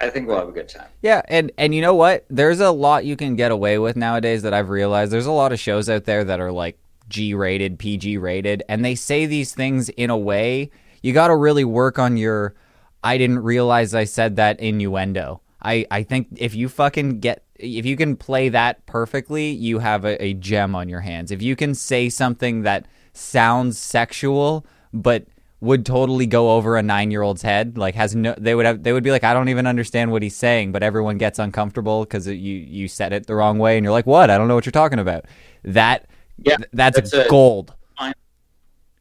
I 0.00 0.10
think 0.10 0.28
we'll 0.28 0.38
have 0.38 0.48
a 0.48 0.52
good 0.52 0.68
time. 0.68 0.88
Yeah, 1.02 1.22
and 1.28 1.50
and 1.58 1.74
you 1.74 1.80
know 1.80 1.94
what? 1.94 2.24
There's 2.28 2.60
a 2.60 2.70
lot 2.70 3.04
you 3.04 3.16
can 3.16 3.36
get 3.36 3.50
away 3.50 3.78
with 3.78 3.96
nowadays 3.96 4.42
that 4.42 4.54
I've 4.54 4.68
realized. 4.68 5.12
There's 5.12 5.26
a 5.26 5.32
lot 5.32 5.52
of 5.52 5.58
shows 5.58 5.88
out 5.88 6.04
there 6.04 6.24
that 6.24 6.40
are 6.40 6.52
like 6.52 6.78
G 7.08 7.34
rated, 7.34 7.78
PG 7.78 8.18
rated, 8.18 8.62
and 8.68 8.84
they 8.84 8.94
say 8.94 9.26
these 9.26 9.54
things 9.54 9.88
in 9.90 10.10
a 10.10 10.16
way 10.16 10.70
you 11.02 11.12
got 11.12 11.28
to 11.28 11.36
really 11.36 11.64
work 11.64 11.98
on 11.98 12.16
your 12.16 12.54
I 13.02 13.18
didn't 13.18 13.40
realize 13.40 13.94
I 13.94 14.04
said 14.04 14.36
that 14.36 14.58
innuendo. 14.60 15.40
I 15.62 15.86
I 15.90 16.02
think 16.02 16.28
if 16.36 16.54
you 16.54 16.68
fucking 16.68 17.20
get 17.20 17.44
if 17.56 17.86
you 17.86 17.96
can 17.96 18.16
play 18.16 18.48
that 18.50 18.84
perfectly, 18.86 19.50
you 19.50 19.80
have 19.80 20.04
a, 20.04 20.22
a 20.22 20.34
gem 20.34 20.74
on 20.74 20.88
your 20.88 21.00
hands. 21.00 21.30
If 21.30 21.42
you 21.42 21.56
can 21.56 21.74
say 21.74 22.08
something 22.08 22.62
that 22.62 22.86
sounds 23.12 23.78
sexual 23.78 24.64
but 24.92 25.26
would 25.60 25.84
totally 25.84 26.26
go 26.26 26.52
over 26.52 26.76
a 26.76 26.82
nine 26.82 27.10
year 27.10 27.22
old's 27.22 27.42
head. 27.42 27.76
Like 27.76 27.94
has 27.94 28.14
no, 28.14 28.34
they 28.38 28.54
would 28.54 28.66
have, 28.66 28.82
they 28.82 28.92
would 28.92 29.02
be 29.02 29.10
like, 29.10 29.24
I 29.24 29.34
don't 29.34 29.48
even 29.48 29.66
understand 29.66 30.12
what 30.12 30.22
he's 30.22 30.36
saying, 30.36 30.72
but 30.72 30.82
everyone 30.82 31.18
gets 31.18 31.38
uncomfortable 31.38 32.04
because 32.04 32.26
you 32.28 32.34
you 32.34 32.88
said 32.88 33.12
it 33.12 33.26
the 33.26 33.34
wrong 33.34 33.58
way, 33.58 33.76
and 33.76 33.84
you're 33.84 33.92
like, 33.92 34.06
what? 34.06 34.30
I 34.30 34.38
don't 34.38 34.48
know 34.48 34.54
what 34.54 34.66
you're 34.66 34.72
talking 34.72 35.00
about. 35.00 35.24
That 35.64 36.06
Yeah, 36.42 36.56
th- 36.56 36.68
that's, 36.72 36.96
that's 37.10 37.12
a- 37.26 37.28
gold. 37.28 37.74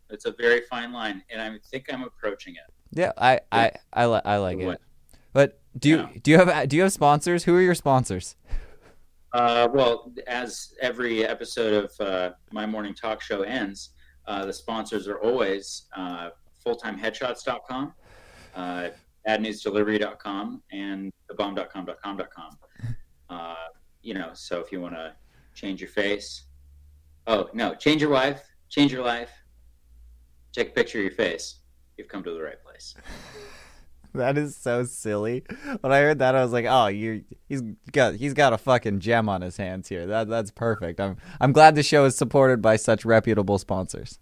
It's 0.09 0.23
a 0.25 0.31
very 0.31 0.61
fine 0.61 0.93
line, 0.93 1.21
and 1.29 1.41
I 1.41 1.57
think 1.69 1.87
I'm 1.91 2.03
approaching 2.03 2.55
it. 2.55 2.73
Yeah, 2.97 3.11
I 3.17 3.41
I 3.51 3.73
I, 3.91 4.05
li- 4.05 4.21
I 4.23 4.37
like 4.37 4.57
it. 4.59 4.79
But 5.33 5.59
do 5.77 5.89
you 5.89 5.97
Yeah. 5.97 6.09
do 6.23 6.31
you 6.31 6.37
have 6.37 6.69
do 6.69 6.77
you 6.77 6.83
have 6.83 6.93
sponsors? 6.93 7.43
Who 7.43 7.53
are 7.55 7.61
your 7.61 7.75
sponsors? 7.75 8.37
Uh, 9.33 9.67
well, 9.73 10.13
as 10.25 10.73
every 10.81 11.25
episode 11.25 11.83
of 11.83 12.07
uh, 12.07 12.31
my 12.53 12.65
morning 12.65 12.93
talk 12.93 13.21
show 13.21 13.41
ends, 13.41 13.89
uh, 14.27 14.45
the 14.45 14.53
sponsors 14.53 15.09
are 15.09 15.17
always 15.19 15.87
uh, 15.97 16.29
fulltimeheadshots.com, 16.65 17.93
uh, 18.55 18.87
badnewsdelivery.com, 19.27 20.63
and 20.71 21.11
thebomb.com.com.com. 21.29 22.57
Uh, 23.29 23.55
you 24.01 24.13
know, 24.13 24.29
so 24.33 24.61
if 24.61 24.71
you 24.71 24.79
want 24.79 24.95
to 24.95 25.13
change 25.53 25.81
your 25.81 25.89
face, 25.89 26.43
oh, 27.27 27.49
no, 27.53 27.75
change 27.75 28.01
your 28.01 28.11
wife, 28.11 28.41
change 28.69 28.91
your 28.91 29.03
life, 29.03 29.31
take 30.51 30.69
a 30.69 30.71
picture 30.71 30.97
of 30.99 31.03
your 31.03 31.13
face, 31.13 31.59
you've 31.97 32.07
come 32.07 32.23
to 32.23 32.31
the 32.31 32.41
right 32.41 32.61
place. 32.63 32.95
That 34.13 34.37
is 34.37 34.55
so 34.55 34.83
silly. 34.83 35.43
When 35.81 35.91
I 35.91 35.99
heard 35.99 36.19
that, 36.19 36.33
I 36.33 36.41
was 36.41 36.51
like, 36.51 36.65
"Oh, 36.67 36.87
you 36.87 37.23
he's 37.47 37.61
got 37.91 38.15
he's 38.15 38.33
got 38.33 38.51
a 38.51 38.57
fucking 38.57 38.99
gem 38.99 39.29
on 39.29 39.41
his 39.41 39.57
hands 39.57 39.87
here. 39.89 40.07
That 40.07 40.27
that's 40.27 40.49
perfect. 40.49 40.99
I'm 40.99 41.17
I'm 41.39 41.51
glad 41.51 41.75
the 41.75 41.83
show 41.83 42.05
is 42.05 42.17
supported 42.17 42.61
by 42.61 42.77
such 42.77 43.05
reputable 43.05 43.59
sponsors." 43.59 44.19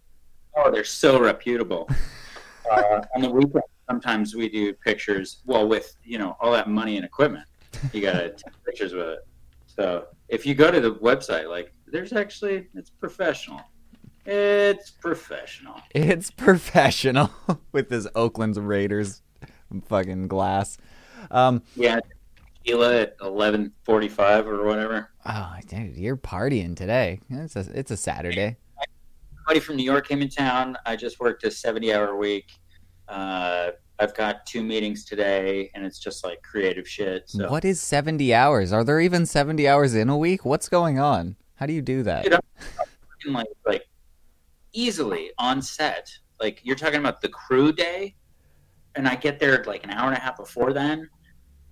Oh, 0.57 0.71
they're 0.71 0.83
so 0.83 1.19
reputable. 1.19 1.89
uh, 2.71 3.01
on 3.15 3.21
the 3.21 3.29
weekend, 3.29 3.63
sometimes 3.89 4.35
we 4.35 4.49
do 4.49 4.73
pictures. 4.73 5.37
Well, 5.45 5.67
with 5.67 5.95
you 6.03 6.17
know 6.17 6.35
all 6.41 6.51
that 6.51 6.69
money 6.69 6.97
and 6.97 7.05
equipment, 7.05 7.45
you 7.93 8.01
got 8.01 8.13
to 8.13 8.29
take 8.31 8.63
pictures 8.65 8.93
with 8.93 9.07
it. 9.07 9.27
So 9.65 10.07
if 10.27 10.45
you 10.45 10.55
go 10.55 10.71
to 10.71 10.81
the 10.81 10.95
website, 10.95 11.49
like 11.49 11.71
there's 11.88 12.13
actually 12.13 12.67
it's 12.73 12.89
professional. 12.89 13.61
It's 14.25 14.89
professional. 14.89 15.79
It's 15.93 16.31
professional 16.31 17.29
with 17.71 17.89
this 17.89 18.07
Oakland 18.15 18.57
Raiders 18.57 19.21
fucking 19.88 20.27
glass. 20.27 20.77
Um, 21.31 21.61
Yeah, 21.75 21.99
Sheila 22.65 23.01
at 23.01 23.15
eleven 23.21 23.71
forty-five 23.83 24.47
or 24.47 24.63
whatever. 24.65 25.09
oh, 25.25 25.55
dude, 25.67 25.95
you're 25.97 26.17
partying 26.17 26.75
today. 26.75 27.19
It's 27.29 27.55
a 27.55 27.65
it's 27.73 27.91
a 27.91 27.97
Saturday. 27.97 28.57
Somebody 29.38 29.59
from 29.59 29.75
New 29.75 29.83
York 29.83 30.07
came 30.07 30.21
in 30.23 30.29
town. 30.29 30.75
I 30.88 30.95
just 30.95 31.19
worked 31.19 31.43
a 31.43 31.51
seventy-hour 31.51 32.15
week. 32.15 32.51
Uh, 33.07 33.71
I've 33.99 34.15
got 34.15 34.45
two 34.47 34.63
meetings 34.63 35.05
today, 35.05 35.69
and 35.75 35.86
it's 35.86 35.99
just 35.99 36.23
like 36.25 36.41
creative 36.41 36.88
shit. 36.88 37.29
So 37.29 37.47
What 37.49 37.63
is 37.63 37.79
70 37.79 38.33
hours? 38.33 38.73
Are 38.73 38.83
there 38.83 38.99
even 38.99 39.25
70 39.25 39.67
hours 39.69 39.95
in 39.95 40.09
a 40.09 40.17
week? 40.17 40.43
What's 40.43 40.67
going 40.67 40.99
on? 40.99 41.38
How 41.55 41.65
do 41.65 41.73
you 41.73 41.81
do 41.81 42.03
that? 42.03 42.23
Dude, 42.23 43.33
like 43.33 43.47
like 43.65 43.83
easily 44.73 45.31
on 45.37 45.61
set. 45.61 46.09
Like 46.39 46.59
you're 46.63 46.75
talking 46.75 46.99
about 46.99 47.21
the 47.21 47.29
crew 47.29 47.71
day, 47.71 48.15
and 48.95 49.07
I 49.07 49.15
get 49.15 49.39
there 49.39 49.63
like 49.65 49.83
an 49.83 49.89
hour 49.89 50.09
and 50.09 50.17
a 50.17 50.19
half 50.19 50.37
before 50.37 50.73
then, 50.73 51.09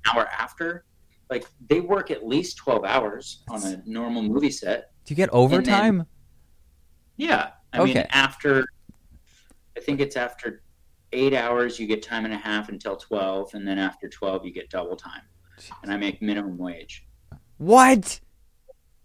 hour 0.05 0.27
after. 0.27 0.86
Like 1.29 1.45
they 1.69 1.81
work 1.81 2.11
at 2.11 2.25
least 2.25 2.57
twelve 2.57 2.86
hours 2.86 3.43
on 3.49 3.63
a 3.63 3.81
normal 3.86 4.21
movie 4.21 4.51
set. 4.51 4.91
Do 5.05 5.13
you 5.13 5.15
get 5.15 5.29
overtime? 5.31 6.05
Yeah, 7.17 7.51
I 7.73 7.79
mean 7.84 7.97
Okay. 7.97 8.07
after, 8.11 8.65
I 9.77 9.81
think 9.81 9.99
it's 9.99 10.15
after 10.15 10.63
eight 11.11 11.34
hours 11.34 11.79
you 11.79 11.86
get 11.88 12.01
time 12.01 12.25
and 12.25 12.34
a 12.34 12.38
half 12.38 12.69
until 12.69 12.95
twelve, 12.95 13.53
and 13.53 13.67
then 13.67 13.77
after 13.77 14.07
twelve 14.07 14.45
you 14.45 14.53
get 14.53 14.69
double 14.69 14.95
time, 14.95 15.23
and 15.84 15.91
I 15.91 15.97
make 15.97 16.21
minimum 16.21 16.57
wage. 16.57 17.05
What? 17.57 18.19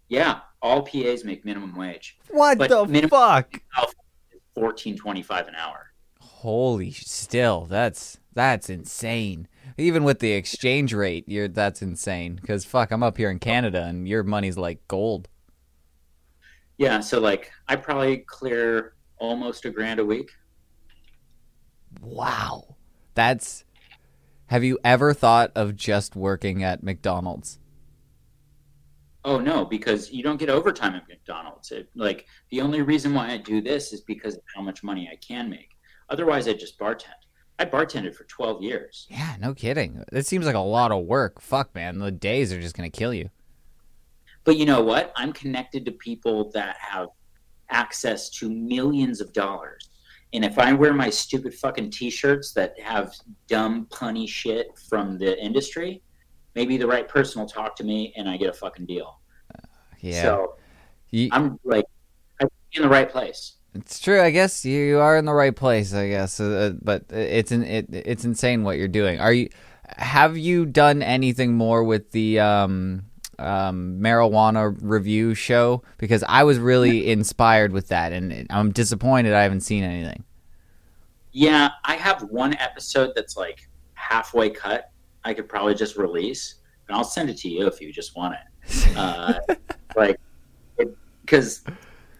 Yeah, 0.07 0.39
all 0.61 0.81
PAs 0.83 1.23
make 1.23 1.45
minimum 1.45 1.75
wage. 1.75 2.17
What 2.29 2.57
But 2.57 2.69
the 2.69 2.85
minimum- 2.85 3.09
fuck? 3.09 3.61
Fourteen 4.55 4.97
twenty-five 4.97 5.47
an 5.47 5.55
hour. 5.55 5.93
Holy 6.19 6.91
still, 6.91 7.65
that's 7.65 8.17
that's 8.33 8.69
insane. 8.69 9.47
Even 9.77 10.03
with 10.03 10.19
the 10.19 10.31
exchange 10.33 10.93
rate, 10.93 11.23
you're 11.27 11.47
that's 11.47 11.81
insane. 11.81 12.39
Cause 12.45 12.65
fuck, 12.65 12.91
I'm 12.91 13.03
up 13.03 13.17
here 13.17 13.29
in 13.29 13.39
Canada 13.39 13.83
and 13.83 14.07
your 14.07 14.23
money's 14.23 14.57
like 14.57 14.85
gold. 14.87 15.27
Yeah, 16.77 16.99
so 17.01 17.19
like 17.19 17.51
I 17.67 17.75
probably 17.75 18.17
clear 18.17 18.93
almost 19.17 19.65
a 19.65 19.69
grand 19.69 19.99
a 19.99 20.05
week. 20.05 20.31
Wow. 22.01 22.75
That's 23.15 23.65
have 24.47 24.63
you 24.63 24.79
ever 24.83 25.13
thought 25.13 25.51
of 25.55 25.75
just 25.75 26.15
working 26.15 26.63
at 26.63 26.83
McDonald's? 26.83 27.59
Oh 29.25 29.39
no, 29.39 29.65
because 29.65 30.11
you 30.11 30.23
don't 30.23 30.37
get 30.37 30.49
overtime 30.49 30.95
at 30.95 31.07
McDonald's. 31.07 31.71
It, 31.71 31.89
like 31.95 32.25
the 32.51 32.61
only 32.61 32.81
reason 32.81 33.13
why 33.13 33.31
I 33.31 33.37
do 33.37 33.61
this 33.61 33.91
is 33.91 34.01
because 34.01 34.35
of 34.35 34.43
how 34.55 34.61
much 34.61 34.83
money 34.83 35.09
I 35.11 35.15
can 35.17 35.49
make. 35.49 35.77
Otherwise, 36.09 36.47
I 36.47 36.53
just 36.53 36.79
bartend. 36.79 37.13
I 37.59 37.65
bartended 37.65 38.15
for 38.15 38.23
twelve 38.23 38.61
years. 38.61 39.07
Yeah, 39.09 39.35
no 39.39 39.53
kidding. 39.53 40.03
It 40.13 40.25
seems 40.25 40.45
like 40.45 40.55
a 40.55 40.59
lot 40.59 40.91
of 40.91 41.05
work. 41.05 41.41
Fuck, 41.41 41.75
man. 41.75 41.99
The 41.99 42.11
days 42.11 42.53
are 42.53 42.61
just 42.61 42.75
gonna 42.75 42.89
kill 42.89 43.13
you. 43.13 43.29
But 44.45 44.55
you 44.55 44.65
know 44.65 44.81
what? 44.81 45.11
I'm 45.15 45.33
connected 45.33 45.83
to 45.85 45.91
people 45.91 46.49
that 46.51 46.77
have 46.79 47.09
access 47.69 48.29
to 48.29 48.49
millions 48.49 49.19
of 49.19 49.33
dollars. 49.33 49.89
And 50.31 50.45
if 50.45 50.57
I 50.59 50.73
wear 50.73 50.93
my 50.93 51.09
stupid 51.09 51.53
fucking 51.55 51.89
t-shirts 51.91 52.53
that 52.53 52.79
have 52.79 53.13
dumb 53.47 53.87
punny 53.91 54.27
shit 54.27 54.67
from 54.87 55.17
the 55.17 55.37
industry, 55.43 56.01
maybe 56.59 56.75
the 56.75 56.87
right 56.87 57.07
person 57.07 57.39
will 57.39 57.47
talk 57.47 57.73
to 57.77 57.85
me 57.85 58.13
and 58.17 58.27
I 58.29 58.35
get 58.35 58.49
a 58.49 58.53
fucking 58.53 58.85
deal. 58.85 59.19
Yeah. 60.01 60.21
So 60.21 60.55
You- 61.09 61.29
I'm 61.31 61.57
like 61.63 61.85
I'm 62.41 62.49
in 62.73 62.81
the 62.81 62.89
right 62.89 63.09
place. 63.09 63.55
It's 63.75 63.99
true. 63.99 64.21
I 64.21 64.29
guess 64.31 64.65
you 64.65 64.99
are 64.99 65.15
in 65.17 65.23
the 65.25 65.33
right 65.33 65.55
place. 65.55 65.93
I 65.93 66.09
guess, 66.09 66.39
uh, 66.39 66.73
but 66.81 67.03
it's 67.11 67.51
in, 67.51 67.63
it, 67.63 67.85
it's 67.91 68.25
insane 68.25 68.63
what 68.63 68.77
you're 68.77 68.87
doing. 69.01 69.19
Are 69.21 69.31
you? 69.31 69.49
Have 69.97 70.37
you 70.37 70.65
done 70.65 71.01
anything 71.01 71.53
more 71.53 71.83
with 71.83 72.11
the 72.11 72.39
um, 72.39 73.03
um, 73.37 73.99
marijuana 74.01 74.75
review 74.81 75.35
show? 75.35 75.83
Because 75.97 76.23
I 76.27 76.43
was 76.43 76.57
really 76.57 77.09
inspired 77.11 77.71
with 77.71 77.87
that, 77.89 78.11
and 78.11 78.47
I'm 78.49 78.71
disappointed 78.71 79.33
I 79.33 79.43
haven't 79.43 79.61
seen 79.61 79.83
anything. 79.83 80.23
Yeah, 81.31 81.69
I 81.85 81.95
have 81.95 82.23
one 82.23 82.55
episode 82.57 83.11
that's 83.15 83.37
like 83.37 83.69
halfway 83.93 84.49
cut. 84.49 84.91
I 85.23 85.33
could 85.33 85.47
probably 85.49 85.75
just 85.75 85.97
release, 85.97 86.55
and 86.87 86.95
I'll 86.95 87.03
send 87.03 87.29
it 87.29 87.37
to 87.37 87.49
you 87.49 87.67
if 87.67 87.81
you 87.81 87.91
just 87.91 88.15
want 88.15 88.35
it. 88.35 88.39
Uh, 88.95 89.33
like, 89.95 90.19
because 91.21 91.63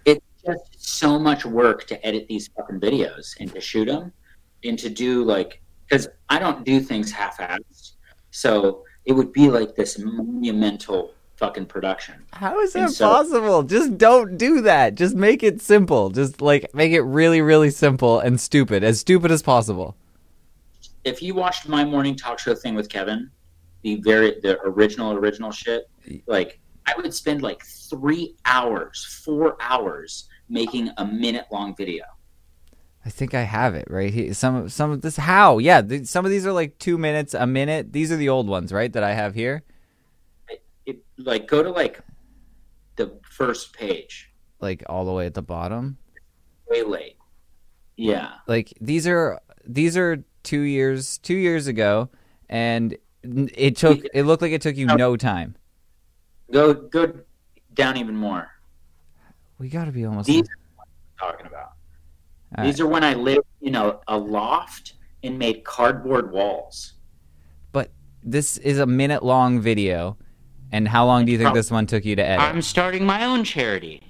it's 0.05 0.25
just 0.45 0.61
so 0.77 1.19
much 1.19 1.45
work 1.45 1.85
to 1.87 2.05
edit 2.05 2.27
these 2.27 2.47
fucking 2.55 2.79
videos 2.79 3.35
and 3.39 3.53
to 3.53 3.59
shoot 3.59 3.85
them, 3.85 4.13
and 4.63 4.79
to 4.79 4.89
do 4.89 5.23
like, 5.23 5.61
because 5.87 6.07
I 6.29 6.39
don't 6.39 6.63
do 6.63 6.79
things 6.79 7.11
half-assed, 7.11 7.93
so 8.31 8.83
it 9.05 9.13
would 9.13 9.33
be 9.33 9.49
like 9.49 9.75
this 9.75 9.99
monumental 9.99 11.13
fucking 11.39 11.65
production. 11.65 12.15
How 12.33 12.59
is 12.59 12.73
that 12.73 12.91
so- 12.91 13.07
possible? 13.07 13.63
Just 13.63 13.97
don't 13.97 14.37
do 14.37 14.61
that. 14.61 14.95
Just 14.95 15.15
make 15.15 15.41
it 15.41 15.61
simple. 15.61 16.09
Just 16.09 16.41
like 16.41 16.73
make 16.73 16.91
it 16.91 17.01
really, 17.01 17.41
really 17.41 17.71
simple 17.71 18.19
and 18.19 18.39
stupid, 18.39 18.83
as 18.83 18.99
stupid 18.99 19.31
as 19.31 19.41
possible. 19.41 19.95
If 21.03 21.21
you 21.21 21.33
watched 21.33 21.67
my 21.67 21.83
morning 21.85 22.15
talk 22.15 22.39
show 22.39 22.55
thing 22.55 22.75
with 22.75 22.89
Kevin, 22.89 23.29
the 23.81 23.95
very 24.01 24.39
the 24.41 24.59
original 24.61 25.13
original 25.13 25.51
shit, 25.51 25.89
like 26.27 26.59
I 26.85 26.93
would 26.97 27.13
spend 27.13 27.41
like 27.41 27.63
three 27.63 28.35
hours, 28.45 29.21
four 29.25 29.57
hours 29.61 30.27
making 30.49 30.89
a 30.97 31.05
minute 31.05 31.45
long 31.51 31.75
video. 31.75 32.03
I 33.05 33.09
think 33.09 33.33
I 33.33 33.43
have 33.43 33.75
it 33.75 33.87
right 33.89 34.13
here. 34.13 34.33
Some 34.33 34.55
of 34.55 34.73
some 34.73 34.91
of 34.91 35.01
this 35.01 35.15
how? 35.15 35.57
Yeah, 35.59 35.81
th- 35.81 36.05
some 36.07 36.25
of 36.25 36.31
these 36.31 36.45
are 36.45 36.51
like 36.51 36.77
two 36.79 36.97
minutes, 36.97 37.33
a 37.33 37.47
minute. 37.47 37.93
These 37.93 38.11
are 38.11 38.17
the 38.17 38.29
old 38.29 38.47
ones, 38.47 38.73
right? 38.73 38.91
That 38.91 39.03
I 39.03 39.13
have 39.13 39.33
here. 39.35 39.63
It 40.85 41.01
like 41.17 41.47
go 41.47 41.63
to 41.63 41.69
like 41.69 42.01
the 42.97 43.17
first 43.23 43.73
page, 43.73 44.31
Like 44.59 44.83
all 44.87 45.05
the 45.05 45.13
way 45.13 45.25
at 45.25 45.33
the 45.33 45.41
bottom. 45.41 45.97
way 46.69 46.83
late. 46.83 47.15
Yeah, 47.95 48.31
Like 48.47 48.73
these 48.81 49.07
are 49.07 49.39
these 49.65 49.95
are 49.97 50.23
two 50.43 50.61
years 50.61 51.17
two 51.19 51.35
years 51.35 51.67
ago, 51.67 52.09
and 52.49 52.97
it 53.23 53.75
took 53.75 54.01
it 54.13 54.23
looked 54.23 54.41
like 54.41 54.51
it 54.51 54.61
took 54.61 54.75
you 54.75 54.85
no 54.85 55.15
time. 55.15 55.55
go 56.51 56.73
go 56.73 57.13
down 57.73 57.97
even 57.97 58.15
more. 58.15 58.49
We 59.57 59.69
got 59.69 59.85
to 59.85 59.91
be 59.91 60.05
almost. 60.05 60.27
These 60.27 60.47
are 60.47 61.31
talking 61.31 61.45
about. 61.45 61.73
All 62.57 62.63
These 62.63 62.79
are 62.79 62.87
when 62.87 63.03
I 63.03 63.13
lived 63.13 63.45
in 63.61 63.75
a, 63.75 63.99
a 64.07 64.17
loft 64.17 64.93
and 65.23 65.37
made 65.37 65.63
cardboard 65.63 66.31
walls. 66.31 66.93
But 67.71 67.91
this 68.23 68.57
is 68.57 68.79
a 68.79 68.85
minute 68.85 69.23
long 69.23 69.59
video. 69.59 70.17
And 70.71 70.87
how 70.87 71.05
long 71.05 71.25
do 71.25 71.31
you 71.31 71.37
think 71.37 71.53
this 71.53 71.71
one 71.71 71.87
took 71.87 72.05
you 72.05 72.15
to 72.15 72.23
edit? 72.23 72.41
I'm 72.41 72.61
starting 72.61 73.05
my 73.05 73.25
own 73.25 73.43
charity. 73.43 74.03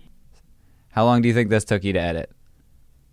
How 0.89 1.05
long 1.05 1.21
do 1.21 1.27
you 1.27 1.34
think 1.34 1.49
this 1.49 1.63
took 1.63 1.84
you 1.84 1.93
to 1.93 2.01
edit? 2.01 2.32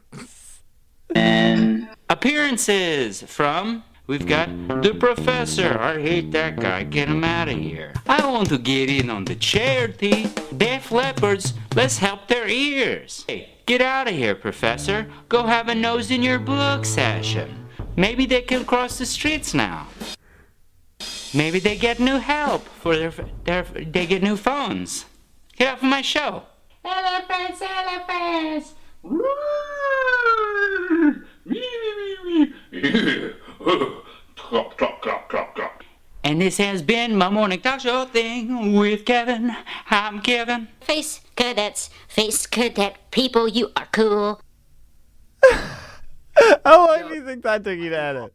Kevin. 1.14 1.90
Appearances 2.10 3.24
from. 3.24 3.84
We've 4.08 4.28
got 4.28 4.50
the 4.84 4.94
professor. 4.94 5.80
I 5.80 6.00
hate 6.00 6.32
that 6.32 6.60
guy. 6.60 6.84
Get 6.84 7.08
him 7.08 7.24
out 7.24 7.50
of 7.50 7.58
here. 7.58 7.92
I 8.06 8.24
want 8.28 8.50
to 8.50 8.60
get 8.60 8.88
in 8.88 9.10
on 9.10 9.26
the 9.26 9.34
charity. 9.36 10.28
Deaf 10.56 10.92
leopards, 10.92 11.56
let's 11.76 11.98
help 11.98 12.28
their 12.28 12.48
ears. 12.48 13.26
Hey, 13.28 13.50
get 13.66 13.82
out 13.82 14.08
of 14.08 14.14
here, 14.14 14.36
professor. 14.36 15.08
Go 15.28 15.48
have 15.48 15.70
a 15.70 15.76
nose 15.76 16.12
in 16.12 16.22
your 16.22 16.38
book 16.38 16.86
session. 16.86 17.68
Maybe 17.96 18.28
they 18.28 18.42
can 18.44 18.64
cross 18.64 19.00
the 19.00 19.08
streets 19.08 19.56
now. 19.56 19.88
Maybe 21.34 21.60
they 21.60 21.76
get 21.76 22.00
new 22.00 22.18
help 22.18 22.68
for 22.68 22.96
their, 22.96 23.12
their 23.44 23.64
they 23.64 24.06
get 24.06 24.22
new 24.22 24.38
phones. 24.38 25.06
Get 25.58 25.74
off 25.74 25.82
of 25.82 25.90
my 25.90 26.04
show. 26.04 26.44
Elephants, 26.84 27.62
elephants. 27.62 28.74
And 36.26 36.42
this 36.42 36.58
has 36.58 36.82
been 36.82 37.16
my 37.16 37.30
morning 37.30 37.62
talk 37.62 37.82
show 37.82 38.06
thing 38.06 38.74
with 38.74 39.06
Kevin. 39.06 39.56
I'm 39.92 40.22
Kevin. 40.22 40.70
Face 40.82 41.22
cadets, 41.36 41.92
face 42.08 42.48
cadet 42.48 42.98
people, 43.12 43.48
you 43.48 43.72
are 43.76 43.88
cool. 43.92 44.42
How 46.66 46.88
long 46.88 47.10
do 47.10 47.14
you 47.14 47.24
think 47.24 47.44
that 47.44 47.64
took 47.64 47.78
you 47.78 47.92
to 47.92 48.02
edit? 48.02 48.34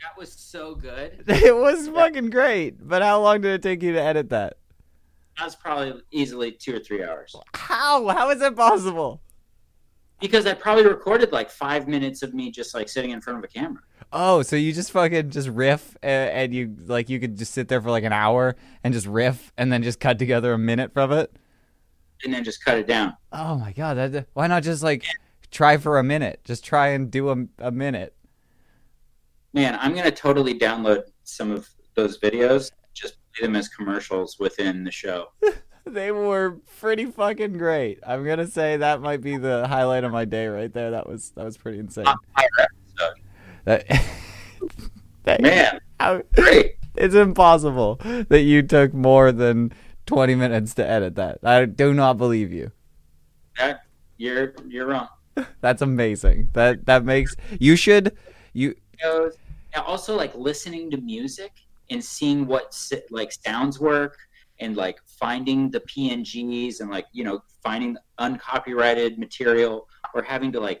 That 0.00 0.16
was 0.16 0.32
so 0.32 0.76
good. 0.76 1.24
It 1.28 1.56
was 1.56 1.88
fucking 1.88 2.30
great. 2.30 2.86
But 2.86 3.02
how 3.02 3.20
long 3.20 3.40
did 3.40 3.50
it 3.50 3.62
take 3.64 3.82
you 3.82 3.92
to 3.94 4.00
edit 4.00 4.30
that? 4.30 4.58
That 5.38 5.46
was 5.46 5.56
probably 5.56 6.00
easily 6.12 6.52
two 6.52 6.76
or 6.76 6.78
three 6.78 7.02
hours. 7.02 7.34
How? 7.52 8.06
How 8.06 8.30
is 8.30 8.38
that 8.38 8.54
possible? 8.54 9.20
Because 10.20 10.46
I 10.46 10.54
probably 10.54 10.86
recorded 10.86 11.32
like 11.32 11.50
five 11.50 11.88
minutes 11.88 12.22
of 12.22 12.32
me 12.32 12.52
just 12.52 12.74
like 12.74 12.88
sitting 12.88 13.10
in 13.10 13.20
front 13.20 13.40
of 13.40 13.44
a 13.44 13.48
camera. 13.48 13.82
Oh, 14.12 14.42
so 14.42 14.56
you 14.56 14.72
just 14.72 14.90
fucking 14.92 15.30
just 15.30 15.48
riff 15.48 15.96
and, 16.02 16.30
and 16.30 16.54
you 16.54 16.74
like 16.86 17.08
you 17.08 17.20
could 17.20 17.36
just 17.36 17.52
sit 17.52 17.68
there 17.68 17.80
for 17.80 17.90
like 17.90 18.04
an 18.04 18.12
hour 18.12 18.56
and 18.82 18.94
just 18.94 19.06
riff 19.06 19.52
and 19.58 19.72
then 19.72 19.82
just 19.82 20.00
cut 20.00 20.18
together 20.18 20.52
a 20.52 20.58
minute 20.58 20.92
from 20.92 21.12
it? 21.12 21.32
and 22.24 22.34
then 22.34 22.44
just 22.44 22.64
cut 22.64 22.78
it 22.78 22.86
down. 22.86 23.16
Oh 23.32 23.54
my 23.56 23.72
god, 23.72 23.94
that, 23.94 24.26
why 24.34 24.46
not 24.46 24.62
just 24.62 24.82
like 24.82 25.04
try 25.50 25.76
for 25.76 25.98
a 25.98 26.02
minute? 26.04 26.40
Just 26.44 26.64
try 26.64 26.88
and 26.88 27.10
do 27.10 27.30
a, 27.30 27.36
a 27.58 27.70
minute. 27.70 28.14
Man, 29.52 29.78
I'm 29.80 29.94
gonna 29.94 30.10
totally 30.10 30.58
download 30.58 31.02
some 31.24 31.50
of 31.50 31.68
those 31.94 32.18
videos, 32.18 32.70
just 32.94 33.16
play 33.34 33.46
them 33.46 33.56
as 33.56 33.68
commercials 33.68 34.38
within 34.38 34.84
the 34.84 34.90
show. 34.90 35.28
They 35.84 36.12
were 36.12 36.58
pretty 36.80 37.06
fucking 37.06 37.56
great. 37.56 38.00
I'm 38.06 38.22
gonna 38.22 38.46
say 38.46 38.76
that 38.76 39.00
might 39.00 39.22
be 39.22 39.38
the 39.38 39.66
highlight 39.66 40.04
of 40.04 40.12
my 40.12 40.26
day 40.26 40.46
right 40.46 40.70
there. 40.70 40.90
That 40.90 41.08
was 41.08 41.30
that 41.30 41.46
was 41.46 41.56
pretty 41.56 41.78
insane. 41.78 42.06
Uh, 42.06 42.14
Episode. 42.36 42.68
That, 43.64 43.86
that- 45.24 45.40
Man, 45.40 45.78
how- 46.00 46.22
great. 46.34 46.76
it's 46.96 47.14
impossible 47.14 47.96
that 48.28 48.42
you 48.42 48.62
took 48.62 48.94
more 48.94 49.32
than 49.32 49.72
20 50.06 50.34
minutes 50.34 50.74
to 50.74 50.86
edit 50.88 51.16
that. 51.16 51.38
I 51.42 51.64
do 51.66 51.92
not 51.94 52.16
believe 52.18 52.52
you. 52.52 52.72
That 53.58 53.82
you're 54.16 54.54
you're 54.68 54.86
wrong. 54.86 55.08
That's 55.60 55.82
amazing. 55.82 56.48
That 56.54 56.86
that 56.86 57.04
makes 57.04 57.34
you 57.60 57.76
should 57.76 58.16
you. 58.52 58.74
And 59.02 59.32
also 59.86 60.16
like 60.16 60.34
listening 60.34 60.90
to 60.92 60.96
music 60.96 61.52
and 61.90 62.02
seeing 62.02 62.46
what 62.46 62.76
like 63.10 63.32
sounds 63.32 63.78
work 63.80 64.16
and 64.60 64.76
like 64.76 64.98
finding 65.06 65.70
the 65.70 65.80
PNGs 65.80 66.80
and 66.80 66.90
like 66.90 67.06
you 67.12 67.22
know 67.24 67.42
finding 67.62 67.96
uncopyrighted 68.18 69.18
material 69.18 69.88
or 70.14 70.22
having 70.22 70.50
to 70.52 70.60
like 70.60 70.80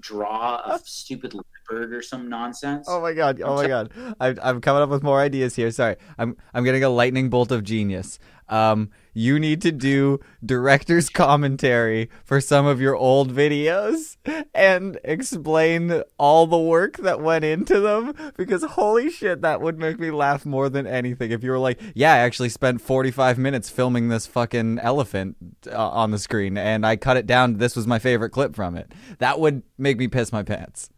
draw 0.00 0.60
a 0.64 0.78
stupid 0.84 1.34
leopard 1.68 1.92
or 1.92 2.02
some 2.02 2.28
nonsense. 2.28 2.86
Oh 2.88 3.00
my 3.00 3.12
god! 3.12 3.40
Oh 3.42 3.56
my 3.56 3.66
god! 3.66 3.92
I'm 4.20 4.38
I'm 4.42 4.60
coming 4.60 4.82
up 4.82 4.90
with 4.90 5.02
more 5.02 5.20
ideas 5.20 5.56
here. 5.56 5.70
Sorry, 5.70 5.96
I'm 6.18 6.36
I'm 6.54 6.64
getting 6.64 6.84
a 6.84 6.88
lightning 6.88 7.30
bolt 7.30 7.52
of 7.52 7.64
genius. 7.64 8.18
Um, 8.50 8.88
you 9.12 9.38
need 9.38 9.60
to 9.62 9.72
do 9.72 10.20
director's 10.42 11.08
commentary 11.10 12.08
for 12.24 12.40
some 12.40 12.64
of 12.64 12.80
your 12.80 12.96
old 12.96 13.30
videos 13.30 14.16
and 14.54 14.98
explain 15.04 16.02
all 16.18 16.46
the 16.46 16.58
work 16.58 16.96
that 16.98 17.20
went 17.20 17.44
into 17.44 17.78
them. 17.80 18.14
Because 18.38 18.64
holy 18.64 19.10
shit, 19.10 19.42
that 19.42 19.60
would 19.60 19.78
make 19.78 20.00
me 20.00 20.10
laugh 20.10 20.46
more 20.46 20.70
than 20.70 20.86
anything. 20.86 21.30
If 21.30 21.44
you 21.44 21.50
were 21.50 21.58
like, 21.58 21.78
"Yeah, 21.94 22.14
I 22.14 22.18
actually 22.18 22.48
spent 22.48 22.80
45 22.80 23.36
minutes 23.38 23.68
filming 23.68 24.08
this 24.08 24.26
fucking 24.26 24.78
elephant 24.78 25.36
uh, 25.70 25.90
on 25.90 26.10
the 26.10 26.18
screen, 26.18 26.56
and 26.56 26.86
I 26.86 26.96
cut 26.96 27.16
it 27.16 27.26
down. 27.26 27.58
This 27.58 27.76
was 27.76 27.86
my 27.86 27.98
favorite 27.98 28.30
clip 28.30 28.54
from 28.54 28.76
it." 28.76 28.92
That 29.18 29.40
would 29.40 29.62
make 29.76 29.98
me 29.98 30.08
piss 30.08 30.32
my 30.32 30.42
pants. 30.42 30.90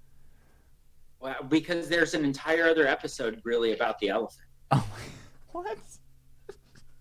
Well, 1.21 1.37
because 1.49 1.89
there's 1.89 2.14
an 2.14 2.25
entire 2.25 2.66
other 2.68 2.87
episode 2.87 3.41
really 3.45 3.73
about 3.73 3.99
the 3.99 4.09
elephant. 4.09 4.49
Oh, 4.71 4.87
what? 5.53 5.79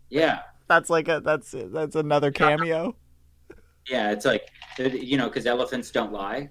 Yeah, 0.09 0.41
That's 0.67 0.89
like 0.89 1.07
a 1.07 1.21
that's 1.23 1.53
that's 1.55 1.95
another 1.95 2.31
cameo. 2.31 2.95
yeah. 3.89 4.11
It's 4.11 4.25
like 4.25 4.49
you 4.77 5.17
know 5.17 5.27
because 5.27 5.45
elephants 5.45 5.91
don't 5.91 6.11
lie. 6.11 6.49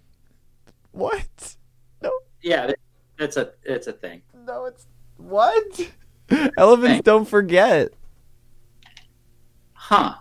What? 0.92 1.56
No, 2.02 2.10
Yeah, 2.42 2.70
that's 3.18 3.36
a 3.36 3.52
it's 3.64 3.86
a 3.88 3.92
thing. 3.92 4.22
no, 4.46 4.64
it's 4.66 4.86
what? 5.16 5.90
Elephants 6.56 6.86
Thanks. 6.88 7.04
don't 7.04 7.24
forget. 7.26 7.92
Huh. 9.72 10.14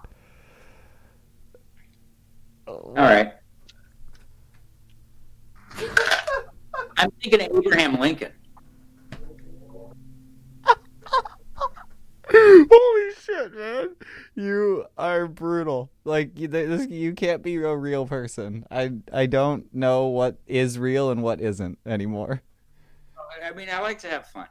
Oh. 2.66 2.74
All 2.74 2.94
right. 2.96 3.34
I'm 6.98 7.12
thinking 7.22 7.42
of 7.42 7.58
Abraham 7.58 8.00
Lincoln. 8.00 8.32
Holy 12.30 13.14
shit, 13.22 13.54
man! 13.56 13.96
You 14.36 14.86
are 14.98 15.28
brutal. 15.28 15.92
Like 16.04 16.38
you, 16.38 16.48
this, 16.48 16.90
you 16.90 17.14
can't 17.14 17.42
be 17.42 17.56
a 17.56 17.76
real 17.76 18.06
person. 18.06 18.66
I 18.70 18.94
I 19.14 19.28
don't 19.28 19.74
know 19.74 20.08
what 20.08 20.38
is 20.46 20.78
real 20.78 21.10
and 21.12 21.24
what 21.24 21.40
isn't 21.40 21.80
anymore. 21.86 22.42
I 23.44 23.52
mean, 23.54 23.70
I 23.72 23.80
like 23.80 24.00
to 24.00 24.10
have 24.10 24.28
fun. 24.28 24.48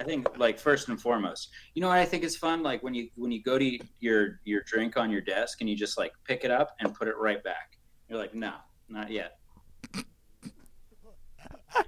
I 0.00 0.04
think, 0.04 0.38
like 0.38 0.58
first 0.58 0.88
and 0.88 1.00
foremost, 1.00 1.50
you 1.74 1.82
know 1.82 1.88
what 1.88 1.98
I 1.98 2.04
think 2.04 2.24
is 2.24 2.36
fun? 2.36 2.62
Like 2.62 2.82
when 2.82 2.94
you 2.94 3.08
when 3.16 3.30
you 3.30 3.42
go 3.42 3.58
to 3.58 3.78
your 4.00 4.40
your 4.44 4.62
drink 4.62 4.96
on 4.96 5.10
your 5.10 5.20
desk 5.20 5.60
and 5.60 5.68
you 5.68 5.76
just 5.76 5.98
like 5.98 6.12
pick 6.24 6.44
it 6.44 6.50
up 6.50 6.76
and 6.80 6.94
put 6.94 7.08
it 7.08 7.16
right 7.18 7.42
back. 7.42 7.78
You're 8.08 8.18
like, 8.18 8.34
no, 8.34 8.54
not 8.88 9.10
yet. 9.10 9.38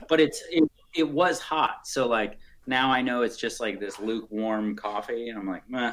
But 0.08 0.20
it's 0.20 0.42
it, 0.50 0.64
it 0.94 1.08
was 1.08 1.38
hot, 1.40 1.86
so 1.86 2.06
like 2.08 2.38
now 2.66 2.90
I 2.90 3.02
know 3.02 3.22
it's 3.22 3.36
just 3.36 3.60
like 3.60 3.78
this 3.80 3.98
lukewarm 4.00 4.74
coffee, 4.76 5.28
and 5.28 5.38
I'm 5.38 5.48
like, 5.48 5.68
meh. 5.68 5.92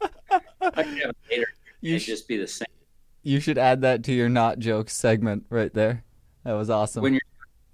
I 0.00 0.82
can 0.82 0.96
have 0.98 1.10
it 1.10 1.16
later. 1.30 1.46
You 1.80 1.96
It'd 1.96 2.02
sh- 2.02 2.06
just 2.06 2.28
be 2.28 2.36
the 2.36 2.46
same. 2.46 2.66
you 3.22 3.40
should 3.40 3.58
add 3.58 3.82
that 3.82 4.02
to 4.04 4.12
your 4.12 4.28
not 4.28 4.58
jokes 4.58 4.94
segment 4.94 5.46
right 5.48 5.72
there. 5.72 6.04
That 6.44 6.52
was 6.54 6.70
awesome. 6.70 7.02
When 7.02 7.12
you're 7.14 7.20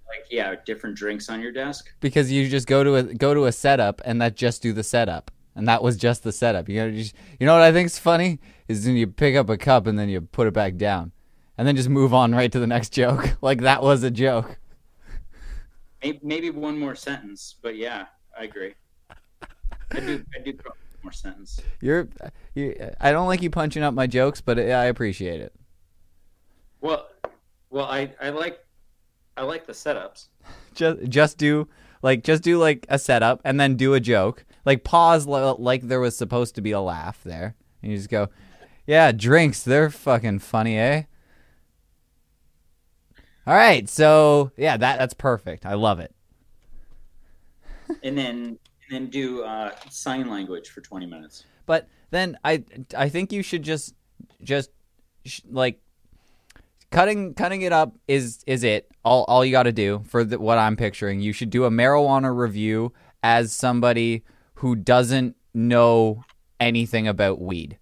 like, 0.09 0.26
yeah, 0.30 0.55
different 0.66 0.96
drinks 0.96 1.28
on 1.28 1.40
your 1.40 1.53
desk. 1.53 1.90
because 2.01 2.30
you 2.32 2.49
just 2.49 2.66
go 2.66 2.82
to 2.84 2.96
a 2.96 3.03
go 3.03 3.34
to 3.34 3.46
a 3.46 3.53
setup 3.53 4.01
and 4.05 4.20
that 4.20 4.36
just 4.36 4.62
do 4.62 4.72
the 4.72 4.82
setup 4.82 5.30
and 5.55 5.66
that 5.68 5.82
was 5.82 5.96
just 5.96 6.22
the 6.22 6.30
setup 6.32 6.68
you 6.68 6.76
know 6.76 6.90
just, 6.90 7.14
you 7.40 7.46
know 7.46 7.53
what 7.53 7.62
i 7.62 7.72
think's 7.72 7.99
funny 7.99 8.38
is 8.68 8.86
when 8.86 8.94
you 8.96 9.07
pick 9.09 9.34
up 9.34 9.49
a 9.51 9.57
cup 9.57 9.86
and 9.88 9.99
then 9.99 10.09
you 10.09 10.20
put 10.20 10.46
it 10.46 10.53
back 10.55 10.76
down 10.76 11.11
and 11.57 11.66
then 11.66 11.74
just 11.74 11.88
move 11.88 12.14
on 12.14 12.32
right 12.34 12.53
to 12.53 12.61
the 12.61 12.66
next 12.66 12.90
joke 12.92 13.36
like 13.42 13.61
that 13.62 13.82
was 13.82 14.03
a 14.05 14.11
joke 14.11 14.59
Maybe, 16.03 16.20
maybe 16.22 16.51
one 16.51 16.78
more 16.78 16.94
sentence, 16.94 17.57
but 17.62 17.76
yeah, 17.76 18.07
I 18.38 18.44
agree. 18.44 18.74
I 19.90 20.01
do. 20.01 20.22
I 20.38 20.42
do 20.42 20.53
probably 20.53 20.78
one 20.92 21.03
more 21.03 21.12
sentence. 21.12 21.61
you're 21.80 22.09
you, 22.55 22.74
i 23.01 23.11
don't 23.12 23.26
like 23.28 23.40
you 23.40 23.49
punching 23.51 23.82
up 23.84 23.94
my 23.94 24.07
jokes 24.07 24.40
but 24.40 24.59
i 24.59 24.84
appreciate 24.86 25.40
it 25.40 25.53
Well, 26.80 27.09
well, 27.70 27.86
I 27.86 28.12
I 28.20 28.30
like 28.30 28.59
I 29.36 29.42
like 29.42 29.66
the 29.66 29.72
setups. 29.72 30.26
just 30.74 31.03
just 31.09 31.38
do 31.38 31.68
like 32.03 32.24
just 32.24 32.42
do 32.42 32.59
like 32.59 32.84
a 32.88 32.99
setup 32.99 33.40
and 33.44 33.59
then 33.61 33.76
do 33.76 33.94
a 33.94 34.01
joke 34.01 34.44
like 34.64 34.84
pause 34.84 35.26
li- 35.26 35.55
like 35.59 35.82
there 35.88 36.01
was 36.01 36.16
supposed 36.16 36.55
to 36.57 36.61
be 36.61 36.72
a 36.72 36.80
laugh 36.80 37.20
there 37.24 37.55
and 37.82 37.92
you 37.92 37.96
just 37.96 38.11
go 38.11 38.28
yeah 38.86 39.12
drinks 39.12 39.62
they're 39.62 39.90
fucking 39.90 40.40
funny 40.40 40.76
eh 40.78 41.05
all 43.49 43.55
right 43.55 43.88
so 43.88 44.53
yeah 44.57 44.76
that 44.76 44.99
that's 44.99 45.14
perfect. 45.14 45.66
I 45.66 45.74
love 45.74 45.99
it. 45.99 46.14
And 48.03 48.16
then 48.16 48.36
and 48.36 48.90
then 48.90 49.07
do 49.07 49.42
uh, 49.42 49.74
sign 49.90 50.28
language 50.28 50.68
for 50.68 50.80
20 50.82 51.07
minutes. 51.07 51.44
but 51.66 51.88
then 52.11 52.38
i 52.44 52.62
i 52.96 53.09
think 53.09 53.32
you 53.32 53.42
should 53.42 53.62
just 53.62 53.94
just 54.42 54.70
sh- 55.26 55.40
like 55.51 55.80
cutting 56.90 57.34
cutting 57.34 57.62
it 57.62 57.72
up 57.72 57.94
is 58.07 58.42
is 58.46 58.62
it. 58.64 58.88
All 59.05 59.24
all 59.24 59.44
you 59.44 59.53
got 59.53 59.64
to 59.64 59.72
do 59.72 60.03
for 60.07 60.24
the, 60.24 60.38
what 60.38 60.59
i'm 60.59 60.76
picturing 60.76 61.20
you 61.20 61.32
should 61.32 61.51
do 61.51 61.64
a 61.64 61.70
marijuana 61.70 62.34
review 62.36 62.92
as 63.22 63.53
somebody 63.53 64.22
who 64.55 64.74
doesn't 64.76 65.36
know 65.55 66.24
anything 66.61 67.09
about 67.09 67.40
weed. 67.40 67.78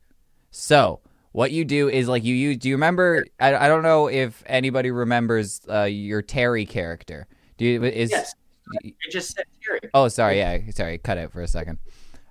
So 0.50 1.00
what 1.36 1.50
you 1.50 1.66
do 1.66 1.88
is 1.90 2.08
like 2.08 2.24
you 2.24 2.34
use 2.34 2.56
do 2.56 2.68
you 2.70 2.74
remember 2.74 3.26
i, 3.40 3.54
I 3.54 3.68
don't 3.68 3.82
know 3.82 4.08
if 4.08 4.42
anybody 4.46 4.90
remembers 4.90 5.60
uh, 5.68 5.82
your 5.82 6.22
terry 6.22 6.64
character 6.64 7.26
do 7.58 7.66
you 7.66 7.84
is 7.84 8.10
Yes. 8.10 8.34
I 8.82 8.92
just 9.10 9.36
said 9.36 9.44
Terry. 9.62 9.80
oh 9.94 10.08
sorry 10.08 10.38
yeah 10.38 10.58
sorry 10.70 10.96
cut 10.98 11.18
out 11.18 11.32
for 11.32 11.42
a 11.42 11.48
second 11.48 11.78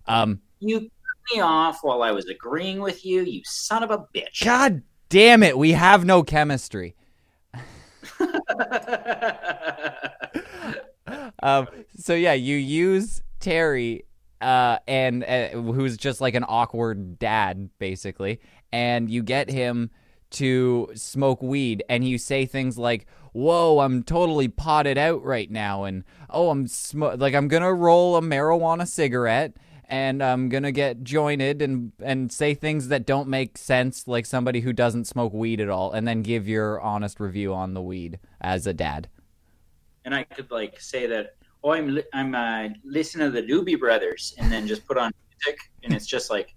um 0.07 0.41
You 0.59 0.79
cut 0.79 0.89
me 1.35 1.39
off 1.41 1.79
while 1.83 2.01
I 2.03 2.11
was 2.11 2.25
agreeing 2.25 2.81
with 2.81 3.05
you. 3.05 3.21
You 3.21 3.41
son 3.45 3.83
of 3.83 3.91
a 3.91 3.99
bitch. 4.13 4.43
god 4.43 4.81
damn 5.09 5.43
it 5.43 5.55
we 5.57 5.71
have 5.73 6.03
no 6.03 6.23
chemistry 6.23 6.95
um, 11.43 11.67
so 11.97 12.13
yeah, 12.13 12.33
you 12.33 12.55
use 12.57 13.21
Terry, 13.39 14.05
uh, 14.41 14.77
and 14.87 15.23
uh, 15.23 15.49
who's 15.49 15.97
just 15.97 16.21
like 16.21 16.35
an 16.35 16.45
awkward 16.47 17.19
dad, 17.19 17.69
basically, 17.79 18.39
and 18.75 19.09
you 19.09 19.23
get 19.23 19.49
him 19.49 19.89
to 20.31 20.89
smoke 20.95 21.41
weed, 21.41 21.83
and 21.87 22.05
you 22.07 22.17
say 22.17 22.45
things 22.45 22.77
like, 22.77 23.05
"Whoa, 23.31 23.79
I'm 23.79 24.03
totally 24.03 24.49
potted 24.49 24.97
out 24.97 25.23
right 25.23 25.49
now," 25.49 25.85
and 25.85 26.03
"Oh, 26.29 26.49
I'm 26.49 26.67
sm- 26.67 27.15
like 27.25 27.33
I'm 27.33 27.47
gonna 27.47 27.73
roll 27.73 28.17
a 28.17 28.21
marijuana 28.21 28.85
cigarette." 28.87 29.53
And 29.87 30.23
I'm 30.23 30.49
gonna 30.49 30.71
get 30.71 31.03
jointed 31.03 31.61
and 31.61 31.91
and 32.01 32.31
say 32.31 32.55
things 32.55 32.87
that 32.87 33.05
don't 33.05 33.29
make 33.29 33.55
sense, 33.55 34.07
like 34.07 34.25
somebody 34.25 34.61
who 34.61 34.73
doesn't 34.73 35.05
smoke 35.05 35.31
weed 35.31 35.61
at 35.61 35.69
all, 35.69 35.91
and 35.93 36.07
then 36.07 36.23
give 36.23 36.47
your 36.47 36.81
honest 36.81 37.19
review 37.19 37.53
on 37.53 37.75
the 37.75 37.83
weed 37.83 38.19
as 38.41 38.65
a 38.67 38.73
dad. 38.73 39.07
and 40.03 40.13
I 40.15 40.23
could 40.23 40.49
like 40.51 40.81
say 40.81 41.05
that. 41.07 41.35
Oh, 41.63 41.71
I'm 41.73 41.87
li- 41.95 42.09
I'm 42.13 42.33
listening 42.83 43.31
to 43.31 43.41
the 43.41 43.45
Doobie 43.47 43.79
Brothers, 43.79 44.33
and 44.39 44.51
then 44.51 44.65
just 44.67 44.85
put 44.87 44.97
on 44.97 45.11
music, 45.31 45.59
and 45.83 45.93
it's 45.93 46.07
just 46.07 46.29
like 46.31 46.54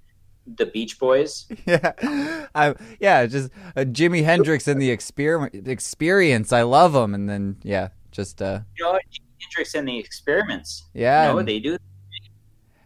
the 0.57 0.67
Beach 0.67 0.99
Boys. 0.99 1.47
yeah, 1.67 2.47
I, 2.55 2.75
yeah, 3.01 3.27
just 3.27 3.51
uh, 3.77 3.81
Jimi 3.83 4.25
Hendrix 4.25 4.67
and 4.69 4.81
the 4.81 4.91
experiment 4.91 5.69
experience. 5.69 6.53
I 6.53 6.63
love 6.63 6.93
them, 6.93 7.15
and 7.15 7.29
then 7.29 7.57
yeah, 7.63 7.89
just 8.11 8.41
uh, 8.43 8.61
You 8.77 8.85
know, 8.85 8.93
Jimi 8.93 9.31
Hendrix 9.41 9.75
and 9.75 9.89
the 9.89 9.99
Experiments. 9.99 10.85
yeah, 10.95 11.31
no, 11.31 11.39
and, 11.39 11.49
they 11.49 11.61
do 11.61 11.77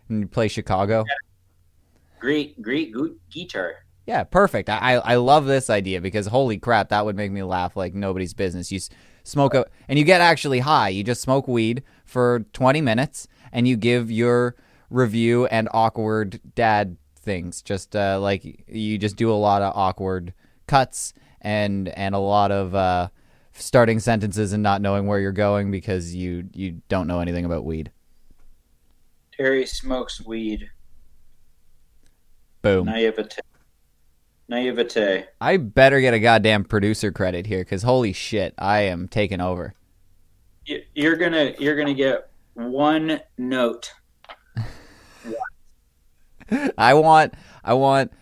and 0.09 0.21
you 0.21 0.27
play 0.27 0.49
Chicago. 0.49 1.05
great, 2.21 2.61
great 2.61 2.93
gu- 2.93 3.19
guitar. 3.31 3.77
Yeah, 4.07 4.25
perfect. 4.25 4.69
I, 4.69 4.79
I 4.79 4.95
I 5.13 5.15
love 5.17 5.47
this 5.47 5.71
idea 5.71 6.01
because 6.01 6.27
holy 6.27 6.59
crap, 6.59 6.89
that 6.89 7.05
would 7.05 7.17
make 7.17 7.31
me 7.31 7.43
laugh 7.43 7.77
like 7.77 7.95
nobody's 7.95 8.35
business. 8.35 8.73
You 8.73 8.81
smoke 9.23 9.55
a 9.55 9.67
and 9.89 9.99
you 9.99 10.05
get 10.05 10.21
actually 10.21 10.59
high. 10.59 10.89
You 10.89 11.05
just 11.05 11.23
smoke 11.23 11.47
weed 11.47 11.85
for 12.05 12.45
twenty 12.53 12.81
minutes 12.81 13.29
and 13.53 13.69
you 13.69 13.77
give 13.77 14.11
your 14.11 14.57
review 14.91 15.47
and 15.47 15.69
awkward 15.73 16.41
dad 16.55 16.97
things. 17.23 17.63
Just 17.63 17.97
uh, 17.97 18.19
like 18.21 18.45
you 18.69 18.99
just 18.99 19.17
do 19.17 19.31
a 19.31 19.35
lot 19.35 19.63
of 19.63 19.73
awkward 19.77 20.35
cuts 20.67 21.15
and 21.41 21.89
and 21.91 22.15
a 22.15 22.19
lot 22.19 22.51
of 22.53 22.75
uh, 22.75 23.09
starting 23.53 24.01
sentences 24.01 24.53
and 24.53 24.63
not 24.63 24.83
knowing 24.83 25.07
where 25.07 25.19
you're 25.21 25.33
going 25.33 25.71
because 25.71 26.15
you 26.15 26.49
you 26.53 26.83
don't 26.89 27.07
know 27.07 27.21
anything 27.21 27.45
about 27.45 27.65
weed. 27.65 27.91
Terry 29.37 29.65
smokes 29.67 30.21
weed. 30.25 30.71
Boom. 32.61 32.87
Naivete. 32.87 33.41
Naivete. 34.49 35.25
I 35.41 35.57
better 35.57 36.01
get 36.01 36.15
a 36.15 36.21
goddamn 36.21 36.65
producer 36.65 37.11
credit 37.11 37.47
here 37.47 37.61
because 37.61 37.83
holy 37.83 38.13
shit, 38.13 38.55
I 38.59 38.81
am 38.83 39.09
taking 39.09 39.41
over. 39.41 39.75
You- 40.67 40.83
You're 40.95 41.17
gonna 41.17 41.55
you're 41.59 41.77
gonna 41.77 41.95
get 41.95 42.29
one 42.55 43.21
note. 43.39 43.93
I 46.79 46.95
want, 46.95 47.35
I 47.65 47.75
want 47.75 48.13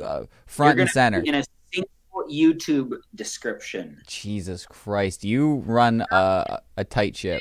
uh, 0.00 0.24
front 0.46 0.80
and 0.80 0.88
center. 0.90 1.20
in 1.20 1.34
a 1.34 1.44
single 1.72 1.88
YouTube 2.30 2.94
description. 3.14 4.00
Jesus 4.06 4.66
Christ, 4.66 5.24
you 5.24 5.56
run 5.66 6.04
a, 6.10 6.60
a 6.76 6.84
tight 6.84 7.16
ship. 7.16 7.40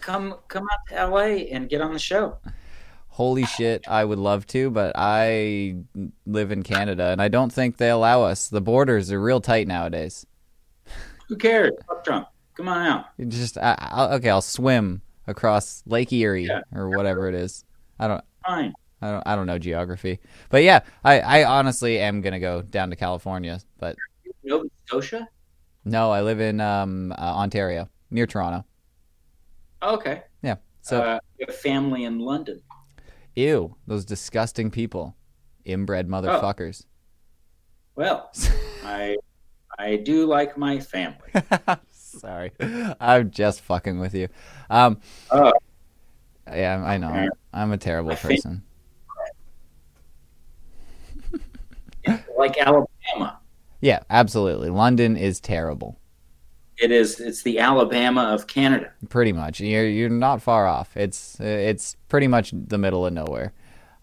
Come 0.00 0.36
come 0.48 0.64
out 0.72 0.78
to 0.88 1.06
LA 1.06 1.20
and 1.52 1.68
get 1.68 1.80
on 1.80 1.92
the 1.92 1.98
show. 1.98 2.38
Holy 3.08 3.44
shit, 3.44 3.86
I 3.88 4.04
would 4.04 4.18
love 4.18 4.46
to, 4.48 4.70
but 4.70 4.92
I 4.94 5.76
live 6.24 6.52
in 6.52 6.62
Canada 6.62 7.06
and 7.08 7.20
I 7.20 7.28
don't 7.28 7.52
think 7.52 7.76
they 7.76 7.90
allow 7.90 8.22
us. 8.22 8.48
The 8.48 8.60
borders 8.60 9.10
are 9.10 9.20
real 9.20 9.40
tight 9.40 9.66
nowadays. 9.66 10.24
Who 11.28 11.36
cares? 11.36 11.72
Fuck 11.88 12.04
drunk. 12.04 12.26
Come 12.54 12.68
on 12.68 12.86
out. 12.86 13.04
Just, 13.28 13.58
I, 13.58 13.76
I'll, 13.78 14.12
okay, 14.14 14.30
I'll 14.30 14.40
swim 14.40 15.02
across 15.26 15.82
Lake 15.84 16.12
Erie 16.12 16.46
Yeah. 16.46 16.60
or 16.72 16.88
whatever 16.90 17.28
it 17.28 17.34
is. 17.34 17.64
I 17.98 18.06
don't, 18.08 18.24
Fine. 18.46 18.72
I 19.00 19.10
don't, 19.12 19.22
I 19.26 19.36
don't 19.36 19.46
know 19.46 19.58
geography, 19.58 20.18
but 20.50 20.62
yeah, 20.64 20.80
I, 21.04 21.20
I 21.20 21.44
honestly 21.44 21.98
am 22.00 22.20
gonna 22.20 22.40
go 22.40 22.62
down 22.62 22.90
to 22.90 22.96
California, 22.96 23.60
but 23.78 23.96
Nova 24.42 24.66
Scotia? 24.86 25.28
no, 25.84 26.10
I 26.10 26.22
live 26.22 26.40
in 26.40 26.60
um, 26.60 27.12
uh, 27.12 27.14
Ontario, 27.16 27.88
near 28.10 28.26
Toronto. 28.26 28.64
Okay. 29.82 30.22
Yeah, 30.42 30.56
so 30.82 31.00
uh, 31.00 31.18
family 31.52 32.04
in 32.04 32.18
London. 32.18 32.60
ew, 33.36 33.76
those 33.86 34.04
disgusting 34.04 34.70
people, 34.70 35.14
inbred 35.64 36.08
motherfuckers. 36.08 36.86
Well, 37.94 38.32
I 38.84 39.16
I 39.78 39.96
do 39.96 40.26
like 40.26 40.58
my 40.58 40.80
family. 40.80 41.30
Sorry, 41.92 42.50
I'm 43.00 43.30
just 43.30 43.60
fucking 43.60 44.00
with 44.00 44.14
you. 44.14 44.28
Um, 44.70 45.00
Oh. 45.30 45.52
yeah, 46.48 46.82
I 46.84 46.96
know. 46.98 47.28
I'm 47.52 47.70
a 47.70 47.76
terrible 47.78 48.16
person. 48.16 48.64
Like 52.36 52.58
Alabama. 52.58 53.38
Yeah, 53.80 54.00
absolutely. 54.10 54.70
London 54.70 55.16
is 55.16 55.40
terrible. 55.40 55.98
It 56.78 56.90
is. 56.92 57.18
It's 57.20 57.42
the 57.42 57.58
Alabama 57.58 58.22
of 58.34 58.46
Canada. 58.46 58.92
Pretty 59.08 59.32
much. 59.32 59.60
You're 59.60 59.86
you're 59.88 60.08
not 60.08 60.42
far 60.42 60.66
off. 60.66 60.96
It's 60.96 61.38
it's 61.40 61.96
pretty 62.08 62.28
much 62.28 62.52
the 62.54 62.78
middle 62.78 63.04
of 63.06 63.12
nowhere. 63.12 63.52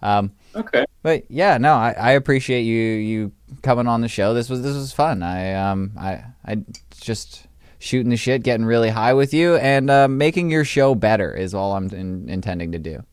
Um, 0.02 0.32
Okay. 0.56 0.86
but 1.02 1.24
yeah, 1.30 1.58
no, 1.58 1.74
I, 1.74 1.92
I 1.98 2.12
appreciate 2.12 2.62
you 2.64 2.76
you 2.82 3.32
coming 3.62 3.88
on 3.88 4.02
the 4.02 4.08
show. 4.08 4.34
This 4.34 4.50
was 4.50 4.62
this 4.62 4.76
was 4.76 4.92
fun. 4.92 5.24
I 5.24 5.54
um 5.54 5.92
I 5.98 6.24
I 6.46 6.58
just 7.00 7.48
shooting 7.80 8.10
the 8.10 8.18
shit, 8.18 8.44
getting 8.44 8.66
really 8.66 8.90
high 8.90 9.14
with 9.14 9.34
you, 9.34 9.56
and 9.56 9.90
uh, 9.90 10.08
making 10.08 10.50
your 10.52 10.66
show 10.66 10.96
better 10.96 11.34
is 11.34 11.54
all 11.54 11.74
I'm 11.76 11.88
in, 11.90 12.30
intending 12.30 12.72
to 12.74 12.80
do. 12.80 13.04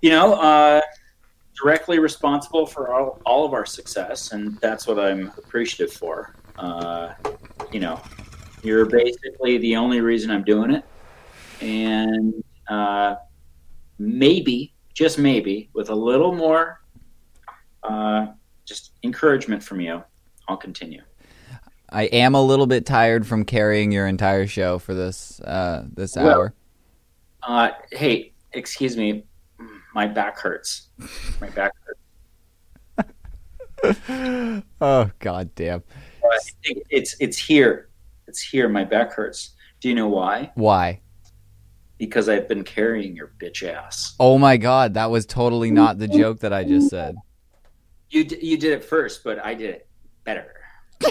You 0.00 0.10
know, 0.10 0.34
uh, 0.34 0.80
directly 1.60 1.98
responsible 1.98 2.66
for 2.66 2.92
all, 2.92 3.20
all 3.24 3.44
of 3.44 3.52
our 3.52 3.66
success, 3.66 4.32
and 4.32 4.58
that's 4.60 4.86
what 4.86 4.98
I'm 4.98 5.28
appreciative 5.38 5.92
for. 5.92 6.34
Uh, 6.58 7.14
you 7.72 7.80
know, 7.80 8.00
you're 8.62 8.86
basically 8.86 9.58
the 9.58 9.76
only 9.76 10.00
reason 10.00 10.30
I'm 10.30 10.44
doing 10.44 10.70
it, 10.72 10.84
and 11.60 12.42
uh, 12.68 13.16
maybe, 13.98 14.74
just 14.94 15.18
maybe, 15.18 15.70
with 15.74 15.90
a 15.90 15.94
little 15.94 16.34
more, 16.34 16.80
uh, 17.82 18.26
just 18.64 18.92
encouragement 19.02 19.62
from 19.62 19.80
you, 19.80 20.02
I'll 20.48 20.56
continue. 20.56 21.02
I 21.90 22.04
am 22.04 22.34
a 22.34 22.42
little 22.42 22.66
bit 22.66 22.86
tired 22.86 23.26
from 23.26 23.44
carrying 23.44 23.92
your 23.92 24.06
entire 24.06 24.46
show 24.46 24.78
for 24.78 24.94
this 24.94 25.40
uh, 25.40 25.84
this 25.92 26.16
Well- 26.16 26.30
hour. 26.30 26.54
Uh, 27.42 27.70
hey, 27.90 28.32
excuse 28.52 28.96
me, 28.96 29.24
my 29.94 30.06
back 30.06 30.38
hurts. 30.38 30.88
My 31.40 31.50
back 31.50 31.72
hurts. 31.84 31.98
Oh 34.80 35.10
god 35.18 35.52
damn! 35.56 35.82
I 36.24 36.38
think 36.64 36.84
it's 36.88 37.16
it's 37.18 37.36
here. 37.36 37.88
It's 38.28 38.40
here. 38.40 38.68
My 38.68 38.84
back 38.84 39.12
hurts. 39.12 39.56
Do 39.80 39.88
you 39.88 39.96
know 39.96 40.06
why? 40.08 40.52
Why? 40.54 41.00
Because 41.98 42.28
I've 42.28 42.46
been 42.48 42.62
carrying 42.62 43.16
your 43.16 43.32
bitch 43.40 43.68
ass. 43.68 44.14
Oh 44.20 44.38
my 44.38 44.56
god, 44.56 44.94
that 44.94 45.10
was 45.10 45.26
totally 45.26 45.72
not 45.72 45.98
the 45.98 46.06
joke 46.06 46.38
that 46.40 46.52
I 46.52 46.62
just 46.62 46.90
said. 46.90 47.16
You 48.10 48.22
d- 48.22 48.38
you 48.40 48.56
did 48.56 48.72
it 48.72 48.84
first, 48.84 49.24
but 49.24 49.44
I 49.44 49.54
did 49.54 49.70
it 49.70 49.88
better. 50.22 50.54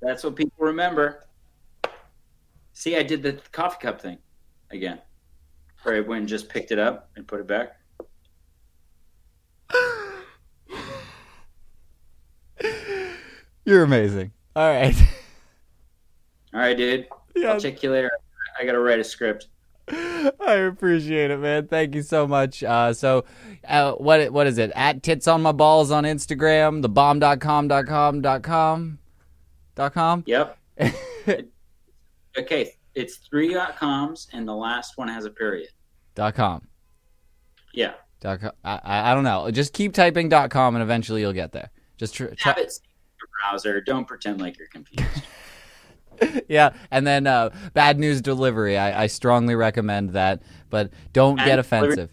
That's 0.00 0.22
what 0.22 0.36
people 0.36 0.64
remember. 0.64 1.24
See, 2.72 2.96
I 2.96 3.02
did 3.02 3.22
the 3.22 3.40
coffee 3.52 3.78
cup 3.80 4.00
thing 4.00 4.18
again. 4.70 5.00
I 5.84 6.00
went 6.00 6.20
and 6.20 6.28
just 6.28 6.48
picked 6.48 6.72
it 6.72 6.78
up 6.78 7.10
and 7.16 7.26
put 7.26 7.40
it 7.40 7.46
back. 7.46 7.76
You're 13.64 13.84
amazing. 13.84 14.32
All 14.56 14.68
right. 14.68 14.94
All 16.52 16.60
right, 16.60 16.76
dude. 16.76 17.06
Yeah. 17.34 17.52
I'll 17.52 17.60
check 17.60 17.82
you 17.82 17.92
later. 17.92 18.10
I 18.58 18.64
gotta 18.64 18.80
write 18.80 18.98
a 18.98 19.04
script. 19.04 19.48
I 19.88 20.54
appreciate 20.54 21.30
it, 21.30 21.38
man. 21.38 21.66
Thank 21.68 21.94
you 21.94 22.02
so 22.02 22.26
much. 22.26 22.62
Uh, 22.62 22.92
so, 22.92 23.24
uh, 23.66 23.92
what 23.92 24.32
what 24.32 24.46
is 24.46 24.58
it? 24.58 24.70
At 24.74 25.02
tits 25.02 25.26
on 25.28 25.42
my 25.42 25.52
balls 25.52 25.90
on 25.90 26.04
Instagram, 26.04 26.82
the 26.82 26.88
bomb.com 26.88 27.68
dot 27.68 27.86
com 27.86 28.20
dot 28.20 28.42
com 28.42 28.98
dot 29.74 29.94
com. 29.94 30.24
Yep. 30.26 30.58
okay, 32.38 32.74
it's 32.94 33.16
three 33.16 33.52
dot 33.54 33.76
coms, 33.76 34.28
and 34.32 34.46
the 34.46 34.54
last 34.54 34.96
one 34.96 35.08
has 35.08 35.24
a 35.24 35.30
period. 35.30 35.68
dot 36.14 36.34
com. 36.34 36.66
Yeah. 37.72 37.94
Dot 38.20 38.40
com. 38.40 38.52
I, 38.64 39.10
I 39.12 39.14
don't 39.14 39.24
know. 39.24 39.50
Just 39.50 39.72
keep 39.72 39.94
typing 39.94 40.28
dot 40.28 40.50
com, 40.50 40.74
and 40.74 40.82
eventually 40.82 41.20
you'll 41.20 41.32
get 41.32 41.52
there. 41.52 41.70
Just 41.96 42.14
tr- 42.14 42.26
try, 42.36 42.52
Have 42.52 42.58
it 42.58 42.72
in 42.82 43.18
your 43.18 43.28
browser. 43.40 43.80
Don't 43.80 44.06
pretend 44.06 44.40
like 44.40 44.58
you're 44.58 44.68
confused. 44.68 45.22
yeah, 46.48 46.70
and 46.90 47.06
then 47.06 47.26
uh, 47.26 47.50
bad 47.72 47.98
news 47.98 48.20
delivery. 48.20 48.76
I, 48.76 49.04
I 49.04 49.06
strongly 49.06 49.54
recommend 49.54 50.10
that, 50.10 50.42
but 50.68 50.90
don't 51.12 51.36
Bad 51.36 51.46
get 51.46 51.58
offensive. 51.58 52.10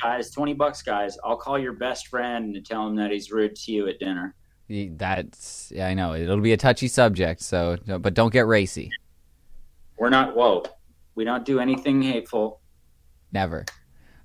guys, 0.00 0.30
twenty 0.30 0.54
bucks, 0.54 0.82
guys. 0.82 1.18
I'll 1.24 1.36
call 1.36 1.58
your 1.58 1.72
best 1.72 2.08
friend 2.08 2.54
and 2.54 2.64
tell 2.64 2.86
him 2.86 2.94
that 2.96 3.10
he's 3.10 3.30
rude 3.32 3.56
to 3.56 3.72
you 3.72 3.88
at 3.88 3.98
dinner. 3.98 4.34
That's 4.68 5.72
yeah, 5.74 5.88
I 5.88 5.94
know 5.94 6.14
it'll 6.14 6.40
be 6.40 6.52
a 6.52 6.56
touchy 6.56 6.88
subject. 6.88 7.40
So, 7.42 7.76
but 7.86 8.14
don't 8.14 8.32
get 8.32 8.46
racy. 8.46 8.90
We're 9.98 10.10
not 10.10 10.34
whoa. 10.36 10.64
We 11.14 11.24
don't 11.24 11.44
do 11.44 11.60
anything 11.60 12.02
hateful. 12.02 12.60
Never. 13.32 13.64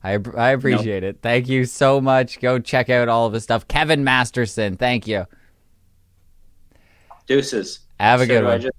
I 0.04 0.18
I 0.38 0.52
appreciate 0.52 1.04
it. 1.04 1.20
Thank 1.22 1.48
you 1.50 1.66
so 1.66 2.00
much. 2.02 2.40
Go 2.40 2.58
check 2.60 2.90
out 2.90 3.10
all 3.10 3.28
of 3.28 3.34
the 3.34 3.42
stuff. 3.42 3.68
Kevin 3.68 4.04
Masterson. 4.04 4.78
Thank 4.78 5.08
you. 5.08 5.26
Deuces. 7.28 7.82
Have 8.00 8.22
a 8.22 8.24
So 8.24 8.28
good 8.28 8.42
do 8.42 8.48
I 8.48 8.52
one. 8.52 8.62
just 8.62 8.74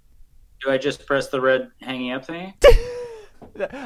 do 0.65 0.71
I 0.71 0.79
just 0.79 1.07
press 1.07 1.29
the 1.29 1.41
red 1.41 1.71
hanging 1.81 2.13
up 2.13 2.25
thing? 2.25 2.55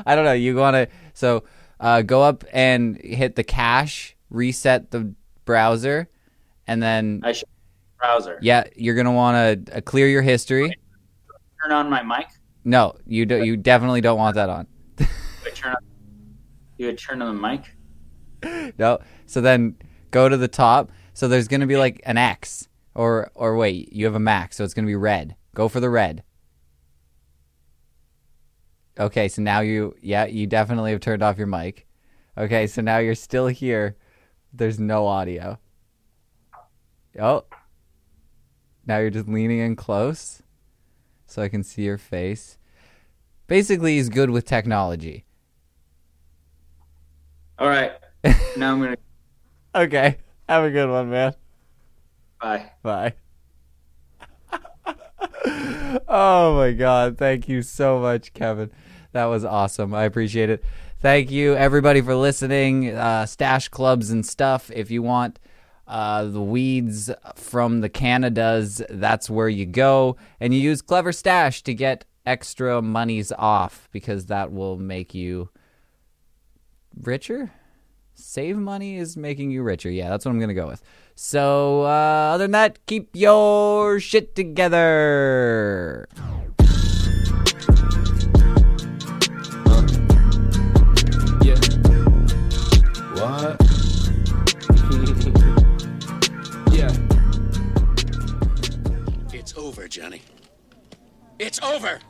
I 0.07 0.15
don't 0.15 0.25
know. 0.25 0.33
You 0.33 0.57
want 0.57 0.75
to 0.75 0.89
so 1.13 1.45
uh, 1.81 2.03
go 2.03 2.23
up 2.23 2.45
and 2.53 2.97
hit 3.03 3.37
the 3.37 3.45
cache, 3.45 4.17
reset 4.31 4.91
the 4.91 5.13
browser, 5.45 6.09
and 6.67 6.83
then 6.83 7.21
I 7.25 7.33
should 7.33 7.49
browser. 7.99 8.39
yeah, 8.43 8.65
you're 8.77 8.95
gonna 8.95 9.13
want 9.13 9.67
to 9.67 9.77
uh, 9.77 9.81
clear 9.81 10.09
your 10.09 10.23
history. 10.23 10.73
Turn 11.63 11.73
on 11.73 11.91
my 11.91 12.03
mic. 12.03 12.27
No, 12.65 12.97
you 13.07 13.27
do, 13.27 13.45
you 13.45 13.57
definitely 13.57 14.01
don't 14.01 14.19
want 14.19 14.37
that 14.37 14.49
on. 14.49 14.67
Turn 15.55 15.73
on 15.73 15.95
you 16.77 16.87
would 16.87 16.99
turn 16.99 17.23
on 17.23 17.37
the 17.37 17.49
mic? 17.49 17.77
No. 18.79 18.99
So 19.25 19.41
then 19.41 19.77
go 20.11 20.29
to 20.29 20.37
the 20.37 20.49
top. 20.49 20.91
So 21.15 21.29
there's 21.29 21.49
gonna 21.49 21.67
be 21.67 21.79
like 21.79 22.03
an 22.05 22.19
X, 22.19 22.69
or 22.95 23.31
or 23.35 23.57
wait, 23.57 23.91
you 23.91 24.05
have 24.05 24.15
a 24.15 24.21
Mac, 24.21 24.53
so 24.53 24.65
it's 24.65 24.75
gonna 24.75 24.87
be 24.87 24.97
red. 24.97 25.35
Go 25.55 25.69
for 25.69 25.81
the 25.81 25.89
red. 25.89 26.25
Okay, 29.01 29.29
so 29.29 29.41
now 29.41 29.61
you 29.61 29.95
yeah, 30.03 30.27
you 30.27 30.47
definitely 30.47 30.91
have 30.91 31.01
turned 31.01 31.23
off 31.23 31.39
your 31.39 31.47
mic. 31.47 31.87
Okay, 32.37 32.67
so 32.67 32.83
now 32.83 32.99
you're 32.99 33.15
still 33.15 33.47
here. 33.47 33.97
There's 34.53 34.79
no 34.79 35.07
audio. 35.07 35.59
Oh. 37.19 37.45
Now 38.85 38.99
you're 38.99 39.09
just 39.09 39.29
leaning 39.29 39.61
in 39.61 39.75
close 39.75 40.43
so 41.35 41.43
I 41.43 41.49
can 41.49 41.65
see 41.65 41.83
your 41.83 41.99
face. 41.99 42.59
Basically, 43.49 43.97
he's 43.97 44.09
good 44.09 44.31
with 44.31 44.47
technology. 44.47 45.25
All 47.59 47.69
right. 47.69 47.93
now 48.57 48.73
I'm 48.73 48.81
gonna 48.81 48.97
Okay. 49.75 50.19
Have 50.49 50.65
a 50.65 50.71
good 50.71 50.89
one, 50.89 51.11
man. 51.11 51.35
bye. 52.41 52.71
Bye. 52.83 53.15
oh 56.09 56.55
my 56.57 56.73
god, 56.73 57.19
thank 57.19 57.49
you 57.49 57.63
so 57.63 57.99
much, 57.99 58.33
Kevin. 58.33 58.71
That 59.13 59.25
was 59.27 59.45
awesome. 59.45 59.93
I 59.93 60.05
appreciate 60.05 60.51
it. 60.51 60.65
Thank 61.01 61.31
you 61.33 61.55
everybody 61.57 62.01
for 62.01 62.15
listening. 62.15 62.95
Uh, 62.95 63.27
stash 63.27 63.69
clubs 63.69 64.11
and 64.11 64.25
stuff. 64.25 64.71
If 64.73 64.91
you 64.91 65.03
want 65.03 65.41
uh, 65.87 66.25
the 66.25 66.41
weeds 66.41 67.11
from 67.35 67.81
the 67.81 67.89
Canadas, 67.89 68.83
that's 68.89 69.29
where 69.29 69.49
you 69.49 69.67
go, 69.67 70.17
and 70.41 70.55
you 70.55 70.61
use 70.61 70.83
Clever 70.83 71.13
Stash 71.13 71.63
to 71.63 71.75
get 71.75 72.05
extra 72.27 72.81
monies 72.81 73.33
off 73.33 73.89
because 73.93 74.27
that 74.27 74.53
will 74.53 74.79
make 74.79 75.15
you 75.15 75.51
richer. 77.03 77.53
Save 78.15 78.57
money 78.57 78.97
is 78.97 79.17
making 79.17 79.51
you 79.51 79.63
richer. 79.63 79.91
Yeah, 79.91 80.09
that's 80.09 80.25
what 80.25 80.31
I'm 80.31 80.41
gonna 80.41 80.55
go 80.55 80.69
with. 80.69 80.83
So, 81.17 81.83
uh, 81.83 82.35
other 82.35 82.45
than 82.45 82.53
that, 82.53 82.87
keep 82.87 83.11
your 83.15 84.01
shit 84.01 84.35
together. 84.35 86.09
over, 99.85 99.89
Johnny. 99.89 100.23
It's 101.39 101.61
over! 101.63 102.01